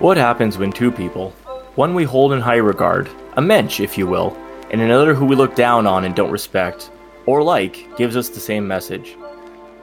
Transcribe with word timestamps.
What 0.00 0.16
happens 0.16 0.58
when 0.58 0.72
two 0.72 0.90
people, 0.90 1.30
one 1.76 1.94
we 1.94 2.02
hold 2.02 2.32
in 2.32 2.40
high 2.40 2.56
regard, 2.56 3.08
a 3.34 3.40
mensch, 3.40 3.78
if 3.78 3.96
you 3.96 4.08
will, 4.08 4.36
and 4.72 4.80
another 4.80 5.14
who 5.14 5.24
we 5.24 5.36
look 5.36 5.54
down 5.54 5.86
on 5.86 6.04
and 6.04 6.16
don't 6.16 6.32
respect, 6.32 6.90
or 7.26 7.44
like, 7.44 7.96
gives 7.96 8.16
us 8.16 8.28
the 8.28 8.40
same 8.40 8.66
message? 8.66 9.16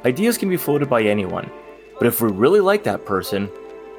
Ideas 0.03 0.37
can 0.37 0.49
be 0.49 0.57
floated 0.57 0.89
by 0.89 1.01
anyone, 1.03 1.49
but 1.97 2.07
if 2.07 2.19
we 2.19 2.29
really 2.29 2.59
like 2.59 2.83
that 2.83 3.05
person, 3.05 3.49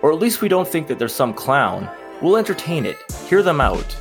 or 0.03 0.13
at 0.13 0.19
least 0.19 0.43
we 0.43 0.49
don't 0.49 0.69
think 0.69 0.87
that 0.89 0.99
there's 0.99 1.15
some 1.15 1.33
clown, 1.33 1.89
we'll 2.21 2.37
entertain 2.37 2.85
it, 2.85 2.99
hear 3.27 3.43
them 3.43 3.61
out. 3.63 3.97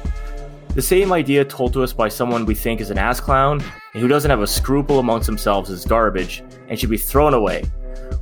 The 0.75 0.82
same 0.82 1.14
idea 1.14 1.46
told 1.46 1.71
to 1.73 1.84
us 1.84 1.93
by 1.93 2.09
someone 2.09 2.46
we 2.46 2.55
think 2.55 2.82
is 2.82 2.91
an 2.91 2.98
ass 2.98 3.21
clown 3.21 3.64
and 3.93 4.02
who 4.02 4.09
doesn't 4.09 4.30
have 4.30 4.41
a 4.41 4.48
scruple 4.48 5.00
amongst 5.00 5.28
themselves 5.28 5.70
is 5.70 5.86
garbage 5.86 6.43
and 6.68 6.78
should 6.78 6.89
be 6.89 6.98
thrown 6.98 7.34
away. 7.34 7.64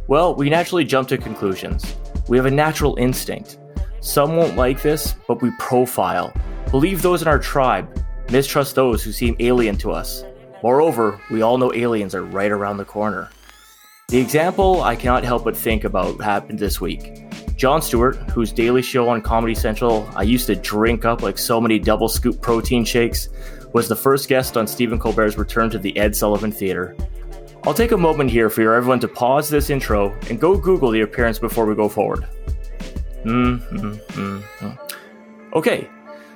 Well, 0.07 0.35
we 0.35 0.47
naturally 0.49 0.85
jump 0.85 1.07
to 1.09 1.17
conclusions. 1.17 1.95
We 2.27 2.37
have 2.37 2.45
a 2.45 2.51
natural 2.51 2.95
instinct. 2.97 3.57
Some 4.01 4.37
won't 4.37 4.55
like 4.55 4.81
this, 4.81 5.15
but 5.27 5.41
we 5.41 5.51
profile. 5.59 6.33
Believe 6.71 7.01
those 7.01 7.21
in 7.21 7.27
our 7.27 7.39
tribe, 7.39 8.03
mistrust 8.31 8.75
those 8.75 9.03
who 9.03 9.11
seem 9.11 9.35
alien 9.39 9.77
to 9.77 9.91
us. 9.91 10.23
Moreover, 10.63 11.19
we 11.29 11.41
all 11.41 11.57
know 11.57 11.73
aliens 11.73 12.15
are 12.15 12.23
right 12.23 12.51
around 12.51 12.77
the 12.77 12.85
corner. 12.85 13.29
The 14.07 14.17
example 14.17 14.81
I 14.81 14.95
cannot 14.95 15.23
help 15.23 15.43
but 15.43 15.55
think 15.55 15.83
about 15.83 16.21
happened 16.21 16.59
this 16.59 16.79
week. 16.81 17.25
Jon 17.55 17.81
Stewart, 17.81 18.15
whose 18.31 18.53
daily 18.53 18.81
show 18.81 19.09
on 19.09 19.21
Comedy 19.21 19.53
Central 19.53 20.09
I 20.15 20.23
used 20.23 20.47
to 20.47 20.55
drink 20.55 21.03
up 21.03 21.21
like 21.21 21.37
so 21.37 21.59
many 21.59 21.77
double 21.77 22.07
scoop 22.07 22.41
protein 22.41 22.85
shakes, 22.85 23.29
was 23.73 23.89
the 23.89 23.95
first 23.95 24.29
guest 24.29 24.55
on 24.55 24.65
Stephen 24.65 24.97
Colbert's 24.97 25.37
return 25.37 25.69
to 25.71 25.77
the 25.77 25.95
Ed 25.97 26.15
Sullivan 26.15 26.51
Theater. 26.51 26.95
I'll 27.65 27.73
take 27.73 27.91
a 27.91 27.97
moment 27.97 28.31
here 28.31 28.49
for 28.49 28.73
everyone 28.73 29.01
to 29.01 29.07
pause 29.09 29.49
this 29.49 29.69
intro 29.69 30.17
and 30.29 30.39
go 30.39 30.57
Google 30.57 30.91
the 30.91 31.01
appearance 31.01 31.37
before 31.37 31.65
we 31.65 31.75
go 31.75 31.89
forward. 31.89 32.27
Mm-hmm. 33.23 34.71
Okay, 35.53 35.89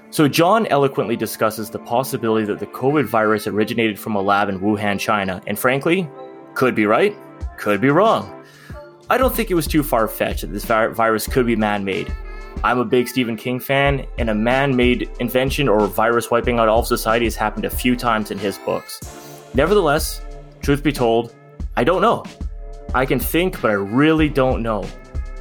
so 0.09 0.27
Jon 0.27 0.67
eloquently 0.67 1.15
discusses 1.15 1.69
the 1.69 1.79
possibility 1.79 2.45
that 2.45 2.59
the 2.59 2.67
COVID 2.67 3.05
virus 3.05 3.47
originated 3.47 3.99
from 3.99 4.15
a 4.15 4.21
lab 4.21 4.49
in 4.49 4.59
Wuhan, 4.59 4.99
China, 4.99 5.41
and 5.47 5.57
frankly, 5.57 6.09
could 6.53 6.75
be 6.75 6.85
right, 6.85 7.15
could 7.57 7.81
be 7.81 7.89
wrong. 7.89 8.43
I 9.09 9.17
don't 9.17 9.35
think 9.35 9.51
it 9.51 9.55
was 9.55 9.67
too 9.67 9.83
far 9.83 10.07
fetched 10.07 10.41
that 10.41 10.51
this 10.51 10.65
virus 10.65 11.27
could 11.27 11.45
be 11.45 11.55
man 11.55 11.83
made. 11.83 12.13
I'm 12.63 12.79
a 12.79 12.85
big 12.85 13.07
Stephen 13.07 13.35
King 13.35 13.59
fan, 13.59 14.05
and 14.17 14.29
a 14.29 14.35
man 14.35 14.75
made 14.75 15.09
invention 15.19 15.67
or 15.67 15.87
virus 15.87 16.31
wiping 16.31 16.59
out 16.59 16.69
all 16.69 16.79
of 16.79 16.87
society 16.87 17.25
has 17.25 17.35
happened 17.35 17.65
a 17.65 17.69
few 17.69 17.95
times 17.95 18.31
in 18.31 18.37
his 18.37 18.57
books. 18.59 19.01
Nevertheless, 19.53 20.21
truth 20.61 20.83
be 20.83 20.91
told, 20.91 21.35
I 21.75 21.83
don't 21.83 22.01
know. 22.01 22.23
I 22.93 23.05
can 23.05 23.19
think, 23.19 23.59
but 23.61 23.71
I 23.71 23.73
really 23.73 24.29
don't 24.29 24.61
know. 24.61 24.85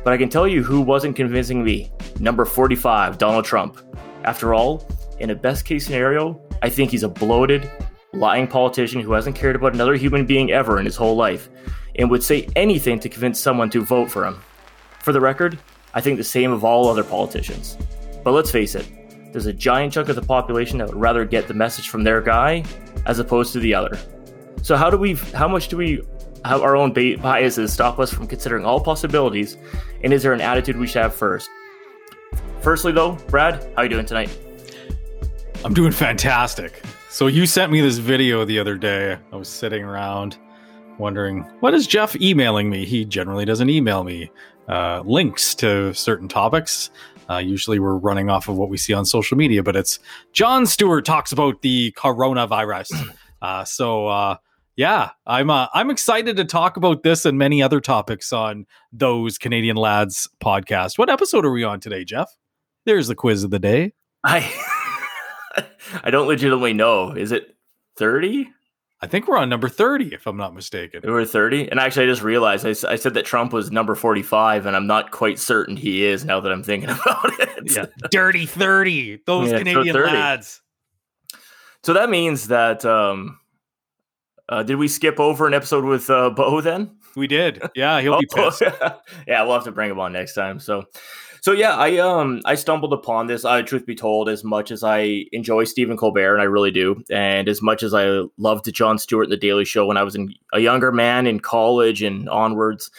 But 0.05 0.13
I 0.13 0.17
can 0.17 0.29
tell 0.29 0.49
you 0.49 0.63
who 0.63 0.81
wasn't 0.81 1.17
convincing 1.17 1.63
me. 1.63 1.93
Number 2.19 2.45
45, 2.45 3.19
Donald 3.19 3.45
Trump. 3.45 3.81
After 4.25 4.55
all, 4.55 4.87
in 5.21 5.31
a 5.31 5.35
best 5.35 5.65
case 5.65 5.85
scenario, 5.85 6.41
I 6.63 6.69
think 6.69 6.91
he's 6.91 7.03
a 7.03 7.09
bloated, 7.09 7.71
lying 8.13 8.47
politician 8.47 9.01
who 9.01 9.13
hasn't 9.13 9.37
cared 9.37 9.57
about 9.57 9.75
another 9.75 9.95
human 9.95 10.27
being 10.27 10.51
ever 10.51 10.79
in 10.79 10.85
his 10.85 10.97
whole 10.97 11.17
life 11.17 11.49
and 11.97 12.11
would 12.11 12.23
say 12.23 12.49
anything 12.57 12.99
to 13.01 13.09
convince 13.09 13.39
someone 13.39 13.71
to 13.71 13.85
vote 13.85 14.11
for 14.11 14.25
him. 14.25 14.43
For 15.01 15.13
the 15.13 15.21
record, 15.21 15.59
I 15.95 16.01
think 16.01 16.17
the 16.17 16.25
same 16.25 16.53
of 16.53 16.65
all 16.65 16.89
other 16.89 17.05
politicians. 17.05 17.77
But 18.25 18.33
let's 18.33 18.51
face 18.51 18.75
it, 18.75 18.89
there's 19.33 19.47
a 19.47 19.53
giant 19.53 19.95
chunk 19.95 20.09
of 20.09 20.17
the 20.17 20.23
population 20.23 20.79
that 20.79 20.89
would 20.89 21.01
rather 21.01 21.25
get 21.25 21.49
the 21.49 21.55
message 21.55 21.89
from 21.89 22.05
their 22.05 22.21
guy 22.21 22.65
as 23.07 23.19
opposed 23.19 23.53
to 23.55 23.61
the 23.61 23.75
other. 23.75 23.99
So 24.63 24.77
how 24.77 24.91
do 24.91 24.97
we 24.97 25.15
how 25.15 25.49
much 25.49 25.69
do 25.69 25.77
we 25.77 26.03
have 26.45 26.63
our 26.63 26.77
own 26.77 26.93
biases 26.93 27.73
stop 27.73 27.99
us 27.99 28.13
from 28.13 28.27
considering 28.27 28.65
all 28.65 28.81
possibilities 28.81 29.57
and 30.03 30.13
is 30.13 30.23
there 30.23 30.33
an 30.33 30.41
attitude 30.41 30.77
we 30.77 30.87
should 30.87 31.03
have 31.03 31.15
first? 31.15 31.49
Firstly 32.61 32.93
though, 32.93 33.13
Brad, 33.29 33.63
how 33.63 33.71
are 33.77 33.85
you 33.85 33.91
doing 33.91 34.07
tonight? 34.07 34.37
I'm 35.65 35.75
doing 35.75 35.93
fantastic. 35.93 36.83
So 37.11 37.27
you 37.27 37.47
sent 37.47 37.71
me 37.71 37.81
this 37.81 37.99
video 37.99 38.45
the 38.45 38.59
other 38.59 38.77
day. 38.77 39.17
I 39.33 39.37
was 39.37 39.49
sitting 39.49 39.85
around 39.85 40.39
wondering 40.99 41.43
what 41.61 41.75
is 41.75 41.87
Jeff 41.87 42.21
emailing 42.21 42.71
me? 42.71 42.85
He 42.85 43.05
generally 43.05 43.45
doesn't 43.45 43.71
email 43.71 44.03
me 44.03 44.31
uh, 44.69 45.03
links 45.05 45.55
to 45.57 45.93
certain 45.95 46.29
topics. 46.29 46.91
Uh, 47.31 47.39
usually 47.39 47.79
we're 47.79 47.97
running 47.97 48.29
off 48.31 48.49
of 48.49 48.57
what 48.57 48.69
we 48.69 48.77
see 48.77 48.93
on 48.93 49.05
social 49.05 49.37
media, 49.37 49.63
but 49.63 49.77
it's 49.77 49.99
Jon 50.33 50.67
Stewart 50.67 51.05
talks 51.05 51.33
about 51.33 51.63
the 51.63 51.93
coronavirus. 51.93 52.91
Uh, 53.43 53.65
so 53.65 54.07
uh, 54.07 54.37
yeah, 54.77 55.11
I'm 55.27 55.51
uh, 55.51 55.67
I'm 55.75 55.91
excited 55.91 56.37
to 56.37 56.45
talk 56.45 56.77
about 56.77 57.03
this 57.03 57.25
and 57.25 57.39
many 57.39 57.63
other 57.63 57.81
topics 57.81 58.33
on 58.33 58.67
those 58.93 59.39
Canadian 59.39 59.77
lads 59.77 60.29
podcast. 60.43 60.99
What 60.99 61.11
episode 61.11 61.45
are 61.45 61.53
we 61.53 61.65
on 61.65 61.81
today, 61.81 62.05
Jeff? 62.05 62.31
There's 62.87 63.09
the 63.09 63.15
quiz 63.15 63.45
of 63.45 63.51
the 63.51 63.59
day. 63.59 63.93
I 64.25 64.51
I 66.03 66.11
don't 66.11 66.27
legitimately 66.27 66.73
know. 66.73 67.13
Is 67.13 67.33
it 67.33 67.55
30? 67.99 68.51
I 69.03 69.09
think 69.09 69.27
we're 69.27 69.37
on 69.37 69.49
number 69.49 69.69
30, 69.69 70.15
if 70.15 70.29
I'm 70.29 70.37
not 70.37 70.55
mistaken. 70.55 71.03
We're 71.05 71.25
30. 71.25 71.69
And 71.69 71.81
actually, 71.81 72.05
I 72.05 72.07
just 72.07 72.23
realized 72.23 72.65
I, 72.65 72.71
I, 72.89 72.95
said 72.95 73.15
that 73.15 73.25
Trump 73.25 73.53
was 73.53 73.73
number 73.73 73.97
45, 73.97 74.65
and 74.65 74.77
I'm 74.77 74.87
not 74.87 75.11
quite 75.11 75.41
certain 75.41 75.77
he 75.77 76.05
is 76.05 76.25
now 76.25 76.39
that 76.39 76.53
I'm 76.53 76.63
thinking 76.63 76.89
about 76.91 77.41
it. 77.41 77.75
yeah. 77.75 77.87
Dirty 78.13 78.47
30. 78.47 79.23
Those 79.27 79.51
yeah, 79.51 79.59
Canadian 79.59 79.95
so 79.95 80.01
lads. 80.03 80.63
So 81.83 81.95
that 81.95 82.11
means 82.11 82.47
that, 82.47 82.85
um, 82.85 83.41
uh, 84.53 84.63
did 84.63 84.77
we 84.77 84.87
skip 84.87 85.19
over 85.19 85.47
an 85.47 85.55
episode 85.55 85.83
with 85.83 86.11
uh, 86.11 86.29
Bo 86.29 86.61
then? 86.61 86.91
We 87.17 87.27
did. 87.27 87.63
Yeah, 87.75 88.03
he'll 88.03 88.19
be 88.19 88.29
oh, 88.37 88.51
pissed. 88.51 88.61
yeah, 89.27 89.43
we'll 89.45 89.55
have 89.55 89.65
to 89.65 89.73
bring 89.73 89.91
him 89.91 89.99
on 89.99 90.13
next 90.13 90.35
time. 90.35 90.61
So, 90.61 90.85
so 91.41 91.53
yeah, 91.53 91.75
I 91.75 91.97
um 91.97 92.43
I 92.45 92.55
stumbled 92.55 92.93
upon 92.93 93.29
this. 93.29 93.47
I 93.47 93.63
truth 93.63 93.87
be 93.87 93.95
told, 93.95 94.29
as 94.29 94.45
much 94.45 94.71
as 94.71 94.85
I 94.85 95.25
enjoy 95.33 95.65
Stephen 95.65 95.97
Colbert, 95.97 96.35
and 96.35 96.43
I 96.43 96.45
really 96.45 96.71
do, 96.71 97.03
and 97.11 97.49
as 97.49 97.63
much 97.63 97.83
as 97.83 97.95
I 97.95 98.25
loved 98.37 98.71
Jon 98.75 98.99
Stewart 98.99 99.25
and 99.25 99.33
The 99.33 99.39
Daily 99.39 99.65
Show 99.65 99.87
when 99.87 99.97
I 99.97 100.03
was 100.03 100.15
in, 100.15 100.35
a 100.53 100.61
younger 100.61 100.93
man 100.93 101.27
in 101.27 101.41
college 101.41 102.03
and 102.03 102.29
onwards, 102.29 102.91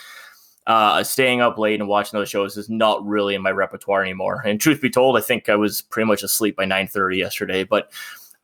uh, 0.65 1.03
staying 1.03 1.41
up 1.41 1.59
late 1.59 1.79
and 1.79 1.87
watching 1.87 2.17
those 2.17 2.29
shows 2.29 2.57
is 2.57 2.67
not 2.67 3.05
really 3.05 3.35
in 3.35 3.43
my 3.43 3.51
repertoire 3.51 4.01
anymore. 4.01 4.41
And 4.43 4.59
truth 4.59 4.81
be 4.81 4.89
told, 4.89 5.17
I 5.17 5.21
think 5.21 5.49
I 5.49 5.55
was 5.55 5.81
pretty 5.83 6.07
much 6.07 6.23
asleep 6.23 6.55
by 6.55 6.65
nine 6.65 6.87
thirty 6.87 7.17
yesterday, 7.17 7.63
but 7.63 7.91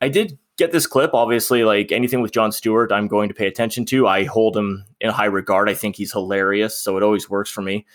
I 0.00 0.08
did 0.08 0.38
get 0.56 0.72
this 0.72 0.86
clip. 0.86 1.12
Obviously, 1.14 1.64
like 1.64 1.92
anything 1.92 2.20
with 2.20 2.32
Jon 2.32 2.52
Stewart, 2.52 2.92
I'm 2.92 3.08
going 3.08 3.28
to 3.28 3.34
pay 3.34 3.46
attention 3.46 3.84
to. 3.86 4.06
I 4.06 4.24
hold 4.24 4.56
him 4.56 4.84
in 5.00 5.10
high 5.10 5.26
regard. 5.26 5.68
I 5.68 5.74
think 5.74 5.96
he's 5.96 6.12
hilarious, 6.12 6.76
so 6.78 6.96
it 6.96 7.02
always 7.02 7.28
works 7.28 7.50
for 7.50 7.62
me. 7.62 7.86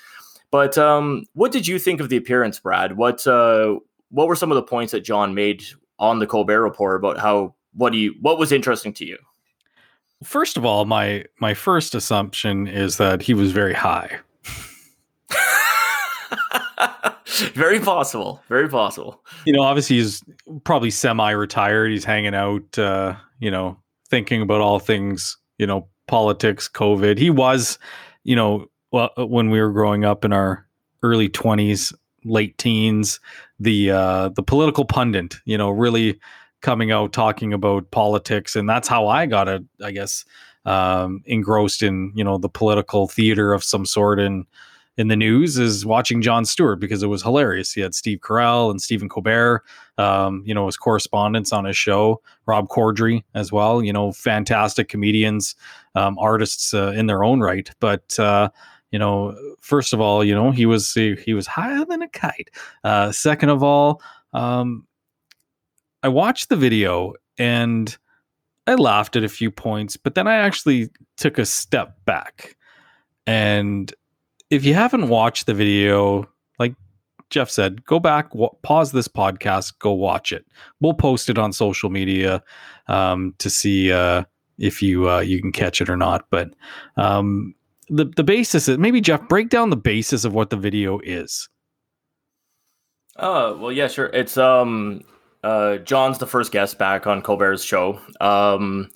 But 0.51 0.77
um, 0.77 1.25
what 1.33 1.51
did 1.51 1.67
you 1.67 1.79
think 1.79 1.99
of 1.99 2.09
the 2.09 2.17
appearance, 2.17 2.59
Brad? 2.59 2.97
What 2.97 3.25
uh, 3.27 3.79
what 4.09 4.27
were 4.27 4.35
some 4.35 4.51
of 4.51 4.55
the 4.55 4.63
points 4.63 4.91
that 4.91 5.01
Jon 5.01 5.33
made 5.33 5.63
on 5.99 6.19
the 6.19 6.27
Colbert 6.27 6.61
Report 6.61 6.97
about 6.97 7.17
how 7.17 7.55
what 7.73 7.91
do 7.91 7.97
you 7.97 8.15
what 8.21 8.37
was 8.37 8.51
interesting 8.51 8.93
to 8.93 9.05
you? 9.05 9.17
First 10.23 10.57
of 10.57 10.65
all, 10.65 10.85
my 10.85 11.25
my 11.39 11.53
first 11.53 11.93
assumption 11.95 12.67
is 12.67 12.97
that 12.97 13.21
he 13.21 13.33
was 13.33 13.51
very 13.51 13.73
high. 13.73 14.19
very 17.53 17.79
possible. 17.79 18.41
Very 18.47 18.69
possible. 18.69 19.23
You 19.45 19.53
know, 19.53 19.61
obviously 19.61 19.97
he's 19.97 20.23
probably 20.63 20.91
semi-retired. 20.91 21.91
He's 21.91 22.05
hanging 22.05 22.35
out, 22.35 22.77
uh, 22.77 23.15
you 23.39 23.51
know, 23.51 23.77
thinking 24.09 24.41
about 24.41 24.61
all 24.61 24.79
things, 24.79 25.37
you 25.57 25.67
know, 25.67 25.87
politics, 26.07 26.69
COVID. 26.69 27.17
He 27.17 27.29
was, 27.29 27.79
you 28.23 28.35
know, 28.35 28.69
well 28.95 29.11
uh, 29.17 29.25
when 29.25 29.49
we 29.49 29.59
were 29.59 29.71
growing 29.71 30.05
up 30.05 30.23
in 30.23 30.31
our 30.31 30.65
early 31.03 31.29
20s 31.29 31.93
late 32.23 32.57
teens 32.57 33.19
the 33.59 33.91
uh 33.91 34.29
the 34.29 34.41
political 34.41 34.85
pundit 34.85 35.35
you 35.45 35.57
know 35.57 35.69
really 35.69 36.19
coming 36.61 36.91
out 36.91 37.13
talking 37.13 37.53
about 37.53 37.91
politics 37.91 38.55
and 38.55 38.67
that's 38.67 38.87
how 38.87 39.07
i 39.07 39.25
got 39.25 39.47
it 39.47 39.63
i 39.83 39.91
guess 39.91 40.25
um 40.65 41.21
engrossed 41.25 41.83
in 41.83 42.11
you 42.15 42.23
know 42.23 42.37
the 42.37 42.49
political 42.49 43.07
theater 43.07 43.53
of 43.53 43.63
some 43.63 43.85
sort 43.85 44.19
in 44.19 44.45
in 44.97 45.09
the 45.09 45.15
news 45.15 45.57
is 45.57 45.85
watching 45.85 46.21
Jon 46.21 46.45
Stewart 46.45 46.79
because 46.79 47.03
it 47.03 47.07
was 47.07 47.21
hilarious. 47.21 47.73
He 47.73 47.81
had 47.81 47.93
Steve 47.93 48.19
Carell 48.19 48.71
and 48.71 48.81
Stephen 48.81 49.09
Colbert, 49.09 49.63
um, 49.97 50.43
you 50.45 50.53
know, 50.53 50.67
as 50.67 50.77
correspondents 50.77 51.51
on 51.51 51.65
his 51.65 51.75
show. 51.75 52.21
Rob 52.45 52.69
Corddry 52.69 53.23
as 53.33 53.51
well, 53.51 53.83
you 53.83 53.91
know, 53.91 54.11
fantastic 54.11 54.87
comedians, 54.87 55.55
um, 55.95 56.17
artists 56.17 56.73
uh, 56.73 56.93
in 56.95 57.07
their 57.07 57.23
own 57.23 57.41
right. 57.41 57.69
But 57.79 58.17
uh, 58.19 58.49
you 58.91 58.99
know, 58.99 59.37
first 59.59 59.91
of 59.91 59.99
all, 59.99 60.23
you 60.23 60.33
know, 60.33 60.51
he 60.51 60.65
was 60.65 60.93
he 60.93 61.33
was 61.33 61.47
higher 61.47 61.83
than 61.83 62.01
a 62.01 62.09
kite. 62.09 62.49
Uh, 62.83 63.11
second 63.11 63.49
of 63.49 63.63
all, 63.63 64.01
um, 64.33 64.87
I 66.03 66.07
watched 66.07 66.49
the 66.49 66.55
video 66.55 67.13
and 67.37 67.97
I 68.67 68.75
laughed 68.75 69.15
at 69.15 69.23
a 69.23 69.29
few 69.29 69.51
points, 69.51 69.97
but 69.97 70.15
then 70.15 70.27
I 70.27 70.35
actually 70.35 70.89
took 71.17 71.37
a 71.37 71.45
step 71.45 71.97
back. 72.05 72.55
And 73.27 73.93
if 74.49 74.63
you 74.65 74.73
haven't 74.73 75.09
watched 75.09 75.45
the 75.45 75.53
video, 75.53 76.29
like 76.59 76.75
Jeff 77.29 77.49
said, 77.49 77.85
go 77.85 77.99
back, 77.99 78.31
w- 78.31 78.49
pause 78.61 78.91
this 78.91 79.07
podcast, 79.07 79.77
go 79.79 79.91
watch 79.91 80.31
it. 80.31 80.45
We'll 80.79 80.93
post 80.93 81.29
it 81.29 81.37
on 81.37 81.53
social 81.53 81.89
media 81.89 82.43
um, 82.87 83.33
to 83.39 83.49
see 83.49 83.91
uh, 83.91 84.23
if 84.57 84.81
you 84.81 85.09
uh, 85.09 85.19
you 85.19 85.41
can 85.41 85.51
catch 85.51 85.81
it 85.81 85.89
or 85.89 85.97
not. 85.97 86.25
But 86.29 86.53
um, 86.97 87.55
the 87.89 88.05
the 88.05 88.23
basis 88.23 88.67
is 88.67 88.77
maybe 88.77 89.01
Jeff 89.01 89.27
break 89.27 89.49
down 89.49 89.69
the 89.69 89.77
basis 89.77 90.25
of 90.25 90.33
what 90.33 90.49
the 90.49 90.57
video 90.57 90.99
is. 91.03 91.49
Oh 93.17 93.57
well, 93.57 93.71
yeah, 93.71 93.87
sure. 93.87 94.07
It's 94.07 94.37
um, 94.37 95.01
uh, 95.45 95.77
Jon's 95.77 96.17
the 96.17 96.27
first 96.27 96.51
guest 96.51 96.77
back 96.77 97.05
on 97.05 97.21
Colbert's 97.21 97.63
show. 97.63 97.99
Um, 98.19 98.89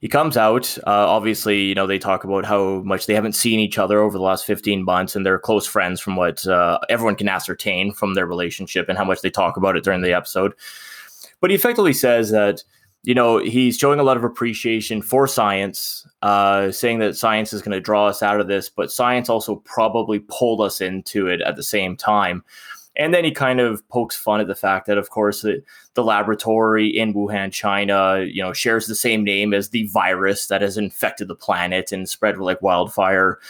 he 0.00 0.08
comes 0.08 0.36
out. 0.36 0.78
Uh, 0.86 1.08
obviously, 1.08 1.62
you 1.62 1.74
know 1.74 1.86
they 1.86 1.98
talk 1.98 2.22
about 2.22 2.44
how 2.44 2.82
much 2.84 3.06
they 3.06 3.14
haven't 3.14 3.32
seen 3.32 3.58
each 3.58 3.76
other 3.76 4.00
over 4.00 4.16
the 4.16 4.24
last 4.24 4.46
fifteen 4.46 4.84
months, 4.84 5.16
and 5.16 5.26
they're 5.26 5.38
close 5.38 5.66
friends 5.66 6.00
from 6.00 6.16
what 6.16 6.46
uh, 6.46 6.78
everyone 6.88 7.16
can 7.16 7.28
ascertain 7.28 7.92
from 7.92 8.14
their 8.14 8.26
relationship 8.26 8.88
and 8.88 8.96
how 8.96 9.04
much 9.04 9.22
they 9.22 9.30
talk 9.30 9.56
about 9.56 9.76
it 9.76 9.84
during 9.84 10.02
the 10.02 10.12
episode. 10.12 10.54
But 11.40 11.50
he 11.50 11.56
effectively 11.56 11.92
says 11.92 12.30
that 12.30 12.62
you 13.06 13.14
know, 13.14 13.38
he's 13.38 13.78
showing 13.78 14.00
a 14.00 14.02
lot 14.02 14.16
of 14.16 14.24
appreciation 14.24 15.00
for 15.00 15.28
science, 15.28 16.04
uh, 16.22 16.72
saying 16.72 16.98
that 16.98 17.16
science 17.16 17.52
is 17.52 17.62
going 17.62 17.72
to 17.72 17.80
draw 17.80 18.08
us 18.08 18.20
out 18.20 18.40
of 18.40 18.48
this, 18.48 18.68
but 18.68 18.90
science 18.90 19.28
also 19.28 19.56
probably 19.64 20.18
pulled 20.28 20.60
us 20.60 20.80
into 20.80 21.28
it 21.28 21.40
at 21.42 21.54
the 21.54 21.62
same 21.62 21.96
time. 21.96 22.42
And 22.96 23.14
then 23.14 23.24
he 23.24 23.30
kind 23.30 23.60
of 23.60 23.88
pokes 23.90 24.16
fun 24.16 24.40
at 24.40 24.48
the 24.48 24.56
fact 24.56 24.88
that, 24.88 24.98
of 24.98 25.10
course, 25.10 25.42
the, 25.42 25.62
the 25.96 26.04
laboratory 26.04 26.86
in 26.86 27.12
Wuhan, 27.12 27.52
China, 27.52 28.20
you 28.20 28.42
know, 28.42 28.52
shares 28.52 28.86
the 28.86 28.94
same 28.94 29.24
name 29.24 29.52
as 29.52 29.70
the 29.70 29.88
virus 29.88 30.46
that 30.46 30.62
has 30.62 30.76
infected 30.76 31.26
the 31.26 31.34
planet 31.34 31.90
and 31.90 32.08
spread 32.08 32.38
like 32.38 32.62
wildfire. 32.62 33.40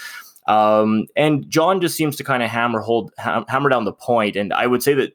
Um, 0.46 1.06
and 1.16 1.50
Jon 1.50 1.80
just 1.80 1.96
seems 1.96 2.16
to 2.16 2.24
kind 2.24 2.42
of 2.42 2.48
hammer 2.48 2.80
hold 2.80 3.12
hammer 3.18 3.68
down 3.68 3.84
the 3.84 3.92
point. 3.92 4.36
And 4.36 4.52
I 4.52 4.66
would 4.66 4.82
say 4.82 4.94
that 4.94 5.12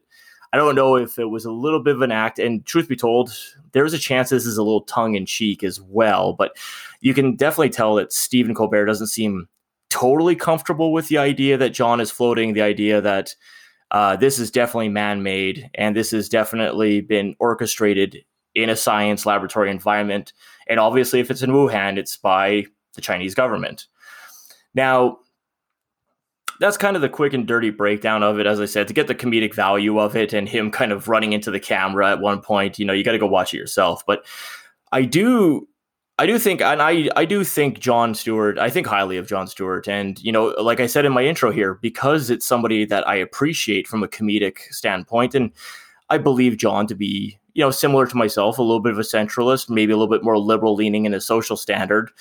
I 0.53 0.57
don't 0.57 0.75
know 0.75 0.97
if 0.97 1.17
it 1.17 1.25
was 1.25 1.45
a 1.45 1.51
little 1.51 1.81
bit 1.81 1.95
of 1.95 2.01
an 2.01 2.11
act. 2.11 2.37
And 2.37 2.65
truth 2.65 2.89
be 2.89 2.97
told, 2.97 3.33
there's 3.71 3.93
a 3.93 3.97
chance 3.97 4.29
this 4.29 4.45
is 4.45 4.57
a 4.57 4.63
little 4.63 4.81
tongue 4.81 5.15
in 5.15 5.25
cheek 5.25 5.63
as 5.63 5.79
well. 5.81 6.33
But 6.33 6.57
you 6.99 7.13
can 7.13 7.35
definitely 7.37 7.69
tell 7.69 7.95
that 7.95 8.13
Stephen 8.13 8.53
Colbert 8.53 8.85
doesn't 8.85 9.07
seem 9.07 9.47
totally 9.89 10.35
comfortable 10.35 10.91
with 10.91 11.07
the 11.07 11.17
idea 11.17 11.57
that 11.57 11.73
Jon 11.73 12.01
is 12.01 12.11
floating, 12.11 12.53
the 12.53 12.61
idea 12.61 12.99
that 12.99 13.35
uh, 13.91 14.15
this 14.15 14.39
is 14.39 14.49
definitely 14.51 14.89
man 14.89 15.21
made 15.21 15.69
and 15.75 15.95
this 15.95 16.11
has 16.11 16.29
definitely 16.29 17.01
been 17.01 17.35
orchestrated 17.39 18.23
in 18.55 18.69
a 18.69 18.75
science 18.75 19.25
laboratory 19.25 19.69
environment. 19.69 20.33
And 20.67 20.79
obviously, 20.79 21.19
if 21.19 21.29
it's 21.29 21.41
in 21.41 21.51
Wuhan, 21.51 21.97
it's 21.97 22.17
by 22.17 22.65
the 22.95 23.01
Chinese 23.01 23.35
government. 23.35 23.87
Now, 24.73 25.19
that's 26.59 26.77
kind 26.77 26.95
of 26.95 27.01
the 27.01 27.09
quick 27.09 27.33
and 27.33 27.47
dirty 27.47 27.69
breakdown 27.69 28.23
of 28.23 28.39
it. 28.39 28.45
As 28.45 28.59
I 28.59 28.65
said, 28.65 28.87
to 28.87 28.93
get 28.93 29.07
the 29.07 29.15
comedic 29.15 29.53
value 29.55 29.99
of 29.99 30.15
it 30.15 30.31
and 30.31 30.47
him 30.47 30.71
kind 30.71 30.91
of 30.91 31.07
running 31.07 31.33
into 31.33 31.51
the 31.51 31.59
camera 31.59 32.11
at 32.11 32.21
one 32.21 32.41
point, 32.41 32.77
you 32.77 32.85
know, 32.85 32.93
you 32.93 33.03
got 33.03 33.13
to 33.13 33.17
go 33.17 33.27
watch 33.27 33.53
it 33.53 33.57
yourself. 33.57 34.05
But 34.05 34.25
I 34.91 35.03
do, 35.03 35.67
I 36.21 36.27
do 36.27 36.37
think, 36.37 36.61
and 36.61 36.83
I, 36.83 37.09
I 37.15 37.25
do 37.25 37.43
think 37.43 37.79
Jon 37.79 38.13
Stewart. 38.13 38.59
I 38.59 38.69
think 38.69 38.85
highly 38.85 39.17
of 39.17 39.25
Jon 39.25 39.47
Stewart, 39.47 39.87
and 39.87 40.21
you 40.23 40.31
know, 40.31 40.53
like 40.61 40.79
I 40.79 40.85
said 40.85 41.03
in 41.03 41.11
my 41.11 41.25
intro 41.25 41.49
here, 41.51 41.73
because 41.73 42.29
it's 42.29 42.45
somebody 42.45 42.85
that 42.85 43.07
I 43.07 43.15
appreciate 43.15 43.87
from 43.87 44.03
a 44.03 44.07
comedic 44.07 44.59
standpoint, 44.69 45.33
and 45.33 45.51
I 46.11 46.19
believe 46.19 46.57
Jon 46.57 46.85
to 46.85 46.93
be, 46.93 47.39
you 47.53 47.63
know, 47.63 47.71
similar 47.71 48.05
to 48.05 48.15
myself, 48.15 48.59
a 48.59 48.61
little 48.61 48.81
bit 48.81 48.91
of 48.91 48.99
a 48.99 49.01
centralist, 49.01 49.67
maybe 49.67 49.93
a 49.93 49.97
little 49.97 50.15
bit 50.15 50.23
more 50.23 50.37
liberal 50.37 50.75
leaning 50.75 51.05
in 51.05 51.13
his 51.13 51.25
social 51.25 51.57
standard, 51.57 52.11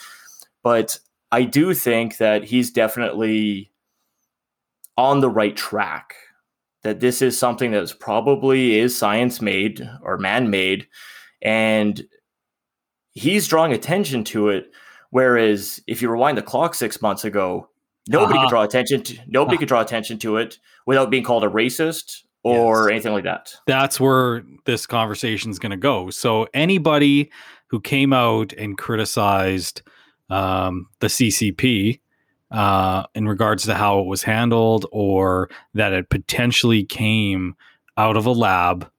but 0.62 0.99
I 1.31 1.43
do 1.43 1.75
think 1.75 2.17
that 2.17 2.43
he's 2.43 2.70
definitely 2.70 3.70
on 4.96 5.20
the 5.20 5.29
right 5.29 5.56
track 5.58 6.14
that 6.85 7.00
this 7.00 7.20
is 7.20 7.38
something 7.38 7.70
that's 7.70 7.93
probably 7.93 8.79
is 8.79 8.96
science 8.96 9.43
made 9.43 9.87
or 10.00 10.17
man 10.17 10.49
made 10.49 10.88
and 11.43 12.03
he's 13.12 13.47
drawing 13.47 13.73
attention 13.73 14.25
to 14.25 14.49
it 14.49 14.71
whereas 15.11 15.81
if 15.87 16.01
you 16.01 16.11
rewind 16.11 16.39
the 16.39 16.43
clock 16.43 16.75
6 16.75 17.03
months 17.03 17.25
ago 17.25 17.69
nobody 18.09 18.35
uh-huh. 18.35 18.47
could 18.47 18.51
draw 18.51 18.62
attention 18.62 19.03
to 19.03 19.19
nobody 19.27 19.55
uh-huh. 19.55 19.61
could 19.61 19.69
draw 19.69 19.81
attention 19.81 20.19
to 20.19 20.37
it 20.37 20.59
without 20.87 21.11
being 21.11 21.25
called 21.25 21.45
a 21.45 21.49
racist 21.49 22.23
or 22.43 22.85
yes. 22.85 22.93
anything 22.93 23.12
like 23.12 23.25
that 23.25 23.55
that's 23.67 24.01
where 24.01 24.43
this 24.65 24.87
conversation 24.87 25.51
is 25.51 25.59
going 25.59 25.71
to 25.71 25.77
go 25.77 26.11
so 26.11 26.47
anybody 26.55 27.31
who 27.69 27.81
came 27.81 28.12
out 28.12 28.53
and 28.55 28.79
criticized 28.79 29.83
um, 30.31 30.87
the 31.01 31.09
ccp 31.09 32.01
uh, 32.51 33.05
in 33.15 33.29
regards 33.29 33.65
to 33.65 33.75
how 33.75 34.01
it 34.01 34.06
was 34.06 34.23
handled 34.25 34.87
or 34.91 35.49
that 35.75 35.93
it 35.93 36.11
potentially 36.11 36.85
came 36.85 37.55
out 37.97 38.17
of 38.17 38.27
a 38.27 38.33
lab 38.33 38.91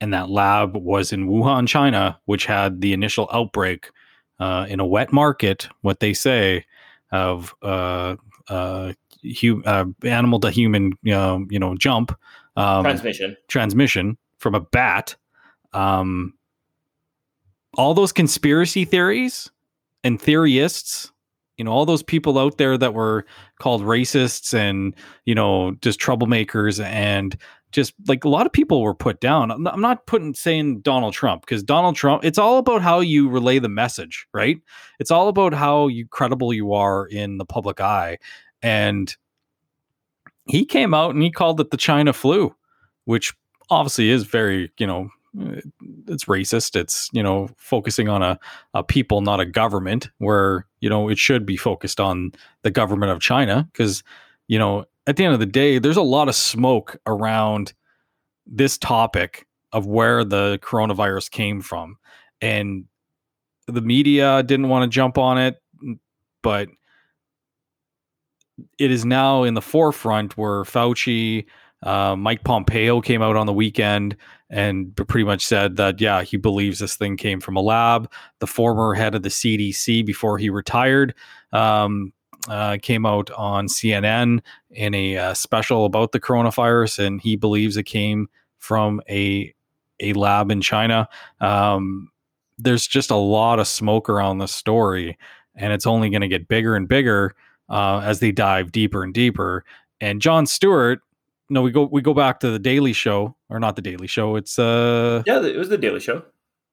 and 0.00 0.12
that 0.12 0.30
lab 0.30 0.76
was 0.76 1.12
in 1.12 1.28
Wuhan, 1.28 1.66
China, 1.66 2.18
which 2.26 2.46
had 2.46 2.80
the 2.80 2.92
initial 2.92 3.28
outbreak 3.32 3.90
uh, 4.38 4.66
in 4.68 4.80
a 4.80 4.86
wet 4.86 5.12
market, 5.12 5.68
what 5.80 6.00
they 6.00 6.12
say 6.12 6.64
of 7.10 7.54
uh, 7.62 8.16
uh, 8.48 8.92
hu- 9.40 9.62
uh, 9.64 9.86
animal 10.02 10.40
to 10.40 10.50
human, 10.50 10.92
um, 11.12 11.48
you 11.50 11.58
know, 11.58 11.74
jump 11.76 12.16
um, 12.56 12.84
transmission 12.84 13.36
transmission 13.48 14.18
from 14.38 14.54
a 14.54 14.60
bat. 14.60 15.16
Um, 15.72 16.34
all 17.74 17.94
those 17.94 18.12
conspiracy 18.12 18.84
theories 18.84 19.50
and 20.02 20.20
theorists 20.20 21.12
you 21.56 21.64
know 21.64 21.72
all 21.72 21.86
those 21.86 22.02
people 22.02 22.38
out 22.38 22.58
there 22.58 22.76
that 22.78 22.94
were 22.94 23.24
called 23.58 23.82
racists 23.82 24.54
and 24.54 24.94
you 25.24 25.34
know 25.34 25.72
just 25.80 26.00
troublemakers 26.00 26.82
and 26.84 27.36
just 27.72 27.94
like 28.06 28.24
a 28.24 28.28
lot 28.28 28.46
of 28.46 28.52
people 28.52 28.82
were 28.82 28.94
put 28.94 29.20
down. 29.20 29.50
I'm 29.50 29.80
not 29.80 30.06
putting 30.06 30.34
saying 30.34 30.80
donald 30.80 31.14
trump 31.14 31.42
because 31.42 31.62
donald 31.62 31.96
trump 31.96 32.24
it's 32.24 32.38
all 32.38 32.58
about 32.58 32.82
how 32.82 33.00
you 33.00 33.28
relay 33.28 33.58
the 33.58 33.68
message 33.68 34.26
right? 34.32 34.60
It's 34.98 35.10
all 35.10 35.28
about 35.28 35.52
how 35.52 35.88
you 35.88 36.06
credible 36.06 36.52
you 36.52 36.72
are 36.72 37.06
in 37.06 37.38
the 37.38 37.44
public 37.44 37.80
eye. 37.80 38.18
And 38.62 39.14
he 40.46 40.64
came 40.64 40.94
out 40.94 41.14
and 41.14 41.22
he 41.22 41.30
called 41.30 41.60
it 41.60 41.70
the 41.70 41.76
china 41.76 42.12
flu 42.12 42.54
which 43.06 43.34
obviously 43.70 44.10
is 44.10 44.24
very 44.24 44.70
you 44.78 44.86
know 44.86 45.08
eh, 45.40 45.60
it's 46.08 46.26
racist. 46.26 46.76
It's 46.76 47.08
you 47.12 47.22
know 47.22 47.48
focusing 47.56 48.08
on 48.08 48.22
a, 48.22 48.38
a 48.74 48.84
people, 48.84 49.22
not 49.22 49.40
a 49.40 49.46
government, 49.46 50.10
where 50.18 50.66
you 50.80 50.90
know 50.90 51.08
it 51.08 51.18
should 51.18 51.46
be 51.46 51.56
focused 51.56 51.98
on 51.98 52.32
the 52.62 52.70
government 52.70 53.12
of 53.12 53.20
China 53.20 53.68
because 53.72 54.02
you 54.48 54.58
know 54.58 54.84
at 55.06 55.16
the 55.16 55.24
end 55.24 55.34
of 55.34 55.40
the 55.40 55.46
day, 55.46 55.78
there's 55.78 55.96
a 55.96 56.02
lot 56.02 56.28
of 56.28 56.34
smoke 56.34 56.96
around 57.06 57.72
this 58.46 58.78
topic 58.78 59.46
of 59.72 59.86
where 59.86 60.24
the 60.24 60.58
coronavirus 60.62 61.30
came 61.30 61.60
from, 61.60 61.96
and 62.40 62.84
the 63.66 63.80
media 63.80 64.42
didn't 64.42 64.68
want 64.68 64.84
to 64.84 64.94
jump 64.94 65.18
on 65.18 65.38
it, 65.38 65.60
but 66.42 66.68
it 68.78 68.90
is 68.90 69.04
now 69.04 69.42
in 69.42 69.54
the 69.54 69.62
forefront 69.62 70.36
where 70.36 70.62
Fauci 70.62 71.46
uh, 71.82 72.16
Mike 72.16 72.42
Pompeo 72.42 73.00
came 73.00 73.22
out 73.22 73.36
on 73.36 73.46
the 73.46 73.52
weekend 73.52 74.16
and 74.48 74.96
pretty 74.96 75.24
much 75.24 75.44
said 75.44 75.76
that, 75.76 76.00
yeah, 76.00 76.22
he 76.22 76.36
believes 76.36 76.78
this 76.78 76.96
thing 76.96 77.16
came 77.16 77.40
from 77.40 77.56
a 77.56 77.60
lab. 77.60 78.10
The 78.38 78.46
former 78.46 78.94
head 78.94 79.14
of 79.14 79.22
the 79.22 79.28
CDC 79.28 80.06
before 80.06 80.38
he 80.38 80.48
retired 80.48 81.14
um, 81.52 82.12
uh, 82.48 82.78
came 82.80 83.06
out 83.06 83.30
on 83.32 83.66
CNN 83.66 84.40
in 84.70 84.94
a 84.94 85.16
uh, 85.16 85.34
special 85.34 85.84
about 85.84 86.12
the 86.12 86.20
coronavirus, 86.20 87.06
and 87.06 87.20
he 87.20 87.36
believes 87.36 87.76
it 87.76 87.84
came 87.84 88.28
from 88.58 89.00
a 89.08 89.52
a 90.00 90.12
lab 90.12 90.50
in 90.50 90.60
China. 90.60 91.08
Um, 91.40 92.10
there's 92.58 92.86
just 92.86 93.10
a 93.10 93.16
lot 93.16 93.58
of 93.58 93.68
smoke 93.68 94.08
around 94.08 94.38
the 94.38 94.48
story, 94.48 95.16
and 95.54 95.72
it's 95.72 95.86
only 95.86 96.10
going 96.10 96.22
to 96.22 96.28
get 96.28 96.48
bigger 96.48 96.76
and 96.76 96.88
bigger 96.88 97.34
uh, 97.68 98.00
as 98.04 98.20
they 98.20 98.32
dive 98.32 98.72
deeper 98.72 99.02
and 99.02 99.12
deeper. 99.14 99.64
And 100.00 100.20
Jon 100.20 100.46
Stewart 100.46 101.00
no, 101.48 101.62
we 101.62 101.70
go 101.70 101.84
we 101.84 102.02
go 102.02 102.14
back 102.14 102.40
to 102.40 102.50
the 102.50 102.58
Daily 102.58 102.92
Show 102.92 103.36
or 103.48 103.60
not 103.60 103.76
the 103.76 103.82
Daily 103.82 104.06
Show. 104.06 104.36
It's 104.36 104.58
uh 104.58 105.22
yeah, 105.26 105.44
it 105.44 105.56
was 105.56 105.68
the 105.68 105.78
Daily 105.78 106.00
Show. 106.00 106.24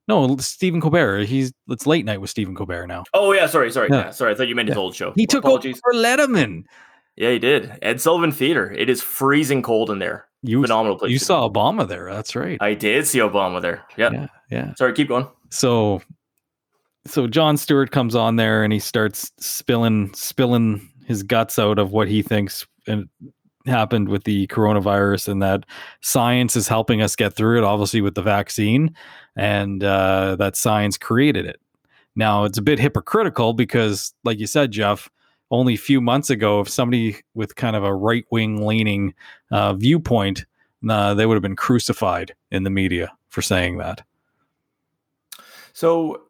No, 0.07 0.35
Stephen 0.37 0.81
Colbert. 0.81 1.25
He's 1.25 1.53
it's 1.69 1.87
late 1.87 2.05
night 2.05 2.19
with 2.19 2.29
Stephen 2.29 2.55
Colbert 2.55 2.87
now. 2.87 3.03
Oh 3.13 3.31
yeah, 3.31 3.47
sorry, 3.47 3.71
sorry, 3.71 3.89
yeah. 3.91 4.05
yeah 4.05 4.09
sorry. 4.11 4.33
I 4.33 4.35
thought 4.35 4.47
you 4.47 4.55
meant 4.55 4.69
his 4.69 4.77
old 4.77 4.95
show. 4.95 5.13
He 5.15 5.25
took 5.25 5.43
Apologies. 5.43 5.79
over 5.85 5.93
for 5.93 5.99
Letterman. 5.99 6.63
Yeah, 7.15 7.31
he 7.31 7.39
did. 7.39 7.77
Ed 7.81 8.01
Sullivan 8.01 8.31
Theater. 8.31 8.71
It 8.71 8.89
is 8.89 9.01
freezing 9.01 9.61
cold 9.61 9.89
in 9.89 9.99
there. 9.99 10.27
You, 10.41 10.61
Phenomenal 10.61 10.97
place. 10.97 11.11
You 11.11 11.19
saw 11.19 11.47
Obama 11.47 11.87
there. 11.87 12.11
That's 12.11 12.35
right. 12.35 12.57
I 12.59 12.73
did 12.73 13.07
see 13.07 13.19
Obama 13.19 13.61
there. 13.61 13.83
Yeah. 13.95 14.11
Yeah. 14.11 14.27
Yeah. 14.49 14.73
Sorry, 14.75 14.93
keep 14.93 15.07
going. 15.07 15.27
So 15.51 16.01
so 17.05 17.27
Jon 17.27 17.57
Stewart 17.57 17.91
comes 17.91 18.15
on 18.15 18.35
there 18.35 18.63
and 18.63 18.73
he 18.73 18.79
starts 18.79 19.31
spilling 19.39 20.13
spilling 20.13 20.89
his 21.05 21.23
guts 21.23 21.59
out 21.59 21.79
of 21.79 21.91
what 21.91 22.07
he 22.07 22.21
thinks 22.21 22.65
and 22.87 23.07
happened 23.65 24.09
with 24.09 24.23
the 24.23 24.47
coronavirus 24.47 25.29
and 25.29 25.41
that 25.41 25.65
science 26.01 26.55
is 26.55 26.67
helping 26.67 27.01
us 27.01 27.15
get 27.15 27.33
through 27.33 27.57
it, 27.57 27.63
obviously, 27.63 28.01
with 28.01 28.15
the 28.15 28.21
vaccine, 28.21 28.95
and 29.35 29.83
uh, 29.83 30.35
that 30.35 30.55
science 30.55 30.97
created 30.97 31.45
it. 31.45 31.59
Now, 32.15 32.43
it's 32.43 32.57
a 32.57 32.61
bit 32.61 32.79
hypocritical 32.79 33.53
because, 33.53 34.13
like 34.23 34.39
you 34.39 34.47
said, 34.47 34.71
Jeff, 34.71 35.09
only 35.49 35.73
a 35.73 35.77
few 35.77 36.01
months 36.01 36.29
ago, 36.29 36.59
if 36.59 36.69
somebody 36.69 37.17
with 37.33 37.55
kind 37.55 37.75
of 37.75 37.83
a 37.83 37.93
right 37.93 38.25
wing 38.31 38.65
leaning 38.65 39.13
uh, 39.51 39.73
viewpoint, 39.73 40.45
uh, 40.87 41.13
they 41.13 41.25
would 41.25 41.35
have 41.35 41.41
been 41.41 41.55
crucified 41.55 42.35
in 42.51 42.63
the 42.63 42.69
media 42.69 43.11
for 43.29 43.41
saying 43.41 43.77
that. 43.77 44.01
So, 45.73 46.23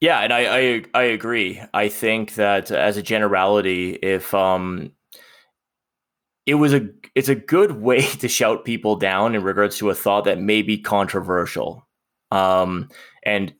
yeah, 0.00 0.20
and 0.20 0.32
I, 0.32 0.58
I 0.58 0.84
I 0.94 1.02
agree. 1.02 1.60
I 1.74 1.88
think 1.88 2.34
that 2.34 2.70
as 2.70 2.96
a 2.96 3.02
generality, 3.02 3.94
if 3.94 4.32
um 4.34 4.92
it 6.48 6.54
was 6.54 6.72
a 6.72 6.88
it's 7.14 7.28
a 7.28 7.34
good 7.34 7.72
way 7.72 8.00
to 8.20 8.26
shout 8.26 8.64
people 8.64 8.96
down 8.96 9.34
in 9.34 9.42
regards 9.42 9.76
to 9.78 9.90
a 9.90 9.94
thought 9.94 10.24
that 10.24 10.40
may 10.40 10.62
be 10.62 10.78
controversial. 10.78 11.86
Um, 12.30 12.88
and 13.22 13.54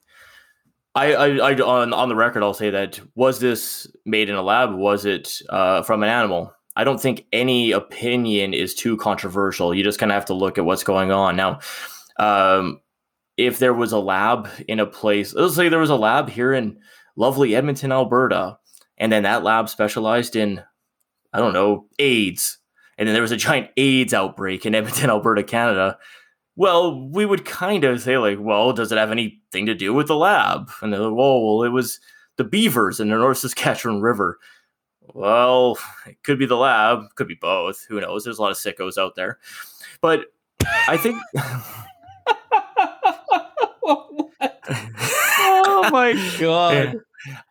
I, 0.94 1.12
I, 1.14 1.50
I, 1.50 1.54
on 1.60 1.92
on 1.92 2.08
the 2.08 2.16
record, 2.16 2.42
I'll 2.42 2.54
say 2.54 2.70
that 2.70 2.98
was 3.14 3.40
this 3.40 3.86
made 4.06 4.30
in 4.30 4.36
a 4.36 4.42
lab? 4.42 4.74
Was 4.74 5.04
it 5.04 5.42
uh, 5.50 5.82
from 5.82 6.02
an 6.02 6.08
animal? 6.08 6.54
I 6.76 6.84
don't 6.84 7.00
think 7.00 7.26
any 7.30 7.72
opinion 7.72 8.54
is 8.54 8.74
too 8.74 8.96
controversial. 8.96 9.74
You 9.74 9.84
just 9.84 9.98
kind 9.98 10.10
of 10.10 10.14
have 10.14 10.24
to 10.26 10.34
look 10.34 10.56
at 10.56 10.64
what's 10.64 10.84
going 10.84 11.12
on 11.12 11.36
now. 11.36 11.58
Um, 12.18 12.80
if 13.36 13.58
there 13.58 13.74
was 13.74 13.92
a 13.92 13.98
lab 13.98 14.48
in 14.66 14.80
a 14.80 14.86
place, 14.86 15.34
let's 15.34 15.54
say 15.54 15.68
there 15.68 15.78
was 15.78 15.90
a 15.90 15.96
lab 15.96 16.30
here 16.30 16.54
in 16.54 16.78
lovely 17.16 17.54
Edmonton, 17.54 17.92
Alberta, 17.92 18.58
and 18.96 19.12
then 19.12 19.24
that 19.24 19.42
lab 19.42 19.68
specialized 19.68 20.36
in, 20.36 20.62
I 21.32 21.38
don't 21.38 21.52
know, 21.52 21.86
AIDS, 21.98 22.58
and 22.98 23.08
then 23.08 23.14
there 23.14 23.22
was 23.22 23.32
a 23.32 23.36
giant 23.36 23.70
AIDS 23.76 24.12
outbreak 24.12 24.66
in 24.66 24.74
Edmonton, 24.74 25.08
Alberta, 25.08 25.42
Canada 25.42 25.98
well, 26.58 27.08
we 27.08 27.24
would 27.24 27.44
kind 27.44 27.84
of 27.84 28.02
say 28.02 28.18
like, 28.18 28.38
well, 28.40 28.72
does 28.72 28.90
it 28.90 28.98
have 28.98 29.12
anything 29.12 29.66
to 29.66 29.76
do 29.76 29.94
with 29.94 30.08
the 30.08 30.16
lab? 30.16 30.72
And 30.82 30.92
they're 30.92 30.98
like, 30.98 31.16
well, 31.16 31.40
well, 31.40 31.62
it 31.62 31.68
was 31.68 32.00
the 32.36 32.42
beavers 32.42 32.98
in 32.98 33.10
the 33.10 33.16
North 33.16 33.38
Saskatchewan 33.38 34.00
River. 34.00 34.40
Well, 35.14 35.78
it 36.04 36.20
could 36.24 36.36
be 36.36 36.46
the 36.46 36.56
lab, 36.56 37.04
could 37.14 37.28
be 37.28 37.38
both. 37.40 37.86
Who 37.88 38.00
knows? 38.00 38.24
There's 38.24 38.38
a 38.38 38.42
lot 38.42 38.50
of 38.50 38.56
sickos 38.56 38.98
out 38.98 39.14
there, 39.14 39.38
but 40.00 40.32
I 40.88 40.96
think. 40.96 41.22
oh 45.40 45.88
my 45.92 46.36
god! 46.40 46.96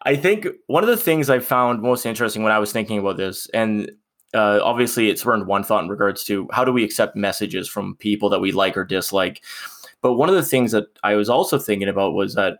I 0.04 0.18
think 0.18 0.48
one 0.68 0.84
of 0.84 0.90
the 0.90 0.98
things 0.98 1.30
I 1.30 1.40
found 1.40 1.82
most 1.82 2.06
interesting 2.06 2.44
when 2.44 2.52
I 2.52 2.60
was 2.60 2.74
thinking 2.74 3.00
about 3.00 3.16
this, 3.16 3.48
and 3.54 3.90
uh, 4.34 4.60
obviously 4.64 5.10
it's 5.10 5.22
spurned 5.22 5.48
one 5.48 5.64
thought 5.64 5.84
in 5.84 5.90
regards 5.90 6.24
to 6.26 6.48
how 6.52 6.66
do 6.66 6.72
we 6.72 6.84
accept 6.84 7.16
messages 7.16 7.68
from 7.68 7.96
people 7.96 8.30
that 8.30 8.42
we 8.42 8.52
like 8.52 8.76
or 8.76 8.84
dislike. 8.84 9.44
But 10.02 10.14
one 10.14 10.30
of 10.30 10.36
the 10.36 10.44
things 10.44 10.72
that 10.72 10.88
I 11.04 11.16
was 11.16 11.30
also 11.30 11.58
thinking 11.58 11.88
about 11.88 12.14
was 12.14 12.36
that 12.36 12.60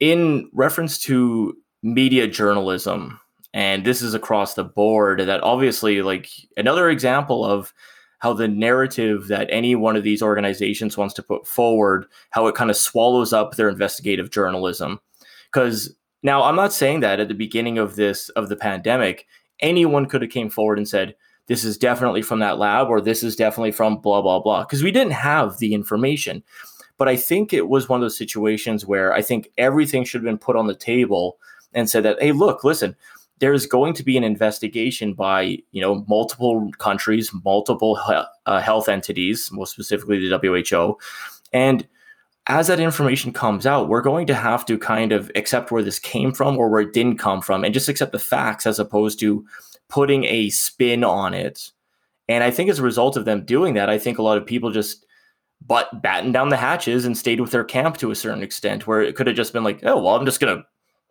in 0.00 0.48
reference 0.52 0.98
to 1.00 1.56
media 1.82 2.26
journalism, 2.26 3.20
and 3.52 3.84
this 3.84 4.02
is 4.02 4.14
across 4.14 4.54
the 4.54 4.64
board, 4.64 5.20
that 5.20 5.42
obviously, 5.42 6.02
like 6.02 6.30
another 6.56 6.88
example 6.90 7.44
of 7.44 7.72
how 8.20 8.32
the 8.32 8.48
narrative 8.48 9.28
that 9.28 9.48
any 9.50 9.74
one 9.74 9.96
of 9.96 10.02
these 10.02 10.22
organizations 10.22 10.96
wants 10.96 11.14
to 11.14 11.22
put 11.22 11.46
forward, 11.46 12.06
how 12.30 12.46
it 12.46 12.54
kind 12.54 12.70
of 12.70 12.76
swallows 12.76 13.32
up 13.32 13.54
their 13.54 13.68
investigative 13.68 14.30
journalism. 14.30 15.00
Because 15.52 15.94
now 16.22 16.42
I'm 16.42 16.56
not 16.56 16.72
saying 16.72 17.00
that 17.00 17.20
at 17.20 17.28
the 17.28 17.34
beginning 17.34 17.78
of 17.78 17.96
this 17.96 18.28
of 18.30 18.48
the 18.48 18.56
pandemic, 18.56 19.26
anyone 19.60 20.06
could 20.06 20.22
have 20.22 20.30
came 20.30 20.50
forward 20.50 20.78
and 20.78 20.88
said, 20.88 21.14
this 21.46 21.64
is 21.64 21.78
definitely 21.78 22.22
from 22.22 22.40
that 22.40 22.58
lab 22.58 22.88
or 22.88 23.00
this 23.00 23.22
is 23.22 23.34
definitely 23.34 23.72
from 23.72 23.98
blah, 23.98 24.20
blah, 24.20 24.38
blah. 24.38 24.64
Because 24.64 24.82
we 24.82 24.90
didn't 24.90 25.12
have 25.12 25.58
the 25.58 25.74
information. 25.74 26.42
But 26.98 27.08
I 27.08 27.16
think 27.16 27.52
it 27.52 27.68
was 27.68 27.88
one 27.88 28.00
of 28.00 28.02
those 28.02 28.18
situations 28.18 28.84
where 28.84 29.12
I 29.12 29.22
think 29.22 29.50
everything 29.56 30.04
should 30.04 30.20
have 30.20 30.26
been 30.26 30.38
put 30.38 30.56
on 30.56 30.66
the 30.66 30.74
table 30.74 31.38
and 31.72 31.88
said 31.88 32.02
that, 32.02 32.20
hey, 32.20 32.32
look, 32.32 32.64
listen, 32.64 32.96
there's 33.38 33.66
going 33.66 33.94
to 33.94 34.02
be 34.02 34.16
an 34.16 34.24
investigation 34.24 35.14
by 35.14 35.58
you 35.70 35.80
know 35.80 36.04
multiple 36.08 36.70
countries, 36.78 37.30
multiple 37.44 37.98
uh, 38.46 38.60
health 38.60 38.88
entities, 38.88 39.50
most 39.52 39.70
specifically 39.70 40.28
the 40.28 40.38
WHO, 40.38 40.98
and 41.52 41.86
as 42.48 42.66
that 42.66 42.80
information 42.80 43.32
comes 43.32 43.66
out, 43.66 43.88
we're 43.88 44.00
going 44.00 44.26
to 44.26 44.34
have 44.34 44.64
to 44.66 44.78
kind 44.78 45.12
of 45.12 45.30
accept 45.36 45.70
where 45.70 45.82
this 45.82 45.98
came 45.98 46.32
from 46.32 46.56
or 46.56 46.70
where 46.70 46.80
it 46.80 46.94
didn't 46.94 47.18
come 47.18 47.42
from 47.42 47.62
and 47.62 47.74
just 47.74 47.88
accept 47.88 48.12
the 48.12 48.18
facts 48.18 48.66
as 48.66 48.78
opposed 48.78 49.20
to 49.20 49.46
putting 49.88 50.24
a 50.24 50.48
spin 50.48 51.04
on 51.04 51.34
it. 51.34 51.70
And 52.26 52.42
I 52.42 52.50
think 52.50 52.70
as 52.70 52.78
a 52.78 52.82
result 52.82 53.16
of 53.16 53.26
them 53.26 53.44
doing 53.44 53.74
that, 53.74 53.90
I 53.90 53.98
think 53.98 54.18
a 54.18 54.22
lot 54.22 54.38
of 54.38 54.46
people 54.46 54.70
just 54.70 55.04
but 55.66 56.02
batten 56.02 56.32
down 56.32 56.48
the 56.48 56.56
hatches 56.56 57.04
and 57.04 57.18
stayed 57.18 57.40
with 57.40 57.50
their 57.50 57.64
camp 57.64 57.96
to 57.98 58.10
a 58.10 58.14
certain 58.14 58.42
extent 58.42 58.86
where 58.86 59.02
it 59.02 59.16
could 59.16 59.26
have 59.26 59.36
just 59.36 59.52
been 59.52 59.64
like, 59.64 59.80
oh 59.84 60.00
well, 60.00 60.14
I'm 60.14 60.24
just 60.24 60.40
gonna 60.40 60.62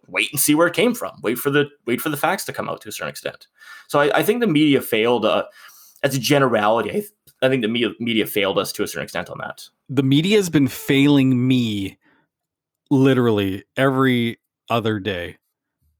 wait 0.07 0.29
and 0.31 0.39
see 0.39 0.55
where 0.55 0.67
it 0.67 0.73
came 0.73 0.93
from. 0.93 1.19
Wait 1.21 1.37
for 1.37 1.49
the 1.49 1.65
wait 1.85 2.01
for 2.01 2.09
the 2.09 2.17
facts 2.17 2.45
to 2.45 2.53
come 2.53 2.69
out 2.69 2.81
to 2.81 2.89
a 2.89 2.91
certain 2.91 3.09
extent. 3.09 3.47
So 3.87 3.99
I, 3.99 4.19
I 4.19 4.23
think 4.23 4.39
the 4.39 4.47
media 4.47 4.81
failed 4.81 5.25
uh, 5.25 5.45
as 6.01 6.15
a 6.15 6.19
generality. 6.19 6.91
I, 6.91 7.03
I 7.41 7.49
think 7.49 7.61
the 7.61 7.67
media, 7.67 7.89
media 7.99 8.25
failed 8.25 8.57
us 8.57 8.71
to 8.73 8.83
a 8.83 8.87
certain 8.87 9.03
extent 9.03 9.29
on 9.29 9.37
that. 9.39 9.67
The 9.89 10.03
media 10.03 10.37
has 10.37 10.49
been 10.49 10.67
failing 10.67 11.47
me 11.47 11.97
literally 12.89 13.63
every 13.75 14.39
other 14.69 14.99
day. 14.99 15.37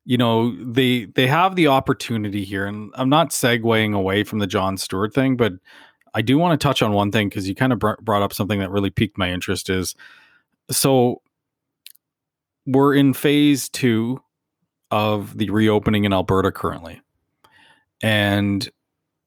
You 0.05 0.17
know, 0.17 0.55
they 0.63 1.05
they 1.05 1.27
have 1.27 1.55
the 1.55 1.67
opportunity 1.67 2.45
here, 2.45 2.65
and 2.65 2.91
I'm 2.95 3.09
not 3.09 3.31
segueing 3.31 3.93
away 3.93 4.23
from 4.23 4.39
the 4.39 4.47
Jon 4.47 4.77
Stewart 4.77 5.13
thing, 5.13 5.35
but 5.35 5.53
I 6.13 6.21
do 6.21 6.37
want 6.37 6.59
to 6.59 6.65
touch 6.65 6.81
on 6.81 6.93
one 6.93 7.11
thing 7.11 7.27
because 7.27 7.47
you 7.47 7.53
kind 7.53 7.73
of 7.73 7.79
br- 7.79 8.01
brought 8.01 8.21
up 8.21 8.33
something 8.33 8.59
that 8.59 8.71
really 8.71 8.89
piqued 8.89 9.17
my 9.17 9.29
interest. 9.29 9.69
Is 9.69 9.95
so 10.71 11.21
we're 12.65 12.95
in 12.95 13.13
phase 13.13 13.67
two 13.67 14.21
of 14.91 15.37
the 15.37 15.49
reopening 15.49 16.05
in 16.05 16.13
Alberta 16.13 16.53
currently, 16.53 17.01
and 18.01 18.67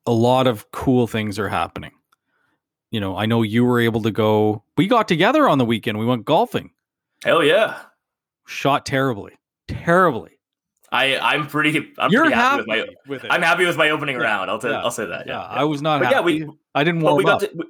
a 0.07 0.13
lot 0.13 0.47
of 0.47 0.71
cool 0.73 1.07
things 1.07 1.39
are 1.39 1.49
happening 1.49 1.93
you 2.91 3.01
know, 3.01 3.17
I 3.17 3.27
know 3.27 3.43
you 3.43 3.65
were 3.65 3.81
able 3.81 4.03
to 4.03 4.11
go. 4.11 4.63
We 4.77 4.87
got 4.87 5.09
together 5.09 5.49
on 5.49 5.59
the 5.59 5.65
weekend. 5.65 5.99
We 5.99 6.07
went 6.07 6.25
golfing. 6.25 6.71
Hell 7.25 7.43
yeah! 7.45 7.79
Shot 8.47 8.87
terribly, 8.87 9.33
terribly. 9.69 10.33
I 10.93 11.17
I'm 11.19 11.47
pretty. 11.47 11.93
I'm 11.99 12.11
You're 12.11 12.23
pretty 12.25 12.35
happy, 12.35 12.65
happy, 12.69 12.81
with 12.81 12.89
my. 13.07 13.13
with 13.15 13.25
it. 13.25 13.31
I'm 13.31 13.43
happy 13.43 13.65
with 13.67 13.77
my 13.77 13.91
opening 13.91 14.17
Yeah, 14.17 14.23
round. 14.23 14.51
I'll 14.51 14.59
t- 14.59 14.69
yeah, 14.69 14.81
I'll 14.81 14.91
say 14.91 15.07
that. 15.07 15.27
Yeah, 15.27 15.35
yeah, 15.35 15.43
I 15.47 15.65
was 15.65 15.81
not 15.83 16.01
But 16.01 16.13
happy. 16.13 16.33
yeah, 16.35 16.47
we- 16.47 16.53
I 16.75 16.83
didn't 16.85 17.01
warm 17.03 17.17
we 17.17 17.25
got 17.25 17.43
up. 17.43 17.51
to, 17.51 17.57
we- 17.57 17.65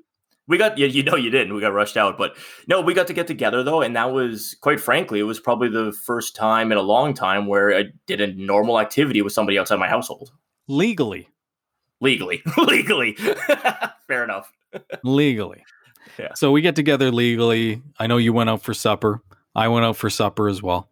we 0.48 0.58
got 0.58 0.78
yeah, 0.78 0.86
you 0.86 1.02
know 1.04 1.14
you 1.16 1.30
didn't. 1.30 1.54
We 1.54 1.60
got 1.60 1.72
rushed 1.72 1.96
out, 1.96 2.16
but 2.18 2.36
no, 2.66 2.80
we 2.80 2.92
got 2.94 3.06
to 3.08 3.12
get 3.12 3.26
together 3.28 3.62
though, 3.62 3.82
and 3.82 3.94
that 3.94 4.10
was 4.12 4.56
quite 4.62 4.80
frankly, 4.80 5.20
it 5.20 5.24
was 5.24 5.38
probably 5.38 5.68
the 5.68 5.92
first 5.92 6.34
time 6.34 6.72
in 6.72 6.78
a 6.78 6.82
long 6.82 7.12
time 7.14 7.46
where 7.46 7.72
I 7.76 7.84
did 8.06 8.20
a 8.20 8.28
normal 8.34 8.80
activity 8.80 9.22
with 9.22 9.32
somebody 9.32 9.58
outside 9.58 9.76
my 9.78 9.86
household 9.88 10.32
legally, 10.66 11.28
legally. 12.00 12.42
legally, 12.58 13.12
fair 14.08 14.24
enough. 14.24 14.50
Legally. 15.04 15.64
Yeah. 16.18 16.34
So 16.34 16.50
we 16.50 16.60
get 16.60 16.76
together 16.76 17.10
legally. 17.12 17.82
I 17.98 18.06
know 18.06 18.16
you 18.16 18.32
went 18.32 18.50
out 18.50 18.62
for 18.62 18.74
supper. 18.74 19.22
I 19.54 19.68
went 19.68 19.86
out 19.86 19.96
for 19.96 20.10
supper 20.10 20.48
as 20.48 20.62
well. 20.62 20.90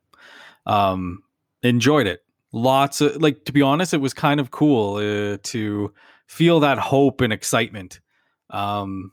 Um, 0.65 1.23
enjoyed 1.63 2.07
it. 2.07 2.23
Lots 2.53 3.01
of 3.01 3.21
like 3.21 3.45
to 3.47 3.53
be 3.53 3.61
honest, 3.61 3.93
it 3.93 4.01
was 4.01 4.15
kind 4.15 4.39
of 4.39 4.53
cool 4.53 4.97
uh, 4.97 5.39
to 5.43 5.93
feel 6.29 6.61
that 6.61 6.79
hope 6.79 7.21
and 7.21 7.33
excitement. 7.33 8.01
Um, 8.51 9.13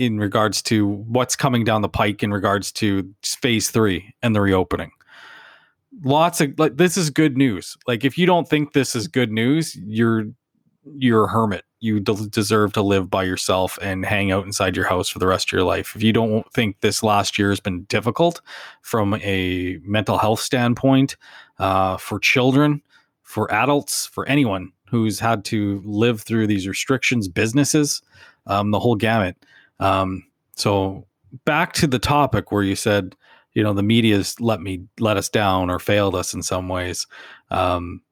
in 0.00 0.18
regards 0.18 0.62
to 0.62 0.86
what's 0.86 1.36
coming 1.36 1.62
down 1.62 1.82
the 1.82 1.88
pike 1.88 2.22
in 2.22 2.32
regards 2.32 2.72
to 2.72 3.06
phase 3.22 3.70
three 3.70 4.14
and 4.22 4.34
the 4.34 4.40
reopening. 4.40 4.90
Lots 6.02 6.40
of 6.40 6.58
like 6.58 6.78
this 6.78 6.96
is 6.96 7.10
good 7.10 7.36
news. 7.36 7.76
Like 7.86 8.02
if 8.02 8.16
you 8.16 8.24
don't 8.24 8.48
think 8.48 8.72
this 8.72 8.96
is 8.96 9.08
good 9.08 9.30
news, 9.30 9.76
you're 9.76 10.24
you're 10.84 11.24
a 11.24 11.28
hermit. 11.28 11.64
You 11.80 12.00
de- 12.00 12.28
deserve 12.28 12.72
to 12.74 12.82
live 12.82 13.10
by 13.10 13.24
yourself 13.24 13.78
and 13.82 14.04
hang 14.04 14.30
out 14.30 14.44
inside 14.44 14.76
your 14.76 14.86
house 14.86 15.08
for 15.08 15.18
the 15.18 15.26
rest 15.26 15.48
of 15.48 15.52
your 15.52 15.64
life. 15.64 15.94
If 15.94 16.02
you 16.02 16.12
don't 16.12 16.50
think 16.52 16.80
this 16.80 17.02
last 17.02 17.38
year 17.38 17.50
has 17.50 17.60
been 17.60 17.84
difficult 17.84 18.40
from 18.82 19.14
a 19.14 19.78
mental 19.82 20.18
health 20.18 20.40
standpoint 20.40 21.16
uh, 21.58 21.96
for 21.96 22.18
children, 22.18 22.82
for 23.22 23.52
adults, 23.52 24.06
for 24.06 24.26
anyone 24.28 24.72
who's 24.88 25.20
had 25.20 25.44
to 25.46 25.82
live 25.84 26.22
through 26.22 26.46
these 26.46 26.66
restrictions, 26.66 27.28
businesses, 27.28 28.02
um, 28.46 28.70
the 28.70 28.80
whole 28.80 28.96
gamut. 28.96 29.36
Um, 29.78 30.24
so 30.56 31.06
back 31.44 31.72
to 31.74 31.86
the 31.86 31.98
topic 31.98 32.50
where 32.50 32.62
you 32.62 32.74
said, 32.74 33.14
you 33.52 33.62
know, 33.62 33.72
the 33.72 33.82
media's 33.82 34.40
let 34.40 34.60
me 34.60 34.84
let 34.98 35.16
us 35.16 35.28
down 35.28 35.70
or 35.70 35.78
failed 35.78 36.14
us 36.14 36.34
in 36.34 36.42
some 36.42 36.68
ways. 36.68 37.06
Um, 37.50 38.02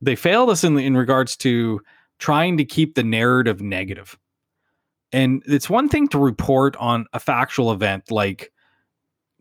they 0.00 0.16
failed 0.16 0.50
us 0.50 0.64
in 0.64 0.78
in 0.78 0.96
regards 0.96 1.36
to 1.38 1.80
trying 2.24 2.56
to 2.56 2.64
keep 2.64 2.94
the 2.94 3.02
narrative 3.02 3.60
negative. 3.60 4.18
And 5.12 5.42
it's 5.44 5.68
one 5.68 5.90
thing 5.90 6.08
to 6.08 6.18
report 6.18 6.74
on 6.76 7.04
a 7.12 7.20
factual 7.20 7.70
event 7.70 8.10
like 8.10 8.50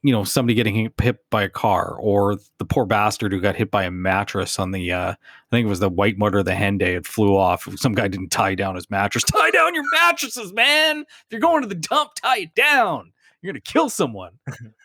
you 0.02 0.12
know 0.12 0.26
somebody 0.26 0.54
getting 0.54 0.92
hit- 1.02 1.30
by 1.30 1.44
a 1.44 1.50
car 1.50 1.96
or 1.98 2.36
the 2.58 2.66
poor 2.66 2.86
bastard 2.86 3.32
who 3.32 3.40
got 3.40 3.56
hit 3.56 3.72
by 3.72 3.86
a 3.86 3.90
mattress 3.90 4.60
on 4.60 4.72
the 4.72 4.92
uh 4.92 5.12
I 5.12 5.16
think 5.50 5.66
it 5.66 5.70
was 5.70 5.80
the 5.80 5.88
white 5.88 6.18
motor 6.18 6.40
of 6.40 6.46
the 6.46 6.52
Henday 6.52 6.98
it 6.98 7.08
flew 7.08 7.38
off. 7.38 7.70
Some 7.78 7.94
guy 7.94 8.10
didn't 8.10 8.32
tie 8.32 8.54
down 8.54 8.76
his 8.76 8.90
mattress. 8.90 9.24
Tie 9.32 9.52
down 9.52 9.74
your 9.74 9.90
mattresses 9.94 10.52
man! 10.52 11.06
If 11.08 11.26
you're 11.32 11.40
going 11.40 11.62
to 11.62 11.70
the 11.70 11.76
dump 11.76 12.16
tie 12.16 12.40
it 12.40 12.54
down! 12.54 13.14
You're 13.42 13.54
going 13.54 13.62
to 13.62 13.72
kill 13.72 13.90
someone 13.90 14.34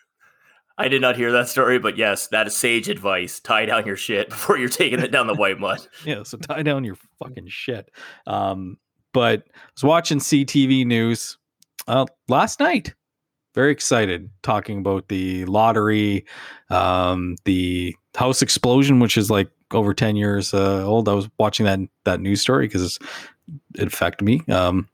I 0.79 0.87
did 0.87 1.01
not 1.01 1.17
hear 1.17 1.33
that 1.33 1.49
story, 1.49 1.77
but 1.77 1.97
yes, 1.97 2.27
that 2.27 2.47
is 2.47 2.55
sage 2.55 2.87
advice. 2.87 3.41
Tie 3.41 3.65
down 3.65 3.85
your 3.85 3.97
shit 3.97 4.29
before 4.29 4.57
you're 4.57 4.69
taking 4.69 4.99
it 4.99 5.11
down 5.11 5.27
the 5.27 5.35
Whitemud. 5.35 5.85
yeah, 6.05 6.23
so 6.23 6.37
tie 6.37 6.63
down 6.63 6.85
your 6.85 6.95
fucking 7.21 7.49
shit. 7.49 7.91
Um, 8.25 8.77
but 9.13 9.43
I 9.53 9.59
was 9.75 9.83
watching 9.83 10.19
CTV 10.19 10.85
news 10.85 11.37
uh, 11.89 12.05
last 12.29 12.61
night. 12.61 12.95
Very 13.55 13.73
excited 13.73 14.29
talking 14.41 14.79
about 14.79 15.09
the 15.09 15.43
lottery, 15.45 16.25
um, 16.69 17.35
the 17.43 17.93
house 18.15 18.41
explosion, 18.41 19.01
which 19.01 19.17
is 19.17 19.29
like 19.29 19.49
over 19.73 19.93
ten 19.93 20.15
years 20.15 20.53
uh, 20.53 20.85
old. 20.85 21.09
I 21.09 21.13
was 21.13 21.27
watching 21.37 21.65
that 21.65 21.79
that 22.05 22.21
news 22.21 22.39
story 22.39 22.67
because 22.67 22.99
it 23.75 23.87
affected 23.87 24.23
me. 24.23 24.43
Um, 24.47 24.87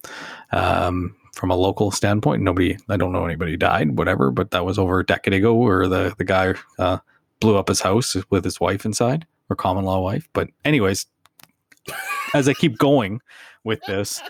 um, 0.51 1.15
from 1.35 1.51
a 1.51 1.55
local 1.55 1.91
standpoint, 1.91 2.41
nobody, 2.41 2.77
I 2.89 2.97
don't 2.97 3.11
know 3.11 3.25
anybody 3.25 3.57
died, 3.57 3.97
whatever, 3.97 4.31
but 4.31 4.51
that 4.51 4.65
was 4.65 4.79
over 4.79 4.99
a 4.99 5.05
decade 5.05 5.33
ago 5.33 5.53
where 5.53 5.87
the, 5.87 6.15
the 6.17 6.23
guy 6.23 6.55
uh, 6.79 6.99
blew 7.39 7.57
up 7.57 7.67
his 7.67 7.81
house 7.81 8.15
with 8.29 8.43
his 8.43 8.59
wife 8.59 8.85
inside 8.85 9.27
or 9.49 9.55
common 9.55 9.85
law 9.85 9.99
wife. 9.99 10.29
But 10.33 10.49
anyways, 10.63 11.05
as 12.33 12.47
I 12.47 12.53
keep 12.53 12.77
going 12.77 13.21
with 13.63 13.81
this, 13.85 14.21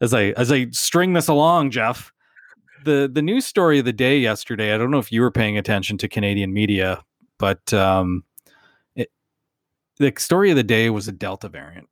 as 0.00 0.12
I 0.12 0.30
as 0.30 0.50
I 0.50 0.68
string 0.70 1.12
this 1.12 1.28
along, 1.28 1.70
Jeff, 1.70 2.12
the 2.84 3.08
the 3.12 3.22
news 3.22 3.46
story 3.46 3.78
of 3.78 3.84
the 3.84 3.92
day 3.92 4.18
yesterday. 4.18 4.74
I 4.74 4.78
don't 4.78 4.90
know 4.90 4.98
if 4.98 5.12
you 5.12 5.20
were 5.20 5.30
paying 5.30 5.56
attention 5.56 5.96
to 5.98 6.08
Canadian 6.08 6.52
media, 6.52 7.02
but 7.38 7.72
um, 7.72 8.24
it, 8.96 9.10
the 9.98 10.12
story 10.18 10.50
of 10.50 10.56
the 10.56 10.64
day 10.64 10.90
was 10.90 11.08
a 11.08 11.12
Delta 11.12 11.48
variant, 11.48 11.88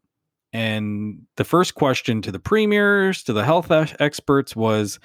and 0.52 1.22
the 1.36 1.44
first 1.44 1.74
question 1.74 2.22
to 2.22 2.32
the 2.32 2.38
premiers, 2.40 3.22
to 3.24 3.32
the 3.32 3.44
health 3.44 3.70
experts, 3.70 4.56
was, 4.56 4.98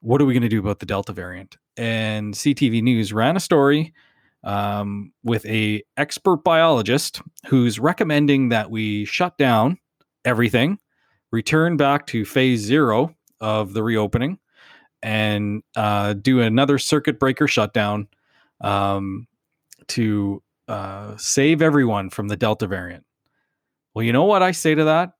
"What 0.00 0.20
are 0.20 0.24
we 0.24 0.34
going 0.34 0.42
to 0.42 0.48
do 0.48 0.60
about 0.60 0.80
the 0.80 0.86
Delta 0.86 1.12
variant?" 1.12 1.56
And 1.76 2.34
CTV 2.34 2.82
News 2.82 3.12
ran 3.12 3.36
a 3.36 3.40
story 3.40 3.94
um, 4.44 5.12
with 5.22 5.44
a 5.46 5.82
expert 5.96 6.38
biologist 6.44 7.22
who's 7.46 7.78
recommending 7.78 8.48
that 8.50 8.70
we 8.70 9.04
shut 9.04 9.36
down 9.38 9.78
everything, 10.24 10.78
return 11.30 11.76
back 11.76 12.06
to 12.08 12.24
phase 12.24 12.60
zero 12.60 13.14
of 13.40 13.74
the 13.74 13.82
reopening, 13.82 14.38
and 15.02 15.62
uh, 15.76 16.14
do 16.14 16.40
another 16.40 16.78
circuit 16.78 17.18
breaker 17.18 17.46
shutdown 17.46 18.08
um, 18.60 19.26
to 19.88 20.42
uh, 20.66 21.16
save 21.16 21.62
everyone 21.62 22.10
from 22.10 22.28
the 22.28 22.36
Delta 22.36 22.66
variant. 22.66 23.04
Well, 23.98 24.04
you 24.04 24.12
know 24.12 24.22
what 24.22 24.44
I 24.44 24.52
say 24.52 24.76
to 24.76 24.84
that? 24.84 25.14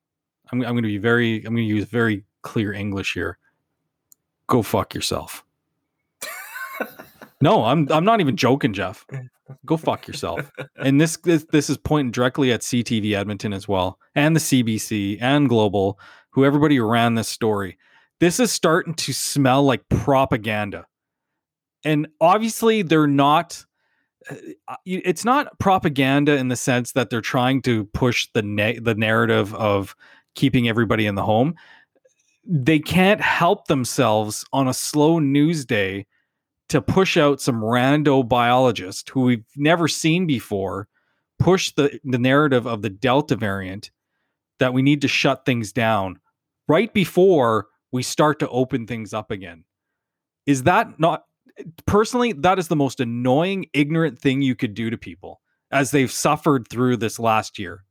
I'm, 0.52 0.62
I'm 0.62 0.74
going 0.74 0.84
to 0.84 0.88
be 0.88 0.98
very, 0.98 1.38
I'm 1.38 1.52
going 1.52 1.66
to 1.66 1.74
use 1.74 1.86
very 1.86 2.22
clear 2.42 2.72
English 2.72 3.12
here. 3.12 3.36
Go 4.46 4.62
fuck 4.62 4.94
yourself. 4.94 5.44
no, 7.40 7.64
I'm, 7.64 7.90
I'm 7.90 8.04
not 8.04 8.20
even 8.20 8.36
joking, 8.36 8.72
Jeff. 8.72 9.04
Go 9.66 9.78
fuck 9.78 10.06
yourself. 10.06 10.52
and 10.76 11.00
this, 11.00 11.16
this, 11.16 11.44
this 11.50 11.68
is 11.68 11.76
pointing 11.76 12.12
directly 12.12 12.52
at 12.52 12.60
CTV 12.60 13.14
Edmonton 13.16 13.52
as 13.52 13.66
well, 13.66 13.98
and 14.14 14.36
the 14.36 14.40
CBC 14.40 15.18
and 15.20 15.48
Global, 15.48 15.98
who 16.30 16.44
everybody 16.44 16.78
ran 16.78 17.16
this 17.16 17.28
story 17.28 17.78
this 18.20 18.38
is 18.38 18.52
starting 18.52 18.94
to 18.94 19.12
smell 19.12 19.64
like 19.64 19.88
propaganda. 19.88 20.86
And 21.84 22.06
obviously, 22.20 22.82
they're 22.82 23.08
not. 23.08 23.64
Uh, 24.68 24.76
it's 24.84 25.24
not 25.24 25.58
propaganda 25.58 26.36
in 26.36 26.48
the 26.48 26.56
sense 26.56 26.92
that 26.92 27.10
they're 27.10 27.20
trying 27.20 27.62
to 27.62 27.84
push 27.86 28.28
the 28.34 28.42
na- 28.42 28.80
the 28.80 28.94
narrative 28.94 29.54
of 29.54 29.96
keeping 30.34 30.68
everybody 30.68 31.06
in 31.06 31.14
the 31.14 31.24
home. 31.24 31.54
They 32.44 32.78
can't 32.78 33.20
help 33.20 33.66
themselves 33.66 34.44
on 34.52 34.68
a 34.68 34.74
slow 34.74 35.18
news 35.18 35.64
day 35.64 36.06
to 36.68 36.82
push 36.82 37.16
out 37.16 37.40
some 37.40 37.60
rando 37.60 38.26
biologist 38.26 39.08
who 39.10 39.22
we've 39.22 39.44
never 39.56 39.88
seen 39.88 40.26
before 40.26 40.88
push 41.38 41.72
the, 41.72 41.98
the 42.04 42.18
narrative 42.18 42.66
of 42.66 42.82
the 42.82 42.90
Delta 42.90 43.36
variant 43.36 43.90
that 44.58 44.74
we 44.74 44.82
need 44.82 45.00
to 45.02 45.08
shut 45.08 45.46
things 45.46 45.72
down 45.72 46.18
right 46.66 46.92
before 46.92 47.68
we 47.92 48.02
start 48.02 48.38
to 48.40 48.48
open 48.48 48.86
things 48.86 49.14
up 49.14 49.30
again. 49.30 49.64
Is 50.46 50.64
that 50.64 50.98
not 50.98 51.24
personally 51.86 52.32
that 52.32 52.58
is 52.58 52.68
the 52.68 52.76
most 52.76 53.00
annoying 53.00 53.66
ignorant 53.72 54.18
thing 54.18 54.42
you 54.42 54.54
could 54.54 54.74
do 54.74 54.90
to 54.90 54.98
people 54.98 55.40
as 55.70 55.90
they've 55.90 56.10
suffered 56.10 56.68
through 56.68 56.96
this 56.96 57.18
last 57.18 57.58
year. 57.58 57.84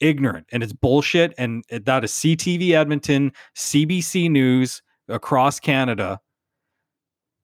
Ignorant 0.00 0.46
and 0.52 0.62
it's 0.62 0.72
bullshit 0.72 1.34
and 1.36 1.64
that 1.70 2.04
is 2.04 2.12
CTV 2.12 2.72
Edmonton, 2.72 3.32
CBC 3.56 4.30
News 4.30 4.82
across 5.08 5.60
Canada 5.60 6.20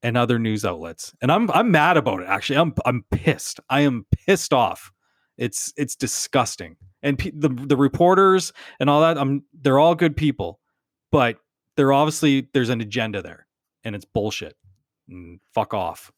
and 0.03 0.17
other 0.17 0.39
news 0.39 0.65
outlets. 0.65 1.15
And 1.21 1.33
I'm 1.33 1.51
I'm 1.51 1.71
mad 1.71 1.97
about 1.97 2.21
it 2.21 2.29
actually. 2.29 2.59
I'm 2.59 2.75
I'm 2.85 3.05
pissed. 3.11 3.61
I 3.69 3.81
am 3.81 4.07
pissed 4.27 4.53
off. 4.53 4.93
It's 5.37 5.73
it's 5.77 5.97
disgusting. 5.97 6.77
And 7.03 7.19
pe- 7.19 7.33
the 7.35 7.49
the 7.49 7.77
reporters 7.77 8.53
and 8.81 8.89
all 8.89 9.01
that 9.03 9.19
I'm 9.19 9.45
they're 9.53 9.79
all 9.79 9.95
good 9.95 10.17
people 10.17 10.61
but 11.17 11.39
there 11.77 11.93
obviously 11.93 12.49
there's 12.53 12.69
an 12.69 12.81
agenda 12.81 13.23
there, 13.23 13.47
and 13.85 13.95
it's 13.95 14.05
bullshit. 14.05 14.55
And 15.09 15.41
fuck 15.55 15.75
off. 15.75 16.13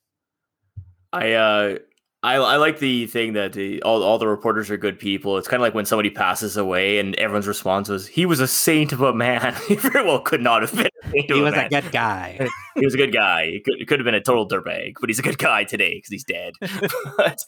I 1.12 1.32
uh 1.32 1.78
I, 2.22 2.34
I 2.34 2.56
like 2.56 2.80
the 2.80 3.06
thing 3.06 3.34
that 3.34 3.52
the, 3.52 3.80
all, 3.82 4.02
all 4.02 4.18
the 4.18 4.26
reporters 4.26 4.70
are 4.70 4.76
good 4.76 4.98
people. 4.98 5.38
It's 5.38 5.46
kind 5.46 5.60
of 5.60 5.62
like 5.62 5.74
when 5.74 5.84
somebody 5.84 6.10
passes 6.10 6.56
away 6.56 6.98
and 6.98 7.14
everyone's 7.14 7.46
response 7.46 7.88
was, 7.88 8.08
he 8.08 8.26
was 8.26 8.40
a 8.40 8.48
saint 8.48 8.92
of 8.92 9.02
a 9.02 9.14
man. 9.14 9.54
he 9.68 9.76
very 9.76 10.04
well 10.04 10.20
could 10.20 10.42
not 10.42 10.62
have 10.62 10.74
been 10.74 10.88
a 11.14 11.22
He 11.22 11.40
was 11.40 11.54
a, 11.54 11.66
a, 11.66 11.68
good 11.68 11.92
guy. 11.92 12.48
he 12.74 12.84
was 12.84 12.94
a 12.94 12.96
good 12.96 13.12
guy. 13.12 13.46
He 13.46 13.60
could, 13.60 13.86
could 13.86 14.00
have 14.00 14.04
been 14.04 14.16
a 14.16 14.20
total 14.20 14.48
dirtbag, 14.48 14.94
but 15.00 15.08
he's 15.08 15.20
a 15.20 15.22
good 15.22 15.38
guy 15.38 15.62
today 15.62 15.94
because 15.94 16.10
he's 16.10 16.24
dead. 16.24 16.54
but, 17.16 17.44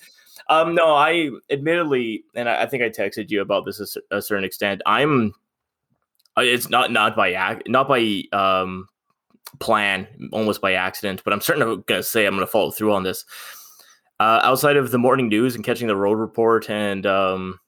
um, 0.48 0.76
no, 0.76 0.94
I 0.94 1.30
admittedly, 1.50 2.22
and 2.36 2.48
I, 2.48 2.62
I, 2.62 2.66
think 2.66 2.84
I 2.84 2.90
texted 2.90 3.28
you 3.30 3.40
about 3.40 3.64
this 3.64 3.96
a, 4.10 4.16
a 4.16 4.22
certain 4.22 4.44
extent. 4.44 4.82
I'm 4.86 5.32
uh, 6.38 6.42
it's 6.42 6.70
not 6.70 6.92
not 6.92 7.16
by 7.16 7.32
act, 7.32 7.68
not 7.68 7.88
by 7.88 8.22
um, 8.32 8.86
plan, 9.58 10.06
almost 10.32 10.60
by 10.60 10.74
accident. 10.74 11.22
But 11.24 11.32
I'm 11.32 11.40
certainly 11.40 11.82
going 11.86 12.00
to 12.00 12.02
say 12.02 12.26
I'm 12.26 12.34
going 12.34 12.46
to 12.46 12.50
follow 12.50 12.70
through 12.70 12.92
on 12.92 13.02
this. 13.02 13.24
Uh, 14.18 14.40
outside 14.42 14.76
of 14.76 14.90
the 14.90 14.98
morning 14.98 15.28
news 15.28 15.54
and 15.54 15.64
catching 15.64 15.88
the 15.88 15.96
road 15.96 16.18
report 16.18 16.68
and 16.68 17.06
um, 17.06 17.58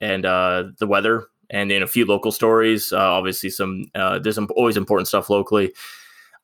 and 0.00 0.26
uh, 0.26 0.64
the 0.78 0.86
weather 0.86 1.26
and 1.48 1.70
in 1.70 1.82
a 1.82 1.86
few 1.86 2.04
local 2.04 2.32
stories, 2.32 2.92
uh, 2.92 2.98
obviously 2.98 3.50
some 3.50 3.84
uh, 3.94 4.18
there's 4.18 4.34
some 4.34 4.48
always 4.56 4.76
important 4.76 5.06
stuff 5.06 5.30
locally. 5.30 5.72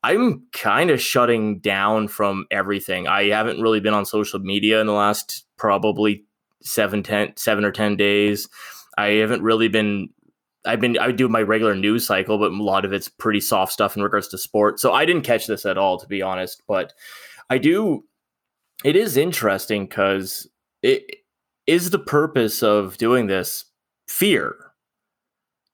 I'm 0.04 0.46
kind 0.52 0.90
of 0.90 1.00
shutting 1.00 1.58
down 1.58 2.06
from 2.06 2.46
everything. 2.52 3.08
I 3.08 3.30
haven't 3.30 3.60
really 3.60 3.80
been 3.80 3.94
on 3.94 4.06
social 4.06 4.38
media 4.38 4.80
in 4.80 4.86
the 4.86 4.92
last 4.92 5.44
probably 5.56 6.24
seven, 6.62 7.02
ten, 7.02 7.32
seven 7.36 7.64
or 7.64 7.72
ten 7.72 7.96
days. 7.96 8.48
I 8.96 9.08
haven't 9.14 9.42
really 9.42 9.68
been 9.68 10.10
I've 10.68 10.80
been 10.80 10.98
I 10.98 11.10
do 11.12 11.28
my 11.28 11.42
regular 11.42 11.74
news 11.74 12.06
cycle, 12.06 12.38
but 12.38 12.52
a 12.52 12.62
lot 12.62 12.84
of 12.84 12.92
it's 12.92 13.08
pretty 13.08 13.40
soft 13.40 13.72
stuff 13.72 13.96
in 13.96 14.02
regards 14.02 14.28
to 14.28 14.38
sport. 14.38 14.78
So 14.78 14.92
I 14.92 15.06
didn't 15.06 15.22
catch 15.22 15.46
this 15.46 15.64
at 15.64 15.78
all, 15.78 15.98
to 15.98 16.06
be 16.06 16.20
honest. 16.20 16.62
But 16.68 16.92
I 17.48 17.58
do. 17.58 18.04
It 18.84 18.94
is 18.94 19.16
interesting 19.16 19.86
because 19.86 20.46
it 20.82 21.02
is 21.66 21.90
the 21.90 21.98
purpose 21.98 22.62
of 22.62 22.98
doing 22.98 23.26
this 23.26 23.64
fear. 24.06 24.56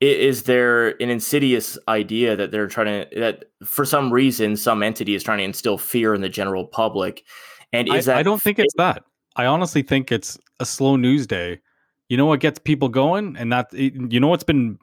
Is 0.00 0.44
there 0.44 0.90
an 1.02 1.10
insidious 1.10 1.76
idea 1.88 2.36
that 2.36 2.50
they're 2.50 2.68
trying 2.68 3.08
to 3.08 3.20
that 3.20 3.46
for 3.64 3.84
some 3.84 4.12
reason 4.12 4.56
some 4.56 4.82
entity 4.82 5.14
is 5.14 5.22
trying 5.22 5.38
to 5.38 5.44
instill 5.44 5.78
fear 5.78 6.14
in 6.14 6.20
the 6.20 6.28
general 6.28 6.66
public? 6.66 7.24
And 7.72 7.88
is 7.88 8.08
I, 8.08 8.12
that 8.12 8.18
I 8.18 8.22
don't 8.22 8.40
think 8.40 8.58
it's 8.60 8.74
that. 8.76 9.02
I 9.36 9.46
honestly 9.46 9.82
think 9.82 10.12
it's 10.12 10.38
a 10.60 10.66
slow 10.66 10.94
news 10.94 11.26
day 11.26 11.60
you 12.08 12.16
know 12.16 12.26
what 12.26 12.40
gets 12.40 12.58
people 12.58 12.88
going? 12.88 13.36
And 13.36 13.52
that 13.52 13.72
you 13.72 14.20
know 14.20 14.28
what's 14.28 14.44
been 14.44 14.78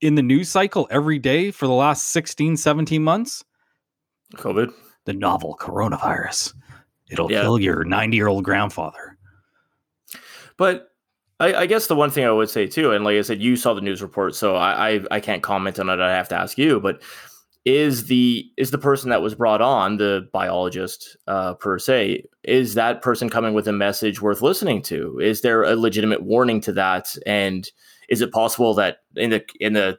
in 0.00 0.14
the 0.14 0.22
news 0.22 0.48
cycle 0.48 0.86
every 0.90 1.18
day 1.18 1.50
for 1.50 1.66
the 1.66 1.72
last 1.72 2.06
16 2.10 2.56
17 2.56 3.02
months? 3.02 3.44
Covid. 4.34 4.72
The 5.06 5.12
novel 5.12 5.56
coronavirus. 5.58 6.54
It'll 7.10 7.30
yeah. 7.30 7.42
kill 7.42 7.58
your 7.58 7.84
90 7.84 8.16
year 8.16 8.28
old 8.28 8.44
grandfather. 8.44 9.16
But 10.56 10.90
I, 11.40 11.54
I, 11.54 11.66
guess 11.66 11.86
the 11.86 11.96
one 11.96 12.10
thing 12.10 12.26
i 12.26 12.30
would 12.30 12.50
say 12.50 12.66
too 12.66 12.92
and 12.92 13.02
like 13.02 13.16
i 13.16 13.22
said 13.22 13.40
you 13.40 13.56
saw 13.56 13.72
the 13.72 13.80
news 13.80 14.02
report 14.02 14.34
so 14.34 14.56
I, 14.56 14.90
I, 14.90 15.00
I 15.10 15.20
can't 15.20 15.42
comment 15.42 15.78
on 15.78 15.88
it. 15.88 15.98
I 15.98 16.14
have 16.14 16.28
to 16.28 16.36
ask 16.36 16.58
you 16.58 16.78
but 16.80 17.00
is 17.64 18.06
the 18.06 18.50
is 18.56 18.70
the 18.70 18.78
person 18.78 19.10
that 19.10 19.22
was 19.22 19.34
brought 19.34 19.60
on 19.60 19.98
the 19.98 20.28
biologist 20.32 21.16
uh, 21.26 21.54
per 21.54 21.78
se 21.78 22.24
is 22.42 22.74
that 22.74 23.02
person 23.02 23.28
coming 23.28 23.52
with 23.52 23.68
a 23.68 23.72
message 23.72 24.22
worth 24.22 24.40
listening 24.40 24.80
to? 24.82 25.18
Is 25.20 25.42
there 25.42 25.62
a 25.62 25.76
legitimate 25.76 26.22
warning 26.22 26.60
to 26.62 26.72
that? 26.72 27.14
And 27.26 27.70
is 28.08 28.22
it 28.22 28.32
possible 28.32 28.74
that 28.74 28.98
in 29.14 29.30
the 29.30 29.44
in 29.60 29.74
the 29.74 29.98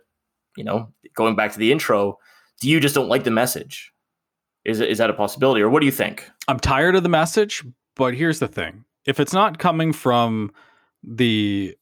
you 0.58 0.64
know 0.64 0.92
going 1.14 1.36
back 1.36 1.52
to 1.54 1.60
the 1.60 1.72
intro 1.72 2.18
do 2.60 2.70
you 2.70 2.80
just 2.80 2.96
don't 2.96 3.10
like 3.10 3.24
the 3.24 3.32
message? 3.32 3.92
Is 4.66 4.82
is 4.82 4.98
that 4.98 5.10
a 5.10 5.14
possibility 5.14 5.62
or 5.62 5.70
what 5.70 5.82
do 5.82 5.86
you 5.86 5.92
think? 5.92 6.30
I'm 6.48 6.60
tired 6.60 6.96
of 6.96 7.04
the 7.04 7.10
message 7.10 7.64
but 7.96 8.16
here's 8.16 8.40
the 8.40 8.48
thing. 8.48 8.86
If 9.06 9.20
it's 9.20 9.34
not 9.34 9.60
coming 9.60 9.94
from 9.94 10.52
the 11.04 11.76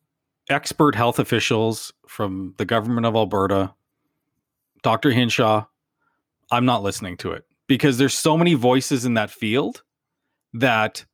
expert 0.50 0.96
health 0.96 1.20
officials 1.20 1.94
from 2.08 2.56
the 2.58 2.66
government 2.66 3.06
of 3.06 3.16
alberta 3.16 3.74
Dr. 4.82 5.12
Hinshaw, 5.12 5.66
I'm 6.52 6.66
not 6.66 6.84
listening 6.84 7.18
to 7.18 7.32
it 7.32 7.46
because 7.68 7.98
there's 7.98 8.14
so 8.14 8.38
many 8.38 8.54
voices 8.54 9.06
in 9.06 9.14
that 9.16 9.30
field 9.30 9.84
that 10.54 11.06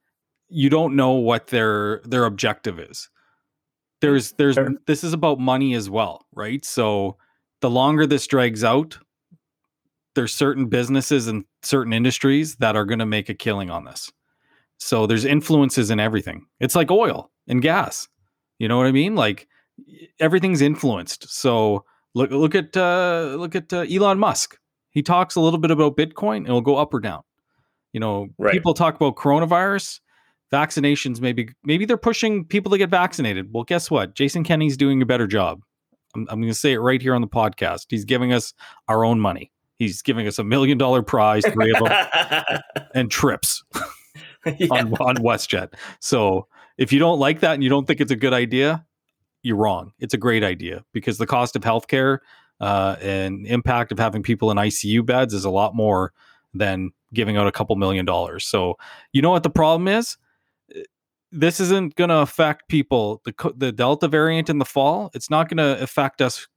you 0.50 0.70
don't 0.70 0.96
know 0.96 1.12
what 1.12 1.48
their 1.48 2.02
their 2.06 2.26
objective 2.26 2.80
is. 2.80 3.10
There's 4.02 4.34
there's 4.34 4.56
sure. 4.56 4.74
this 4.88 5.04
is 5.04 5.14
about 5.14 5.40
money 5.40 5.74
as 5.74 5.90
well, 5.90 6.26
right? 6.34 6.64
So 6.64 7.18
the 7.62 7.70
longer 7.70 8.06
this 8.06 8.28
drags 8.28 8.64
out, 8.64 8.98
there's 10.14 10.34
certain 10.34 10.68
businesses 10.68 11.28
and 11.28 11.46
certain 11.64 11.94
industries 11.94 12.56
that 12.58 12.76
are 12.76 12.86
going 12.86 13.00
to 13.00 13.06
make 13.06 13.30
a 13.30 13.34
killing 13.34 13.70
on 13.70 13.86
this. 13.86 14.12
So 14.78 15.08
there's 15.08 15.26
influences 15.26 15.90
in 15.90 16.00
everything. 16.00 16.46
It's 16.60 16.76
like 16.76 16.92
oil 16.92 17.32
and 17.48 17.62
gas. 17.62 18.08
You 18.60 18.68
know 18.68 18.78
what 18.78 18.88
I 18.88 18.92
mean? 18.92 19.16
Like 19.16 19.48
everything's 20.20 20.62
influenced. 20.62 21.30
So 21.30 21.86
Look 22.16 22.32
look 22.32 22.56
at 22.56 22.76
uh, 22.76 23.36
look 23.38 23.56
at 23.56 23.72
uh, 23.74 23.82
Elon 23.82 24.18
Musk. 24.18 24.58
He 24.96 25.04
talks 25.04 25.36
a 25.36 25.42
little 25.42 25.60
bit 25.60 25.70
about 25.70 25.96
Bitcoin 25.96 26.46
it'll 26.46 26.62
go 26.62 26.78
up 26.78 26.92
or 26.94 27.00
down. 27.00 27.22
You 27.94 28.00
know, 28.00 28.28
Right. 28.40 28.52
people 28.52 28.74
talk 28.74 28.96
about 28.96 29.16
coronavirus, 29.16 30.00
vaccinations. 30.52 31.22
Maybe 31.22 31.50
maybe 31.64 31.86
they're 31.86 31.98
pushing 31.98 32.44
people 32.46 32.72
to 32.72 32.78
get 32.80 32.90
vaccinated. 32.90 33.50
Well, 33.54 33.64
guess 33.64 33.92
what? 33.92 34.16
Jason 34.16 34.44
Kenney's 34.44 34.76
doing 34.78 35.02
a 35.02 35.06
better 35.06 35.28
job. 35.28 35.62
I'm, 36.16 36.26
I'm 36.30 36.40
going 36.42 36.52
to 36.52 36.58
say 36.58 36.74
it 36.74 36.80
right 36.80 37.02
here 37.02 37.14
on 37.14 37.22
the 37.22 37.28
podcast. 37.28 37.86
He's 37.90 38.06
giving 38.06 38.34
us 38.34 38.54
our 38.88 39.04
own 39.06 39.20
money. 39.20 39.52
He's 39.78 40.02
giving 40.02 40.26
us 40.28 40.40
a 40.40 40.44
million 40.44 40.78
dollar 40.78 41.02
prize, 41.04 41.46
three 41.46 41.74
of 41.76 41.84
them, 41.84 42.60
and 42.96 43.12
trips 43.12 43.64
Yeah. 44.46 44.68
on, 44.72 44.94
on 44.94 45.18
WestJet. 45.18 45.74
So 46.00 46.48
if 46.78 46.94
you 46.94 47.00
don't 47.00 47.20
like 47.20 47.42
that 47.42 47.54
and 47.56 47.64
you 47.64 47.70
don't 47.70 47.86
think 47.86 48.00
it's 48.00 48.12
a 48.12 48.16
good 48.16 48.32
idea, 48.34 48.86
you're 49.44 49.58
wrong. 49.58 49.92
It's 50.00 50.14
a 50.14 50.18
great 50.18 50.44
idea 50.44 50.84
because 50.94 51.18
the 51.18 51.28
cost 51.28 51.56
of 51.58 51.64
healthcare 51.64 52.20
uh, 52.60 52.96
and 53.02 53.46
impact 53.48 53.92
of 53.92 54.00
having 54.00 54.24
people 54.24 54.52
in 54.52 54.58
ICU 54.58 55.06
beds 55.06 55.34
is 55.34 55.46
a 55.46 55.50
lot 55.50 55.76
more 55.76 56.14
than 56.54 56.92
giving 57.14 57.38
out 57.38 57.48
a 57.48 57.52
couple 57.52 57.76
million 57.76 58.06
dollars. 58.06 58.46
So 58.46 58.78
you 59.12 59.22
know 59.22 59.32
what 59.32 59.44
the 59.44 59.50
problem 59.50 59.88
is? 59.88 60.18
This 61.32 61.60
isn't 61.60 61.96
going 61.96 62.10
to 62.10 62.20
affect 62.20 62.70
people. 62.70 63.22
The 63.26 63.54
the 63.56 63.72
Delta 63.72 64.08
variant 64.08 64.50
in 64.50 64.60
the 64.60 64.66
fall. 64.66 65.12
It's 65.14 65.30
not 65.30 65.50
going 65.50 65.58
to 65.58 65.82
affect 65.82 66.22
us 66.22 66.48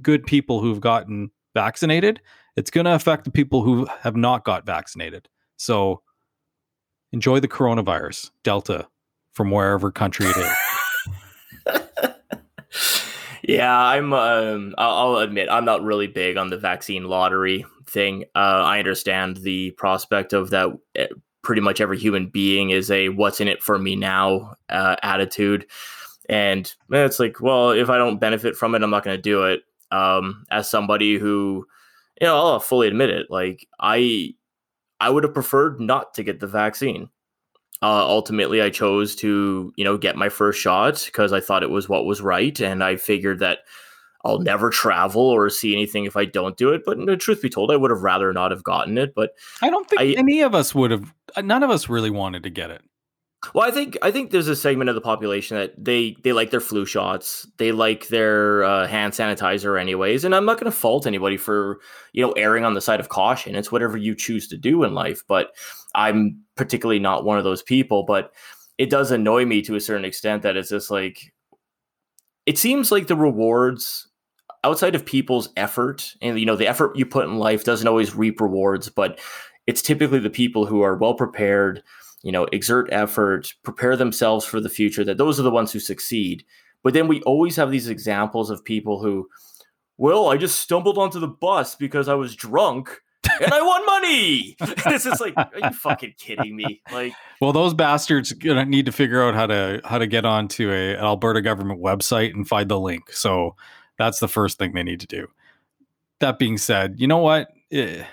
good 0.00 0.24
people 0.24 0.60
who've 0.60 0.80
gotten 0.80 1.30
vaccinated. 1.54 2.20
It's 2.56 2.70
going 2.70 2.84
to 2.84 2.94
affect 2.94 3.24
the 3.24 3.30
people 3.30 3.62
who 3.62 3.86
have 4.00 4.16
not 4.16 4.44
got 4.44 4.66
vaccinated. 4.66 5.28
So 5.56 6.02
enjoy 7.12 7.40
the 7.40 7.48
coronavirus 7.48 8.30
delta 8.44 8.88
from 9.32 9.50
wherever 9.50 9.90
country 9.90 10.26
it 10.26 10.36
is 10.36 10.69
yeah, 13.54 13.76
I'm. 13.76 14.12
Um, 14.12 14.74
I'll, 14.78 15.16
admit 15.16 15.48
I'm 15.50 15.64
not 15.64 15.82
really 15.82 16.06
big 16.06 16.36
on 16.36 16.50
the 16.50 16.58
vaccine 16.58 17.04
lottery 17.04 17.64
thing. 17.86 18.24
Uh, 18.34 18.62
I 18.64 18.78
understand 18.78 19.38
the 19.38 19.72
prospect 19.72 20.32
of 20.32 20.50
that. 20.50 20.68
eh, 20.94 21.08
Pretty 21.42 21.62
much 21.62 21.80
every 21.80 21.98
human 21.98 22.28
being 22.28 22.68
is 22.70 22.90
a 22.90 23.08
"what's 23.08 23.40
in 23.40 23.48
it 23.48 23.62
for 23.62 23.78
me 23.78 23.96
now" 23.96 24.54
uh, 24.68 24.96
attitude, 25.02 25.66
and 26.28 26.66
eh, 26.92 27.04
it's 27.04 27.18
like, 27.18 27.40
well, 27.40 27.70
if 27.70 27.88
I 27.88 27.96
don't 27.96 28.20
benefit 28.20 28.56
from 28.56 28.74
it, 28.74 28.82
I'm 28.82 28.90
not 28.90 29.04
going 29.04 29.16
to 29.16 29.22
do 29.22 29.44
it. 29.44 29.62
Um, 29.90 30.44
as 30.50 30.68
somebody 30.68 31.18
who, 31.18 31.66
you 32.20 32.26
know, 32.26 32.36
I'll 32.36 32.60
fully 32.60 32.88
admit 32.88 33.10
it. 33.10 33.28
Like 33.30 33.66
I, 33.80 34.34
I 35.00 35.10
would 35.10 35.24
have 35.24 35.34
preferred 35.34 35.80
not 35.80 36.14
to 36.14 36.22
get 36.22 36.40
the 36.40 36.46
vaccine. 36.46 37.08
Uh, 37.82 38.06
ultimately, 38.06 38.60
I 38.60 38.68
chose 38.70 39.16
to, 39.16 39.72
you 39.76 39.84
know, 39.84 39.96
get 39.96 40.16
my 40.16 40.28
first 40.28 40.60
shot 40.60 41.02
because 41.06 41.32
I 41.32 41.40
thought 41.40 41.62
it 41.62 41.70
was 41.70 41.88
what 41.88 42.04
was 42.04 42.20
right, 42.20 42.58
and 42.60 42.84
I 42.84 42.96
figured 42.96 43.38
that 43.38 43.60
I'll 44.22 44.38
never 44.38 44.68
travel 44.68 45.22
or 45.22 45.48
see 45.48 45.72
anything 45.72 46.04
if 46.04 46.14
I 46.16 46.26
don't 46.26 46.56
do 46.58 46.70
it. 46.74 46.82
But 46.84 46.98
truth 47.20 47.40
be 47.40 47.48
told, 47.48 47.70
I 47.70 47.76
would 47.76 47.90
have 47.90 48.02
rather 48.02 48.32
not 48.34 48.50
have 48.50 48.62
gotten 48.62 48.98
it. 48.98 49.14
But 49.14 49.30
i 49.62 49.70
don't 49.70 49.88
think 49.88 50.00
I- 50.02 50.14
any 50.18 50.42
of 50.42 50.54
us 50.54 50.74
would 50.74 50.90
have 50.90 51.14
none 51.42 51.62
of 51.62 51.70
us 51.70 51.88
really 51.88 52.10
wanted 52.10 52.42
to 52.42 52.50
get 52.50 52.70
it 52.70 52.82
well, 53.54 53.66
I 53.66 53.70
think 53.70 53.98
I 54.02 54.10
think 54.10 54.30
there's 54.30 54.48
a 54.48 54.56
segment 54.56 54.88
of 54.88 54.94
the 54.94 55.00
population 55.00 55.56
that 55.56 55.72
they 55.82 56.16
they 56.22 56.32
like 56.32 56.50
their 56.50 56.60
flu 56.60 56.84
shots, 56.84 57.46
they 57.58 57.72
like 57.72 58.08
their 58.08 58.64
uh, 58.64 58.86
hand 58.86 59.12
sanitizer, 59.12 59.80
anyways. 59.80 60.24
And 60.24 60.34
I'm 60.34 60.44
not 60.44 60.58
going 60.58 60.70
to 60.70 60.76
fault 60.76 61.06
anybody 61.06 61.36
for 61.36 61.80
you 62.12 62.24
know 62.24 62.32
erring 62.32 62.64
on 62.64 62.74
the 62.74 62.80
side 62.80 63.00
of 63.00 63.08
caution. 63.08 63.54
It's 63.54 63.72
whatever 63.72 63.96
you 63.96 64.14
choose 64.14 64.48
to 64.48 64.56
do 64.56 64.84
in 64.84 64.94
life. 64.94 65.22
But 65.26 65.54
I'm 65.94 66.40
particularly 66.56 67.00
not 67.00 67.24
one 67.24 67.38
of 67.38 67.44
those 67.44 67.62
people. 67.62 68.04
But 68.04 68.32
it 68.78 68.88
does 68.88 69.10
annoy 69.10 69.44
me 69.44 69.62
to 69.62 69.74
a 69.74 69.80
certain 69.80 70.04
extent 70.04 70.42
that 70.42 70.56
it's 70.56 70.70
just 70.70 70.90
like 70.90 71.32
it 72.46 72.56
seems 72.56 72.90
like 72.90 73.06
the 73.06 73.16
rewards 73.16 74.08
outside 74.64 74.94
of 74.94 75.04
people's 75.04 75.50
effort 75.56 76.14
and 76.22 76.38
you 76.38 76.46
know 76.46 76.56
the 76.56 76.66
effort 76.66 76.96
you 76.96 77.04
put 77.06 77.26
in 77.26 77.38
life 77.38 77.64
doesn't 77.64 77.88
always 77.88 78.14
reap 78.14 78.40
rewards 78.40 78.88
but 78.88 79.18
it's 79.66 79.82
typically 79.82 80.18
the 80.18 80.30
people 80.30 80.66
who 80.66 80.82
are 80.82 80.96
well 80.96 81.14
prepared 81.14 81.82
you 82.22 82.32
know 82.32 82.44
exert 82.52 82.88
effort 82.92 83.54
prepare 83.62 83.96
themselves 83.96 84.44
for 84.44 84.60
the 84.60 84.68
future 84.68 85.04
that 85.04 85.18
those 85.18 85.38
are 85.40 85.44
the 85.44 85.50
ones 85.50 85.72
who 85.72 85.80
succeed. 85.80 86.44
But 86.82 86.94
then 86.94 87.08
we 87.08 87.20
always 87.22 87.56
have 87.56 87.70
these 87.70 87.88
examples 87.88 88.50
of 88.50 88.64
people 88.64 89.02
who 89.02 89.28
well 89.96 90.28
i 90.28 90.36
just 90.36 90.60
stumbled 90.60 90.96
onto 90.96 91.20
the 91.20 91.28
bus 91.28 91.74
because 91.74 92.08
i 92.08 92.14
was 92.14 92.34
drunk 92.34 93.02
and 93.40 93.52
i 93.52 93.62
won 93.62 93.84
money. 93.86 94.56
This 94.84 95.06
is 95.06 95.20
like 95.20 95.34
are 95.36 95.50
you 95.54 95.70
fucking 95.70 96.14
kidding 96.18 96.56
me? 96.56 96.82
Like 96.90 97.14
well 97.40 97.52
those 97.52 97.74
bastards 97.74 98.32
gonna 98.32 98.64
need 98.64 98.86
to 98.86 98.92
figure 98.92 99.22
out 99.22 99.34
how 99.34 99.46
to 99.46 99.80
how 99.84 99.98
to 99.98 100.06
get 100.06 100.24
onto 100.24 100.70
a 100.70 100.94
an 100.94 101.00
alberta 101.00 101.42
government 101.42 101.80
website 101.80 102.34
and 102.34 102.46
find 102.48 102.70
the 102.70 102.80
link. 102.80 103.12
So 103.12 103.56
that's 103.98 104.20
the 104.20 104.28
first 104.28 104.58
thing 104.58 104.72
they 104.72 104.82
need 104.82 105.00
to 105.00 105.06
do. 105.06 105.28
That 106.20 106.38
being 106.38 106.58
said 106.58 106.94
you 106.98 107.06
know 107.06 107.18
what? 107.18 107.48
Eh, 107.70 108.04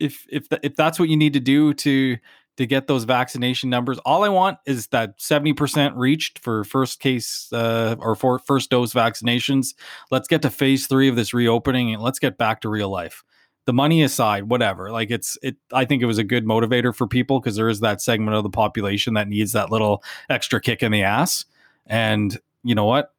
if 0.00 0.26
if 0.30 0.46
if 0.62 0.76
that's 0.76 0.98
what 0.98 1.08
you 1.08 1.16
need 1.16 1.34
to 1.34 1.40
do 1.40 1.74
to 1.74 2.16
to 2.56 2.66
get 2.66 2.86
those 2.86 3.04
vaccination 3.04 3.70
numbers. 3.70 3.98
All 4.04 4.24
i 4.24 4.28
want 4.28 4.58
is 4.66 4.88
that 4.88 5.18
70% 5.18 5.92
reached 5.96 6.38
for 6.38 6.64
first 6.64 7.00
case 7.00 7.52
uh, 7.52 7.96
or 7.98 8.14
for 8.14 8.38
first 8.38 8.70
dose 8.70 8.92
vaccinations. 8.92 9.74
Let's 10.10 10.28
get 10.28 10.42
to 10.42 10.50
phase 10.50 10.86
three 10.86 11.08
of 11.08 11.16
this 11.16 11.34
reopening 11.34 11.92
and 11.92 12.02
let's 12.02 12.18
get 12.18 12.38
back 12.38 12.60
to 12.62 12.68
real 12.68 12.88
life. 12.88 13.24
The 13.66 13.72
money 13.72 14.02
aside 14.02 14.50
whatever 14.50 14.90
like 14.90 15.10
it's 15.10 15.38
it 15.42 15.56
i 15.72 15.86
think 15.86 16.02
it 16.02 16.06
was 16.06 16.18
a 16.18 16.24
good 16.24 16.44
motivator 16.44 16.94
for 16.94 17.06
people 17.06 17.40
because 17.40 17.56
there 17.56 17.70
is 17.70 17.80
that 17.80 18.02
segment 18.02 18.36
of 18.36 18.42
the 18.42 18.50
population 18.50 19.14
that 19.14 19.26
needs 19.26 19.52
that 19.52 19.70
little 19.70 20.04
extra 20.28 20.60
kick 20.60 20.82
in 20.82 20.92
the 20.92 21.02
ass. 21.02 21.46
And 21.86 22.38
you 22.62 22.74
know 22.74 22.84
what? 22.84 23.14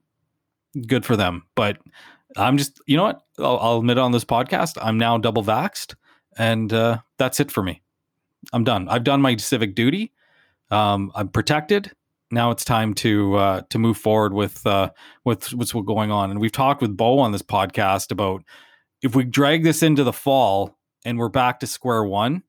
Good 0.85 1.03
for 1.03 1.15
them. 1.15 1.47
But 1.55 1.79
i'm 2.37 2.57
just 2.57 2.79
you 2.85 2.95
know 2.95 3.03
what? 3.05 3.21
I'll, 3.39 3.57
I'll 3.57 3.77
admit 3.77 3.97
on 3.97 4.11
this 4.11 4.25
podcast 4.25 4.77
i'm 4.81 4.99
now 4.99 5.17
double 5.17 5.43
vaxxed 5.43 5.95
and 6.37 6.71
uh, 6.71 6.99
that's 7.17 7.39
it 7.39 7.49
for 7.51 7.63
me 7.63 7.81
i'm 8.53 8.63
done. 8.63 8.87
I've 8.89 9.03
done 9.03 9.21
my 9.21 9.35
civic 9.37 9.75
duty. 9.75 10.11
Um, 10.71 11.11
i'm 11.15 11.29
protected. 11.29 11.91
Now 12.31 12.51
it's 12.51 12.65
time 12.65 12.93
to 12.95 13.35
uh, 13.35 13.61
to 13.69 13.77
move 13.77 13.97
forward 13.97 14.33
with 14.33 14.65
uh, 14.65 14.89
with 15.23 15.53
what's 15.53 15.73
going 15.73 16.11
on. 16.11 16.31
And 16.31 16.39
we've 16.39 16.51
talked 16.51 16.81
with 16.81 16.97
bo 16.97 17.19
on 17.19 17.31
this 17.31 17.43
podcast 17.43 18.11
about 18.11 18.43
if 19.01 19.15
we 19.15 19.23
drag 19.23 19.63
this 19.63 19.83
into 19.83 20.03
the 20.03 20.13
fall 20.13 20.77
and 21.05 21.19
we're 21.19 21.29
back 21.29 21.59
to 21.59 21.67
square 21.67 22.03
one 22.03 22.43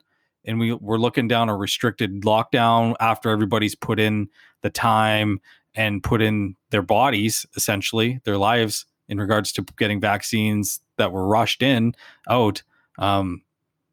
and 0.44 0.58
we, 0.58 0.72
we're 0.72 0.96
looking 0.96 1.28
down 1.28 1.48
a 1.48 1.56
restricted 1.56 2.22
lockdown 2.22 2.94
after 3.00 3.30
everybody's 3.30 3.74
put 3.74 4.00
in 4.00 4.28
the 4.62 4.70
time 4.70 5.40
and 5.74 6.02
put 6.02 6.22
in 6.22 6.56
their 6.70 6.82
bodies 6.82 7.44
essentially 7.56 8.20
their 8.24 8.38
lives 8.38 8.86
in 9.08 9.18
regards 9.18 9.52
to 9.52 9.62
getting 9.76 10.00
vaccines 10.00 10.80
that 10.96 11.12
were 11.12 11.26
rushed 11.26 11.62
in 11.62 11.94
out 12.28 12.62
um, 12.98 13.42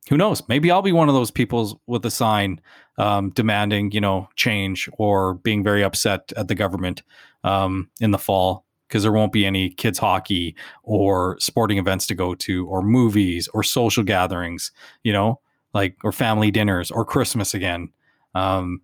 who 0.09 0.17
knows? 0.17 0.47
Maybe 0.47 0.71
i'll 0.71 0.81
be 0.81 0.91
one 0.91 1.09
of 1.09 1.15
those 1.15 1.31
people 1.31 1.81
with 1.87 2.05
a 2.05 2.11
sign 2.11 2.59
um, 2.97 3.29
demanding 3.31 3.91
you 3.91 4.01
know 4.01 4.29
change 4.35 4.89
or 4.97 5.35
being 5.35 5.63
very 5.63 5.83
upset 5.83 6.31
at 6.37 6.47
the 6.47 6.55
government 6.55 7.03
um, 7.43 7.89
in 7.99 8.11
the 8.11 8.17
fall 8.17 8.65
because 8.87 9.03
there 9.03 9.11
won't 9.11 9.33
be 9.33 9.45
any 9.45 9.69
kids 9.69 9.97
hockey 9.97 10.55
or 10.83 11.37
sporting 11.39 11.77
events 11.77 12.05
to 12.07 12.15
go 12.15 12.35
to 12.35 12.67
or 12.67 12.81
movies 12.81 13.47
or 13.53 13.63
social 13.63 14.03
gatherings 14.03 14.71
you 15.03 15.13
know 15.13 15.39
like 15.73 15.97
or 16.03 16.11
family 16.11 16.51
dinners 16.51 16.91
or 16.91 17.05
christmas 17.05 17.53
again. 17.53 17.89
Um, 18.35 18.81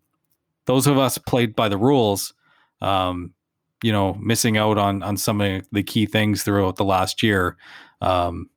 those 0.66 0.86
of 0.86 0.98
us 0.98 1.18
played 1.18 1.56
by 1.56 1.70
the 1.70 1.78
rules 1.78 2.34
um, 2.82 3.34
you 3.84 3.92
know 3.92 4.16
missing 4.16 4.58
out 4.58 4.78
on 4.78 5.04
on 5.04 5.18
some 5.18 5.42
of 5.42 5.64
the 5.72 5.84
key 5.84 6.06
things 6.06 6.44
throughout 6.44 6.78
the 6.78 6.86
last 6.86 7.22
year 7.22 7.58
um, 8.02 8.50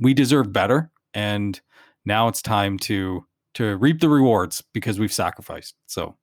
we 0.00 0.14
deserve 0.14 0.52
better. 0.52 0.90
And 1.14 1.60
now 2.08 2.26
it's 2.28 2.42
time 2.42 2.78
to 2.78 3.24
to 3.54 3.76
reap 3.76 4.00
the 4.00 4.08
rewards 4.08 4.64
because 4.72 4.98
we've 4.98 5.12
sacrificed 5.12 5.74
so 5.86 6.16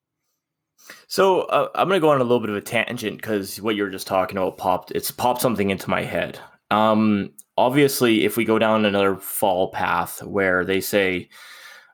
So 1.08 1.42
uh, 1.44 1.70
I'm 1.76 1.88
gonna 1.88 2.00
go 2.00 2.10
on 2.10 2.20
a 2.22 2.24
little 2.24 2.40
bit 2.40 2.50
of 2.50 2.56
a 2.56 2.62
tangent 2.62 3.18
because 3.18 3.62
what 3.62 3.76
you 3.76 3.84
were 3.84 3.90
just 3.90 4.08
talking 4.08 4.38
about 4.38 4.58
popped. 4.58 4.92
It's 4.92 5.12
popped 5.12 5.42
something 5.42 5.70
into 5.70 5.90
my 5.90 6.04
head. 6.04 6.40
Um, 6.72 7.32
obviously, 7.58 8.26
if 8.26 8.38
we 8.38 8.46
go 8.46 8.60
down 8.60 8.86
another 8.86 9.16
fall 9.16 9.72
path 9.72 10.22
where 10.24 10.64
they 10.66 10.82
say, 10.82 11.30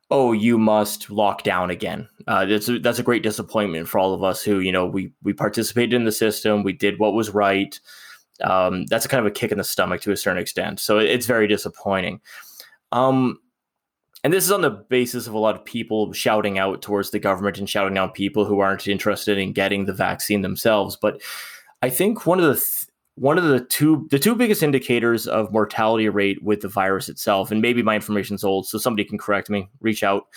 "Oh, 0.10 0.34
you 0.34 0.58
must 0.58 1.10
lock 1.10 1.44
down 1.44 1.70
again," 1.70 2.08
uh, 2.28 2.46
that's 2.46 2.68
a, 2.70 2.80
that's 2.80 3.00
a 3.00 3.04
great 3.04 3.24
disappointment 3.24 3.88
for 3.88 4.00
all 4.00 4.14
of 4.14 4.24
us 4.24 4.44
who 4.44 4.60
you 4.60 4.72
know 4.72 4.86
we 4.86 5.14
we 5.24 5.34
participated 5.34 5.94
in 5.94 6.06
the 6.06 6.12
system, 6.12 6.64
we 6.64 6.74
did 6.74 7.00
what 7.00 7.14
was 7.14 7.30
right. 7.30 7.80
Um, 8.44 8.86
that's 8.88 9.08
kind 9.08 9.20
of 9.26 9.32
a 9.32 9.36
kick 9.36 9.52
in 9.52 9.58
the 9.58 9.64
stomach 9.64 10.02
to 10.02 10.12
a 10.12 10.18
certain 10.18 10.42
extent. 10.42 10.80
So 10.80 10.98
it- 11.00 11.10
it's 11.12 11.28
very 11.28 11.48
disappointing. 11.48 12.22
Um, 12.92 13.40
and 14.24 14.32
this 14.32 14.46
is 14.46 14.52
on 14.52 14.62
the 14.62 14.70
basis 14.70 15.26
of 15.28 15.34
a 15.34 15.40
lot 15.40 15.56
of 15.56 15.66
people 15.66 16.14
shouting 16.14 16.60
out 16.60 16.82
towards 16.82 17.10
the 17.10 17.20
government 17.20 17.58
and 17.58 17.70
shouting 17.70 17.96
down 17.96 18.12
people 18.12 18.46
who 18.46 18.60
aren't 18.60 18.88
interested 18.88 19.38
in 19.38 19.54
getting 19.54 19.86
the 19.86 19.94
vaccine 19.94 20.42
themselves. 20.42 20.96
But 20.96 21.22
I 21.82 21.90
think 21.90 22.26
one 22.26 22.40
of 22.40 22.46
the 22.46 22.56
th- 22.56 22.88
one 23.16 23.38
of 23.38 23.44
the 23.44 23.60
two 23.60 24.08
the 24.10 24.20
two 24.20 24.36
biggest 24.36 24.64
indicators 24.64 25.28
of 25.28 25.52
mortality 25.52 26.08
rate 26.08 26.42
with 26.44 26.62
the 26.62 26.68
virus 26.68 27.10
itself, 27.10 27.52
and 27.52 27.62
maybe 27.62 27.84
my 27.84 27.96
information's 27.96 28.44
old, 28.44 28.68
so 28.68 28.78
somebody 28.78 29.04
can 29.04 29.18
correct 29.18 29.50
me, 29.50 29.70
reach 29.82 30.04
out. 30.04 30.28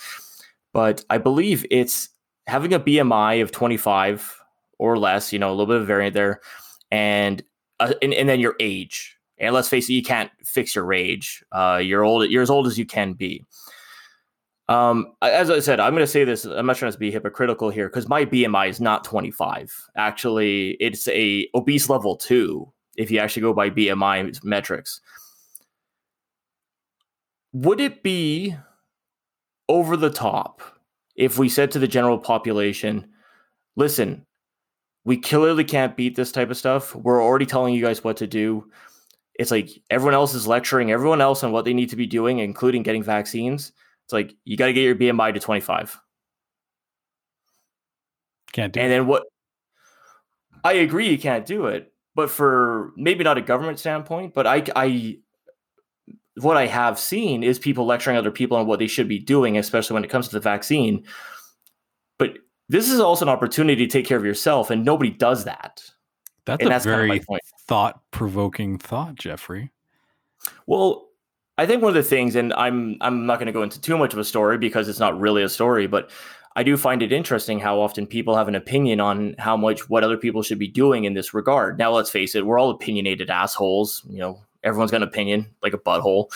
But 0.73 1.05
I 1.09 1.17
believe 1.19 1.65
it's 1.71 2.09
having 2.47 2.73
a 2.73 2.79
BMI 2.79 3.41
of 3.41 3.51
25 3.51 4.41
or 4.77 4.97
less, 4.97 5.31
you 5.31 5.39
know, 5.39 5.49
a 5.49 5.51
little 5.51 5.67
bit 5.67 5.81
of 5.81 5.87
variant 5.87 6.13
there, 6.13 6.41
and 6.91 7.43
uh, 7.79 7.93
and, 8.01 8.13
and 8.13 8.27
then 8.27 8.39
your 8.39 8.55
age. 8.59 9.17
And 9.37 9.53
let's 9.53 9.69
face 9.69 9.89
it, 9.89 9.93
you 9.93 10.03
can't 10.03 10.31
fix 10.43 10.75
your 10.75 10.91
age. 10.93 11.43
Uh, 11.51 11.79
you're 11.83 12.03
old. 12.03 12.29
You're 12.29 12.43
as 12.43 12.49
old 12.49 12.67
as 12.67 12.79
you 12.79 12.85
can 12.85 13.13
be. 13.13 13.43
Um, 14.67 15.13
as 15.21 15.51
I 15.51 15.59
said, 15.59 15.79
I'm 15.79 15.93
going 15.93 16.03
to 16.03 16.07
say 16.07 16.23
this. 16.23 16.45
I'm 16.45 16.65
not 16.65 16.77
trying 16.77 16.91
to 16.91 16.97
be 16.97 17.11
hypocritical 17.11 17.69
here 17.69 17.87
because 17.87 18.09
my 18.09 18.25
BMI 18.25 18.69
is 18.69 18.81
not 18.81 19.03
25. 19.03 19.89
Actually, 19.95 20.71
it's 20.79 21.07
a 21.09 21.47
obese 21.53 21.89
level 21.89 22.15
two. 22.15 22.71
If 22.95 23.11
you 23.11 23.19
actually 23.19 23.43
go 23.43 23.53
by 23.53 23.69
BMI 23.69 24.43
metrics, 24.43 25.01
would 27.53 27.79
it 27.79 28.01
be 28.01 28.55
over 29.67 29.97
the 29.97 30.09
top 30.09 30.61
if 31.15 31.37
we 31.37 31.49
said 31.49 31.71
to 31.71 31.79
the 31.79 31.87
general 31.87 32.17
population, 32.17 33.07
"Listen, 33.75 34.25
we 35.03 35.17
clearly 35.17 35.63
can't 35.63 35.97
beat 35.97 36.15
this 36.15 36.31
type 36.31 36.49
of 36.49 36.57
stuff. 36.57 36.95
We're 36.95 37.23
already 37.23 37.45
telling 37.45 37.75
you 37.75 37.83
guys 37.83 38.03
what 38.03 38.17
to 38.17 38.27
do." 38.27 38.69
It's 39.35 39.51
like 39.51 39.69
everyone 39.89 40.15
else 40.15 40.33
is 40.33 40.47
lecturing 40.47 40.91
everyone 40.91 41.21
else 41.21 41.43
on 41.43 41.51
what 41.51 41.65
they 41.65 41.73
need 41.73 41.89
to 41.89 41.95
be 41.97 42.07
doing, 42.07 42.39
including 42.39 42.83
getting 42.83 43.03
vaccines 43.03 43.73
it's 44.05 44.13
like 44.13 44.35
you 44.45 44.55
got 44.55 44.67
to 44.67 44.73
get 44.73 44.81
your 44.81 44.95
BMI 44.95 45.33
to 45.33 45.39
25. 45.39 45.99
Can't 48.51 48.71
do 48.71 48.79
and 48.79 48.87
it. 48.87 48.95
then 48.95 49.07
what? 49.07 49.23
I 50.63 50.73
agree, 50.73 51.09
you 51.09 51.17
can't 51.17 51.45
do 51.45 51.65
it. 51.65 51.91
But 52.13 52.29
for 52.29 52.93
maybe 52.95 53.23
not 53.23 53.37
a 53.37 53.41
government 53.41 53.79
standpoint, 53.79 54.33
but 54.33 54.47
I, 54.47 54.63
I, 54.75 55.17
what 56.37 56.55
I 56.55 56.67
have 56.67 56.97
seen 56.97 57.43
is 57.43 57.59
people 57.59 57.85
lecturing 57.85 58.15
other 58.15 58.31
people 58.31 58.57
on 58.57 58.67
what 58.67 58.79
they 58.79 58.87
should 58.87 59.07
be 59.07 59.19
doing, 59.19 59.57
especially 59.57 59.95
when 59.95 60.03
it 60.03 60.09
comes 60.09 60.27
to 60.27 60.33
the 60.33 60.39
vaccine. 60.39 61.05
But 62.17 62.37
this 62.69 62.89
is 62.89 62.99
also 62.99 63.25
an 63.25 63.29
opportunity 63.29 63.85
to 63.85 63.91
take 63.91 64.05
care 64.05 64.17
of 64.17 64.23
yourself, 64.23 64.69
and 64.69 64.85
nobody 64.85 65.09
does 65.09 65.43
that. 65.45 65.83
That's 66.45 66.61
and 66.61 66.67
a 66.67 66.69
that's 66.69 66.85
very 66.85 67.09
kind 67.09 67.21
of 67.31 67.39
thought-provoking 67.67 68.77
thought, 68.77 69.15
Jeffrey. 69.15 69.71
Well, 70.67 71.04
I 71.57 71.65
think 71.65 71.81
one 71.81 71.89
of 71.89 71.95
the 71.95 72.03
things, 72.03 72.35
and 72.35 72.53
I'm 72.53 72.97
I'm 73.01 73.25
not 73.25 73.39
going 73.39 73.47
to 73.47 73.53
go 73.53 73.63
into 73.63 73.79
too 73.79 73.97
much 73.97 74.13
of 74.13 74.19
a 74.19 74.23
story 74.23 74.57
because 74.57 74.89
it's 74.89 74.99
not 74.99 75.19
really 75.19 75.43
a 75.43 75.49
story, 75.49 75.87
but 75.87 76.11
I 76.57 76.63
do 76.63 76.77
find 76.77 77.01
it 77.01 77.11
interesting 77.11 77.59
how 77.59 77.79
often 77.79 78.07
people 78.07 78.35
have 78.35 78.47
an 78.47 78.55
opinion 78.55 78.99
on 78.99 79.35
how 79.39 79.57
much 79.57 79.89
what 79.89 80.03
other 80.03 80.17
people 80.17 80.41
should 80.41 80.59
be 80.59 80.67
doing 80.67 81.03
in 81.05 81.13
this 81.13 81.33
regard. 81.33 81.77
Now, 81.77 81.91
let's 81.91 82.09
face 82.09 82.35
it, 82.35 82.45
we're 82.45 82.59
all 82.59 82.69
opinionated 82.69 83.29
assholes. 83.29 84.03
You 84.09 84.19
know, 84.19 84.41
everyone's 84.63 84.91
got 84.91 84.97
an 84.97 85.07
opinion, 85.07 85.47
like 85.61 85.73
a 85.73 85.77
butthole, 85.77 86.29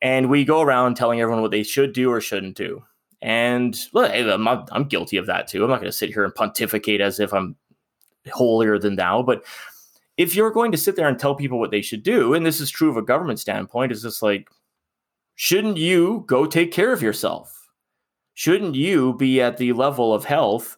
and 0.00 0.30
we 0.30 0.44
go 0.44 0.62
around 0.62 0.96
telling 0.96 1.20
everyone 1.20 1.42
what 1.42 1.50
they 1.50 1.62
should 1.62 1.92
do 1.92 2.10
or 2.10 2.20
shouldn't 2.20 2.56
do. 2.56 2.84
And 3.20 3.78
well, 3.92 4.10
I'm, 4.10 4.46
I'm 4.48 4.84
guilty 4.84 5.16
of 5.16 5.26
that 5.26 5.48
too. 5.48 5.64
I'm 5.64 5.70
not 5.70 5.80
going 5.80 5.90
to 5.90 5.96
sit 5.96 6.10
here 6.10 6.24
and 6.24 6.34
pontificate 6.34 7.00
as 7.00 7.20
if 7.20 7.34
I'm 7.34 7.56
holier 8.32 8.78
than 8.78 8.96
thou, 8.96 9.22
but 9.22 9.44
if 10.18 10.34
you're 10.34 10.50
going 10.50 10.72
to 10.72 10.78
sit 10.78 10.96
there 10.96 11.08
and 11.08 11.18
tell 11.18 11.36
people 11.36 11.60
what 11.60 11.70
they 11.70 11.80
should 11.80 12.02
do, 12.02 12.34
and 12.34 12.44
this 12.44 12.60
is 12.60 12.70
true 12.70 12.90
of 12.90 12.96
a 12.96 13.02
government 13.02 13.38
standpoint, 13.38 13.92
is 13.92 14.02
this 14.02 14.20
like, 14.20 14.50
shouldn't 15.36 15.76
you 15.76 16.24
go 16.26 16.44
take 16.44 16.72
care 16.72 16.92
of 16.92 17.00
yourself? 17.00 17.54
Shouldn't 18.34 18.74
you 18.74 19.14
be 19.14 19.40
at 19.40 19.56
the 19.56 19.72
level 19.72 20.12
of 20.12 20.24
health 20.24 20.76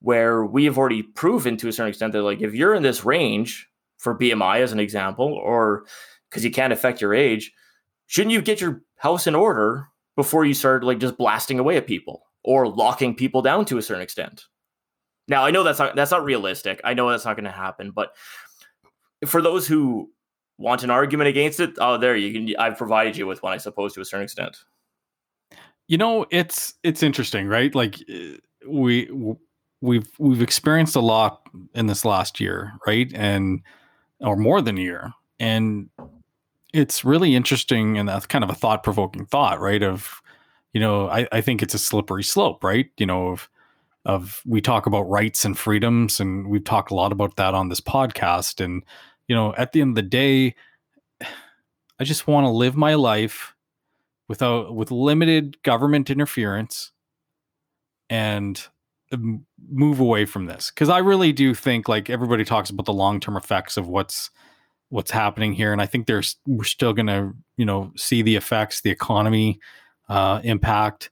where 0.00 0.44
we 0.44 0.66
have 0.66 0.76
already 0.76 1.02
proven 1.02 1.56
to 1.56 1.68
a 1.68 1.72
certain 1.72 1.88
extent 1.88 2.12
that, 2.12 2.22
like, 2.22 2.42
if 2.42 2.54
you're 2.54 2.74
in 2.74 2.82
this 2.82 3.04
range 3.04 3.66
for 3.96 4.18
BMI 4.18 4.60
as 4.60 4.72
an 4.72 4.80
example, 4.80 5.32
or 5.32 5.84
because 6.28 6.44
you 6.44 6.50
can't 6.50 6.72
affect 6.72 7.00
your 7.00 7.14
age, 7.14 7.50
shouldn't 8.08 8.32
you 8.32 8.42
get 8.42 8.60
your 8.60 8.82
house 8.96 9.26
in 9.26 9.34
order 9.34 9.88
before 10.16 10.44
you 10.44 10.52
start 10.52 10.84
like 10.84 10.98
just 10.98 11.16
blasting 11.16 11.58
away 11.58 11.78
at 11.78 11.86
people 11.86 12.24
or 12.44 12.68
locking 12.68 13.14
people 13.14 13.40
down 13.40 13.64
to 13.66 13.78
a 13.78 13.82
certain 13.82 14.02
extent? 14.02 14.44
Now 15.28 15.44
I 15.44 15.50
know 15.50 15.62
that's 15.62 15.78
not 15.78 15.94
that's 15.94 16.10
not 16.10 16.24
realistic. 16.24 16.80
I 16.84 16.94
know 16.94 17.08
that's 17.08 17.24
not 17.24 17.36
going 17.36 17.44
to 17.44 17.50
happen, 17.50 17.92
but 17.92 18.14
for 19.26 19.42
those 19.42 19.66
who 19.66 20.10
want 20.58 20.82
an 20.82 20.90
argument 20.90 21.28
against 21.28 21.60
it, 21.60 21.74
oh, 21.78 21.98
there 21.98 22.16
you 22.16 22.32
can. 22.32 22.56
I've 22.58 22.78
provided 22.78 23.16
you 23.16 23.26
with 23.26 23.42
one, 23.42 23.52
I 23.52 23.58
suppose, 23.58 23.94
to 23.94 24.00
a 24.00 24.04
certain 24.04 24.24
extent. 24.24 24.56
You 25.88 25.98
know, 25.98 26.26
it's 26.30 26.74
it's 26.82 27.02
interesting, 27.02 27.46
right? 27.46 27.74
Like 27.74 27.96
uh, 28.10 28.36
we 28.68 29.10
we've 29.80 30.08
we've 30.18 30.42
experienced 30.42 30.96
a 30.96 31.00
lot 31.00 31.42
in 31.74 31.86
this 31.86 32.04
last 32.04 32.40
year, 32.40 32.72
right? 32.86 33.10
And 33.14 33.62
or 34.20 34.36
more 34.36 34.62
than 34.62 34.78
a 34.78 34.80
year, 34.80 35.12
and 35.38 35.90
it's 36.72 37.04
really 37.04 37.34
interesting, 37.34 37.98
and 37.98 38.08
that's 38.08 38.26
kind 38.26 38.44
of 38.44 38.50
a 38.50 38.54
thought 38.54 38.82
provoking 38.82 39.26
thought, 39.26 39.60
right? 39.60 39.82
Of 39.82 40.22
you 40.72 40.80
know, 40.80 41.08
I, 41.08 41.28
I 41.32 41.40
think 41.40 41.62
it's 41.62 41.74
a 41.74 41.78
slippery 41.78 42.22
slope, 42.22 42.64
right? 42.64 42.88
You 42.96 43.06
know, 43.06 43.28
of 43.28 43.48
of 44.04 44.42
we 44.46 44.60
talk 44.60 44.86
about 44.86 45.02
rights 45.02 45.44
and 45.44 45.58
freedoms, 45.58 46.20
and 46.20 46.48
we've 46.48 46.64
talked 46.64 46.90
a 46.90 46.94
lot 46.94 47.12
about 47.12 47.36
that 47.36 47.54
on 47.54 47.68
this 47.68 47.80
podcast, 47.80 48.64
and 48.64 48.82
you 49.32 49.36
know, 49.36 49.54
at 49.56 49.72
the 49.72 49.80
end 49.80 49.92
of 49.92 49.94
the 49.94 50.02
day, 50.02 50.54
I 51.98 52.04
just 52.04 52.26
want 52.26 52.44
to 52.44 52.50
live 52.50 52.76
my 52.76 52.96
life 52.96 53.54
without 54.28 54.76
with 54.76 54.90
limited 54.90 55.62
government 55.62 56.10
interference 56.10 56.92
and 58.10 58.62
move 59.70 60.00
away 60.00 60.26
from 60.26 60.44
this 60.44 60.70
because 60.70 60.90
I 60.90 60.98
really 60.98 61.32
do 61.32 61.54
think 61.54 61.88
like 61.88 62.10
everybody 62.10 62.44
talks 62.44 62.68
about 62.68 62.84
the 62.84 62.92
long 62.92 63.20
term 63.20 63.38
effects 63.38 63.78
of 63.78 63.88
what's 63.88 64.30
what's 64.90 65.10
happening 65.10 65.54
here, 65.54 65.72
and 65.72 65.80
I 65.80 65.86
think 65.86 66.06
there's 66.06 66.36
we're 66.46 66.64
still 66.64 66.92
going 66.92 67.06
to 67.06 67.32
you 67.56 67.64
know 67.64 67.90
see 67.96 68.20
the 68.20 68.36
effects, 68.36 68.82
the 68.82 68.90
economy 68.90 69.60
uh, 70.10 70.42
impact, 70.44 71.08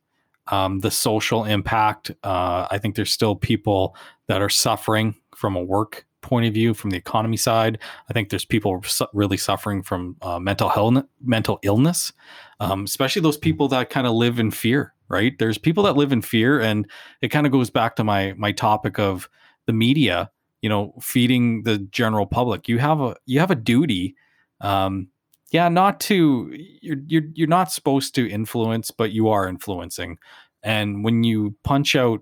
um, 0.49 0.81
the 0.81 0.91
social 0.91 1.47
impact. 1.47 2.11
Uh, 2.23 2.69
I 2.71 2.77
think 2.77 2.97
there's 2.97 3.15
still 3.15 3.35
people 3.35 3.97
that 4.27 4.43
are 4.43 4.51
suffering 4.51 5.15
from 5.35 5.57
a 5.57 5.63
work 5.63 6.05
point 6.23 6.47
of 6.47 6.55
view, 6.55 6.75
from 6.75 6.91
the 6.91 6.97
economy 6.97 7.37
side, 7.37 7.79
I 8.09 8.13
think 8.13 8.31
there's 8.31 8.45
people 8.45 8.83
su- 8.83 9.07
really 9.13 9.37
suffering 9.37 9.83
from 9.83 10.17
uh, 10.23 10.39
mental 10.39 10.69
health, 10.69 11.05
mental 11.23 11.59
illness, 11.63 12.13
um, 12.61 12.85
especially 12.85 13.23
those 13.23 13.39
people 13.39 13.69
that 13.69 13.91
kind 13.91 14.07
of 14.07 14.15
live 14.15 14.39
in 14.39 14.51
fear. 14.51 14.95
Right? 15.09 15.37
There's 15.39 15.59
people 15.59 15.83
that 15.85 15.97
live 15.97 16.13
in 16.13 16.23
fear, 16.23 16.61
and 16.61 16.89
it 17.21 17.29
kind 17.29 17.45
of 17.45 17.53
goes 17.53 17.69
back 17.69 17.97
to 17.97 18.05
my 18.05 18.35
my 18.37 18.53
topic 18.53 18.99
of 18.99 19.29
the 19.67 19.73
media. 19.73 20.31
You 20.63 20.69
know, 20.69 20.95
feeding 21.01 21.63
the 21.63 21.79
general 21.79 22.27
public. 22.27 22.69
You 22.69 22.79
have 22.79 23.01
a 23.01 23.17
you 23.27 23.41
have 23.41 23.51
a 23.51 23.57
duty. 23.57 24.15
Um, 24.61 25.09
yeah, 25.51 25.69
not 25.69 26.01
to 26.01 26.51
you're 26.81 26.99
you're 27.07 27.25
you're 27.35 27.49
not 27.49 27.73
supposed 27.73 28.15
to 28.15 28.31
influence, 28.31 28.91
but 28.91 29.11
you 29.11 29.29
are 29.29 29.49
influencing. 29.49 30.19
And 30.63 31.03
when 31.03 31.25
you 31.25 31.57
punch 31.65 31.97
out 31.97 32.21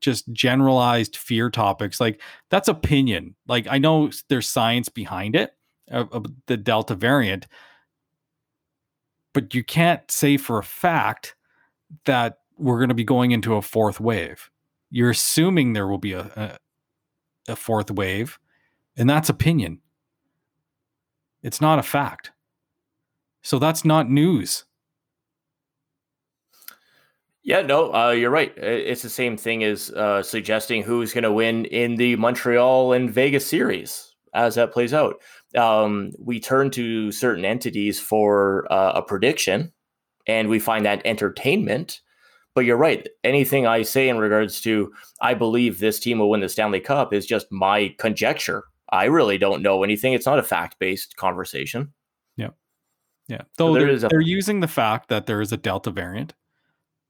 just 0.00 0.30
generalized 0.32 1.16
fear 1.16 1.50
topics 1.50 2.00
like 2.00 2.20
that's 2.50 2.68
opinion. 2.68 3.34
Like 3.46 3.66
i 3.70 3.78
know 3.78 4.10
there's 4.28 4.48
science 4.48 4.88
behind 4.88 5.36
it 5.36 5.52
of, 5.90 6.12
of 6.12 6.26
the 6.46 6.56
delta 6.56 6.94
variant. 6.94 7.46
But 9.32 9.54
you 9.54 9.62
can't 9.62 10.10
say 10.10 10.36
for 10.36 10.58
a 10.58 10.64
fact 10.64 11.36
that 12.04 12.38
we're 12.56 12.78
going 12.78 12.88
to 12.88 12.94
be 12.94 13.04
going 13.04 13.30
into 13.30 13.54
a 13.54 13.62
fourth 13.62 14.00
wave. 14.00 14.50
You're 14.90 15.10
assuming 15.10 15.72
there 15.72 15.86
will 15.86 15.98
be 15.98 16.12
a, 16.12 16.58
a, 17.46 17.52
a 17.52 17.56
fourth 17.56 17.90
wave 17.90 18.38
and 18.96 19.08
that's 19.08 19.28
opinion. 19.28 19.80
It's 21.42 21.60
not 21.60 21.78
a 21.78 21.84
fact. 21.84 22.32
So 23.42 23.58
that's 23.58 23.84
not 23.84 24.10
news 24.10 24.64
yeah, 27.48 27.62
no, 27.62 27.94
uh, 27.94 28.10
you're 28.10 28.30
right. 28.30 28.52
It's 28.58 29.00
the 29.00 29.08
same 29.08 29.38
thing 29.38 29.64
as 29.64 29.88
uh, 29.92 30.22
suggesting 30.22 30.82
who's 30.82 31.14
going 31.14 31.24
to 31.24 31.32
win 31.32 31.64
in 31.64 31.96
the 31.96 32.14
Montreal 32.16 32.92
and 32.92 33.10
Vegas 33.10 33.46
series 33.46 34.14
as 34.34 34.56
that 34.56 34.70
plays 34.70 34.92
out. 34.92 35.22
Um, 35.56 36.12
we 36.18 36.40
turn 36.40 36.70
to 36.72 37.10
certain 37.10 37.46
entities 37.46 37.98
for 37.98 38.70
uh, 38.70 38.92
a 38.96 39.02
prediction, 39.02 39.72
and 40.26 40.50
we 40.50 40.58
find 40.58 40.84
that 40.84 41.00
entertainment. 41.06 42.02
But 42.54 42.66
you're 42.66 42.76
right. 42.76 43.08
Anything 43.24 43.66
I 43.66 43.80
say 43.80 44.10
in 44.10 44.18
regards 44.18 44.60
to 44.62 44.92
I 45.22 45.32
believe 45.32 45.78
this 45.78 45.98
team 45.98 46.18
will 46.18 46.28
win 46.28 46.42
the 46.42 46.50
Stanley 46.50 46.80
Cup 46.80 47.14
is 47.14 47.24
just 47.24 47.46
my 47.50 47.94
conjecture. 47.98 48.64
I 48.90 49.04
really 49.04 49.38
don't 49.38 49.62
know 49.62 49.82
anything. 49.84 50.12
It's 50.12 50.26
not 50.26 50.38
a 50.38 50.42
fact 50.42 50.78
based 50.78 51.16
conversation. 51.16 51.94
Yeah, 52.36 52.50
yeah. 53.26 53.42
Though 53.56 53.72
so 53.72 53.80
they're, 53.80 53.88
a- 53.88 54.08
they're 54.10 54.20
using 54.20 54.60
the 54.60 54.68
fact 54.68 55.08
that 55.08 55.24
there 55.24 55.40
is 55.40 55.50
a 55.50 55.56
Delta 55.56 55.90
variant 55.90 56.34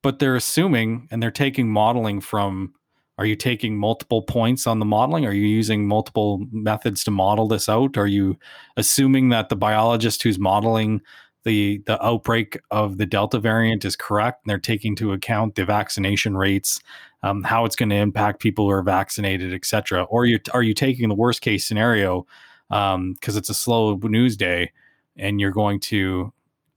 but 0.02 0.18
they're 0.18 0.36
assuming 0.36 1.08
and 1.10 1.22
they're 1.22 1.30
taking 1.30 1.68
modeling 1.68 2.20
from 2.20 2.74
are 3.18 3.26
you 3.26 3.34
taking 3.34 3.76
multiple 3.76 4.22
points 4.22 4.64
on 4.68 4.78
the 4.78 4.84
modeling? 4.84 5.26
Are 5.26 5.32
you 5.32 5.46
using 5.46 5.88
multiple 5.88 6.46
methods 6.52 7.02
to 7.02 7.10
model 7.10 7.48
this 7.48 7.68
out? 7.68 7.96
Are 7.96 8.06
you 8.06 8.38
assuming 8.76 9.30
that 9.30 9.48
the 9.48 9.56
biologist 9.56 10.22
who's 10.22 10.38
modeling 10.38 11.02
the 11.44 11.82
the 11.86 12.04
outbreak 12.04 12.58
of 12.70 12.98
the 12.98 13.06
delta 13.06 13.38
variant 13.38 13.84
is 13.84 13.96
correct 13.96 14.44
and 14.44 14.50
they're 14.50 14.58
taking 14.58 14.92
into 14.92 15.12
account 15.12 15.54
the 15.54 15.64
vaccination 15.64 16.36
rates 16.36 16.80
um, 17.22 17.42
how 17.42 17.64
it's 17.64 17.76
going 17.76 17.88
to 17.88 17.96
impact 17.96 18.40
people 18.40 18.66
who 18.66 18.70
are 18.70 18.82
vaccinated 18.82 19.54
etc 19.54 20.02
or 20.04 20.26
you 20.26 20.38
are 20.52 20.62
you 20.62 20.74
taking 20.74 21.08
the 21.08 21.14
worst 21.14 21.40
case 21.40 21.64
scenario 21.64 22.26
because 22.68 22.94
um, 22.94 23.16
it's 23.22 23.48
a 23.48 23.54
slow 23.54 23.96
news 24.02 24.36
day 24.36 24.72
and 25.16 25.40
you're 25.40 25.50
going 25.50 25.80
to 25.80 26.32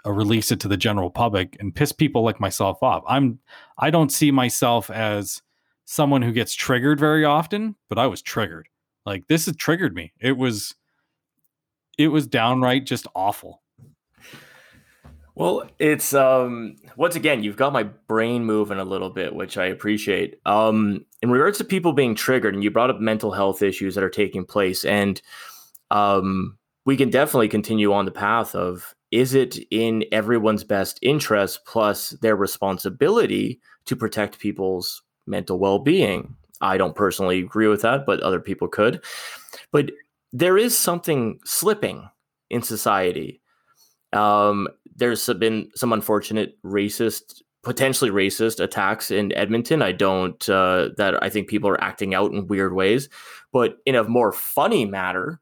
release 0.06 0.52
it 0.52 0.60
to 0.62 0.68
the 0.68 0.78
general 0.78 1.10
public 1.10 1.58
and 1.60 1.76
piss 1.76 1.92
people 1.92 2.24
like 2.24 2.40
myself 2.40 2.82
off. 2.82 3.04
I'm 3.08 3.40
I 3.78 3.90
don't 3.90 4.12
see 4.12 4.32
myself 4.32 4.90
as 4.90 5.42
someone 5.86 6.22
who 6.22 6.32
gets 6.32 6.54
triggered 6.54 7.00
very 7.00 7.26
often, 7.26 7.76
but 7.90 8.00
I 8.00 8.08
was 8.08 8.22
triggered. 8.22 8.68
Like 9.06 9.28
this 9.28 9.46
has 9.46 9.56
triggered 9.56 9.94
me. 9.94 10.14
It 10.20 10.38
was 10.38 10.76
it 11.98 12.08
was 12.08 12.26
downright 12.28 12.86
just 12.86 13.08
awful. 13.16 13.62
Well, 15.36 15.70
it's 15.80 16.14
um 16.14 16.78
once 16.98 17.16
again, 17.16 17.44
you've 17.44 17.58
got 17.58 17.74
my 17.74 17.84
brain 17.84 18.46
moving 18.46 18.80
a 18.80 18.84
little 18.84 19.10
bit, 19.10 19.36
which 19.36 19.58
I 19.58 19.66
appreciate. 19.66 20.40
Um 20.46 21.06
in 21.22 21.30
regards 21.30 21.58
to 21.60 21.64
people 21.64 21.94
being 21.94 22.16
triggered, 22.16 22.54
and 22.54 22.64
you 22.64 22.72
brought 22.72 22.90
up 22.90 23.00
mental 23.00 23.32
health 23.32 23.62
issues 23.62 23.96
that 23.96 24.04
are 24.04 24.10
taking 24.10 24.46
place, 24.46 24.84
and 24.84 25.22
um 25.90 26.58
we 26.86 26.98
can 26.98 27.10
definitely 27.10 27.48
continue 27.48 27.94
on 27.94 28.06
the 28.06 28.12
path 28.12 28.56
of 28.56 28.96
is 29.12 29.34
it 29.34 29.58
in 29.70 30.06
everyone's 30.12 30.64
best 30.64 30.98
interest 31.02 31.66
plus 31.66 32.12
their 32.22 32.36
responsibility 32.36 33.60
to 33.86 33.96
protect 33.96 34.40
people's 34.40 35.04
mental 35.28 35.60
well-being? 35.60 36.36
I 36.62 36.78
don't 36.78 36.96
personally 36.96 37.40
agree 37.40 37.68
with 37.68 37.82
that 37.82 38.06
but 38.06 38.22
other 38.22 38.40
people 38.40 38.68
could. 38.68 39.04
But 39.72 39.92
there 40.32 40.58
is 40.58 40.78
something 40.78 41.40
slipping 41.44 42.10
in 42.50 42.62
society. 42.62 43.42
Um, 44.14 44.68
there's 44.96 45.26
been 45.40 45.70
some 45.76 45.92
unfortunate 45.94 46.58
racist 46.64 47.42
potentially 47.64 48.10
racist 48.10 48.60
attacks 48.60 49.12
in 49.12 49.32
edmonton. 49.34 49.82
I 49.82 49.92
don't 49.92 50.50
uh, 50.50 50.90
that 50.98 51.22
i 51.22 51.30
think 51.30 51.48
people 51.48 51.70
are 51.70 51.84
acting 51.84 52.16
out 52.16 52.32
in 52.32 52.48
weird 52.48 52.74
ways. 52.74 53.10
But 53.52 53.78
in 53.86 53.96
a 53.96 54.04
more 54.04 54.32
funny 54.32 54.86
matter 54.86 55.41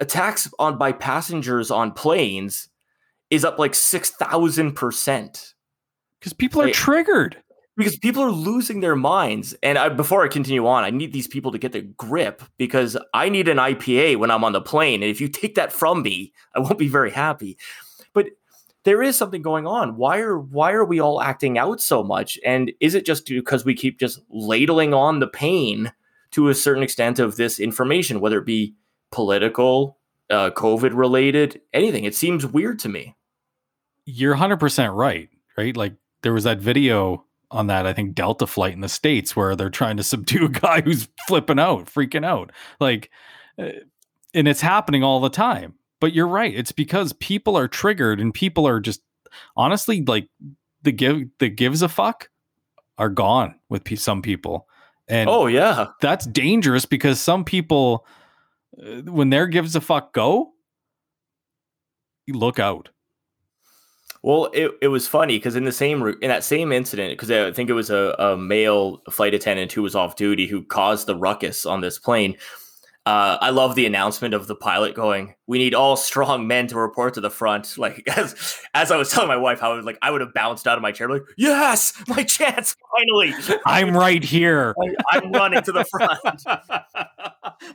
attacks 0.00 0.50
on 0.58 0.78
by 0.78 0.92
passengers 0.92 1.70
on 1.70 1.92
planes 1.92 2.68
is 3.30 3.44
up 3.44 3.58
like 3.58 3.72
6000% 3.72 5.54
because 6.18 6.32
people 6.32 6.62
are 6.62 6.66
like, 6.66 6.74
triggered. 6.74 7.36
because 7.76 7.96
people 7.96 8.22
are 8.22 8.30
losing 8.30 8.80
their 8.80 8.96
minds. 8.96 9.54
And 9.62 9.78
I, 9.78 9.88
before 9.88 10.24
i 10.24 10.28
continue 10.28 10.66
on 10.66 10.84
i 10.84 10.90
need 10.90 11.12
these 11.12 11.28
people 11.28 11.52
to 11.52 11.58
get 11.58 11.72
the 11.72 11.82
grip 11.82 12.42
because 12.56 12.96
i 13.14 13.28
need 13.28 13.48
an 13.48 13.58
ipa 13.58 14.16
when 14.16 14.30
i'm 14.30 14.44
on 14.44 14.52
the 14.52 14.60
plane. 14.60 15.02
And 15.02 15.10
if 15.10 15.20
you 15.20 15.28
take 15.28 15.54
that 15.56 15.72
from 15.72 16.02
me 16.02 16.32
i 16.54 16.58
won't 16.58 16.78
be 16.78 16.88
very 16.88 17.10
happy. 17.10 17.58
But 18.14 18.26
there 18.84 19.02
is 19.02 19.16
something 19.16 19.42
going 19.42 19.66
on. 19.66 19.96
Why 19.96 20.18
are 20.20 20.38
why 20.38 20.72
are 20.72 20.84
we 20.84 21.00
all 21.00 21.20
acting 21.20 21.58
out 21.58 21.80
so 21.80 22.02
much? 22.02 22.38
And 22.44 22.72
is 22.80 22.94
it 22.94 23.04
just 23.04 23.26
because 23.26 23.64
we 23.64 23.74
keep 23.74 23.98
just 23.98 24.20
ladling 24.30 24.94
on 24.94 25.18
the 25.18 25.26
pain 25.26 25.92
to 26.30 26.48
a 26.48 26.54
certain 26.54 26.82
extent 26.82 27.18
of 27.18 27.36
this 27.36 27.58
information 27.58 28.20
whether 28.20 28.38
it 28.38 28.46
be 28.46 28.74
political, 29.10 29.98
uh, 30.30 30.50
COVID 30.50 30.94
related, 30.94 31.60
anything. 31.72 32.04
It 32.04 32.14
seems 32.14 32.46
weird 32.46 32.78
to 32.80 32.88
me. 32.88 33.16
You're 34.04 34.36
100% 34.36 34.94
right, 34.94 35.28
right? 35.56 35.76
Like 35.76 35.94
there 36.22 36.32
was 36.32 36.44
that 36.44 36.58
video 36.58 37.24
on 37.50 37.68
that, 37.68 37.86
I 37.86 37.92
think, 37.92 38.14
Delta 38.14 38.46
flight 38.46 38.74
in 38.74 38.80
the 38.80 38.88
States 38.88 39.34
where 39.34 39.56
they're 39.56 39.70
trying 39.70 39.96
to 39.96 40.02
subdue 40.04 40.46
a 40.46 40.50
guy 40.50 40.80
who's 40.80 41.08
flipping 41.26 41.58
out, 41.58 41.86
freaking 41.86 42.24
out. 42.24 42.52
Like, 42.80 43.10
uh, 43.58 43.70
and 44.34 44.46
it's 44.46 44.60
happening 44.60 45.02
all 45.02 45.20
the 45.20 45.30
time. 45.30 45.74
But 46.00 46.12
you're 46.12 46.28
right. 46.28 46.54
It's 46.54 46.70
because 46.70 47.12
people 47.14 47.56
are 47.56 47.66
triggered 47.66 48.20
and 48.20 48.32
people 48.32 48.68
are 48.68 48.78
just 48.78 49.00
honestly 49.56 50.04
like 50.04 50.28
the 50.82 50.92
give 50.92 51.22
the 51.38 51.48
gives 51.48 51.82
a 51.82 51.88
fuck 51.88 52.30
are 52.98 53.08
gone 53.08 53.56
with 53.68 53.98
some 53.98 54.22
people. 54.22 54.68
And 55.08 55.28
oh 55.28 55.46
yeah, 55.46 55.88
that's 56.00 56.26
dangerous 56.26 56.84
because 56.84 57.20
some 57.20 57.44
people 57.44 58.06
Uh, 58.80 59.02
when 59.10 59.30
there 59.30 59.46
gives 59.46 59.74
a 59.76 59.80
fuck 59.80 60.12
go, 60.12 60.52
look 62.28 62.58
out. 62.58 62.90
Well, 64.22 64.50
it, 64.52 64.72
it 64.82 64.88
was 64.88 65.06
funny 65.06 65.38
because 65.38 65.56
in 65.56 65.64
the 65.64 65.72
same 65.72 66.02
in 66.20 66.28
that 66.28 66.44
same 66.44 66.72
incident, 66.72 67.12
because 67.12 67.30
I 67.30 67.52
think 67.52 67.70
it 67.70 67.74
was 67.74 67.90
a, 67.90 68.14
a 68.18 68.36
male 68.36 69.00
flight 69.10 69.32
attendant 69.32 69.72
who 69.72 69.82
was 69.82 69.94
off 69.94 70.16
duty 70.16 70.46
who 70.46 70.64
caused 70.64 71.06
the 71.06 71.16
ruckus 71.16 71.64
on 71.64 71.80
this 71.80 71.98
plane. 71.98 72.36
Uh, 73.08 73.38
I 73.40 73.48
love 73.48 73.74
the 73.74 73.86
announcement 73.86 74.34
of 74.34 74.48
the 74.48 74.54
pilot 74.54 74.94
going, 74.94 75.34
"We 75.46 75.56
need 75.56 75.72
all 75.72 75.96
strong 75.96 76.46
men 76.46 76.66
to 76.66 76.76
report 76.78 77.14
to 77.14 77.22
the 77.22 77.30
front." 77.30 77.76
Like 77.78 78.02
as 78.06 78.60
as 78.74 78.90
I 78.90 78.98
was 78.98 79.10
telling 79.10 79.28
my 79.28 79.36
wife, 79.38 79.60
how 79.60 79.72
I 79.72 79.76
was 79.76 79.86
like, 79.86 79.96
I 80.02 80.10
would 80.10 80.20
have 80.20 80.34
bounced 80.34 80.66
out 80.66 80.76
of 80.76 80.82
my 80.82 80.92
chair, 80.92 81.08
like, 81.08 81.22
"Yes, 81.38 81.94
my 82.06 82.22
chance, 82.22 82.76
finally! 82.94 83.32
I'm 83.66 83.96
right 83.96 84.22
here. 84.22 84.74
I, 85.10 85.18
am 85.18 85.32
running 85.32 85.62
to 85.62 85.72
the 85.72 85.86
front." 85.86 86.44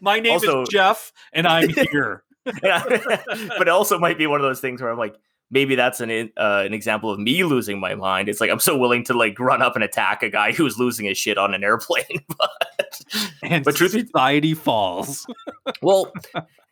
my 0.01 0.19
name 0.19 0.33
also, 0.33 0.61
is 0.61 0.69
Jeff, 0.69 1.11
and 1.33 1.47
I'm 1.47 1.69
here. 1.69 2.23
but 2.45 3.61
it 3.61 3.69
also 3.69 3.97
might 3.97 4.19
be 4.19 4.27
one 4.27 4.39
of 4.39 4.43
those 4.43 4.59
things 4.59 4.83
where 4.83 4.91
I'm 4.91 4.99
like, 4.99 5.15
maybe 5.53 5.75
that's 5.75 6.01
an 6.01 6.31
uh, 6.35 6.63
an 6.65 6.73
example 6.73 7.11
of 7.11 7.19
me 7.19 7.43
losing 7.43 7.79
my 7.79 7.95
mind. 7.95 8.27
It's 8.27 8.41
like 8.41 8.49
I'm 8.49 8.59
so 8.59 8.75
willing 8.75 9.03
to 9.05 9.13
like 9.13 9.39
run 9.39 9.61
up 9.61 9.75
and 9.75 9.83
attack 9.83 10.23
a 10.23 10.29
guy 10.29 10.51
who's 10.53 10.77
losing 10.77 11.05
his 11.05 11.17
shit 11.17 11.37
on 11.37 11.53
an 11.53 11.63
airplane, 11.63 12.19
but 12.37 13.01
and 13.43 13.63
but 13.63 13.75
truth 13.75 13.91
society 13.91 14.53
falls. 14.53 15.25
well, 15.81 16.11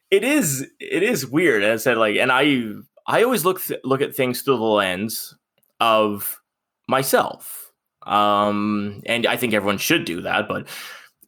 it 0.09 0.23
is 0.23 0.67
it 0.79 1.03
is 1.03 1.25
weird. 1.25 1.63
As 1.63 1.81
I 1.81 1.83
said, 1.83 1.97
like, 1.97 2.17
and 2.17 2.31
I 2.31 2.63
I 3.07 3.23
always 3.23 3.45
look 3.45 3.61
th- 3.61 3.81
look 3.83 4.01
at 4.01 4.15
things 4.15 4.41
through 4.41 4.57
the 4.57 4.63
lens 4.63 5.37
of 5.79 6.41
myself, 6.89 7.71
um, 8.05 9.01
and 9.05 9.25
I 9.27 9.37
think 9.37 9.53
everyone 9.53 9.77
should 9.77 10.05
do 10.05 10.21
that, 10.21 10.47
but 10.47 10.67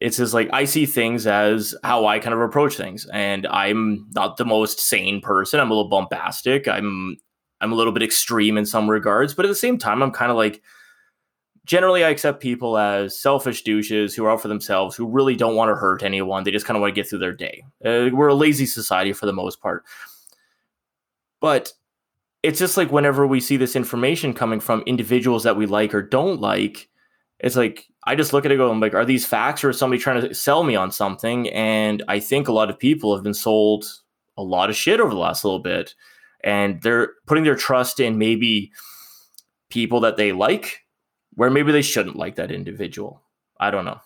it's 0.01 0.17
just 0.17 0.33
like 0.33 0.49
I 0.51 0.65
see 0.65 0.85
things 0.85 1.27
as 1.27 1.73
how 1.83 2.07
I 2.07 2.19
kind 2.19 2.33
of 2.33 2.41
approach 2.41 2.75
things, 2.75 3.05
and 3.13 3.45
I'm 3.47 4.07
not 4.15 4.37
the 4.37 4.45
most 4.45 4.79
sane 4.79 5.21
person. 5.21 5.59
I'm 5.59 5.71
a 5.71 5.73
little 5.73 5.89
bombastic. 5.89 6.67
I'm 6.67 7.17
I'm 7.63 7.71
a 7.71 7.75
little 7.75 7.93
bit 7.93 8.03
extreme 8.03 8.57
in 8.57 8.65
some 8.65 8.89
regards, 8.89 9.33
but 9.33 9.45
at 9.45 9.49
the 9.49 9.55
same 9.55 9.77
time, 9.77 10.03
I'm 10.03 10.11
kind 10.11 10.29
of 10.29 10.37
like 10.37 10.61
generally 11.65 12.03
I 12.03 12.09
accept 12.09 12.41
people 12.41 12.77
as 12.77 13.17
selfish 13.17 13.63
douches 13.63 14.13
who 14.13 14.25
are 14.25 14.31
out 14.31 14.41
for 14.41 14.49
themselves, 14.49 14.95
who 14.95 15.07
really 15.07 15.35
don't 15.35 15.55
want 15.55 15.69
to 15.69 15.75
hurt 15.75 16.03
anyone. 16.03 16.43
They 16.43 16.51
just 16.51 16.65
kind 16.65 16.75
of 16.75 16.81
want 16.81 16.93
to 16.93 17.01
get 17.01 17.09
through 17.09 17.19
their 17.19 17.33
day. 17.33 17.63
Uh, 17.83 18.09
we're 18.11 18.27
a 18.27 18.35
lazy 18.35 18.65
society 18.65 19.13
for 19.13 19.25
the 19.25 19.33
most 19.33 19.61
part. 19.61 19.83
But 21.39 21.73
it's 22.41 22.59
just 22.59 22.75
like 22.75 22.91
whenever 22.91 23.25
we 23.25 23.39
see 23.39 23.55
this 23.55 23.75
information 23.75 24.33
coming 24.33 24.59
from 24.59 24.83
individuals 24.85 25.43
that 25.43 25.55
we 25.55 25.65
like 25.65 25.93
or 25.93 26.01
don't 26.01 26.41
like, 26.41 26.89
it's 27.39 27.55
like 27.55 27.87
I 28.05 28.15
just 28.15 28.33
look 28.33 28.45
at 28.45 28.51
it 28.51 28.57
go, 28.57 28.69
I'm 28.69 28.81
like, 28.81 28.93
are 28.93 29.05
these 29.05 29.25
facts 29.25 29.63
or 29.63 29.69
is 29.69 29.77
somebody 29.77 30.01
trying 30.01 30.21
to 30.21 30.33
sell 30.33 30.63
me 30.63 30.75
on 30.75 30.91
something? 30.91 31.49
And 31.49 32.03
I 32.09 32.19
think 32.19 32.49
a 32.49 32.53
lot 32.53 32.69
of 32.69 32.77
people 32.77 33.15
have 33.15 33.23
been 33.23 33.33
sold 33.33 33.85
a 34.37 34.43
lot 34.43 34.69
of 34.69 34.75
shit 34.75 34.99
over 34.99 35.11
the 35.11 35.19
last 35.19 35.45
little 35.45 35.59
bit 35.59 35.95
and 36.43 36.81
they're 36.81 37.13
putting 37.25 37.43
their 37.43 37.55
trust 37.55 37.99
in 37.99 38.17
maybe 38.17 38.71
people 39.69 39.99
that 40.01 40.17
they 40.17 40.31
like 40.31 40.81
where 41.35 41.49
maybe 41.49 41.71
they 41.71 41.81
shouldn't 41.81 42.15
like 42.15 42.35
that 42.35 42.51
individual. 42.51 43.21
I 43.59 43.71
don't 43.71 43.85
know. 43.85 43.99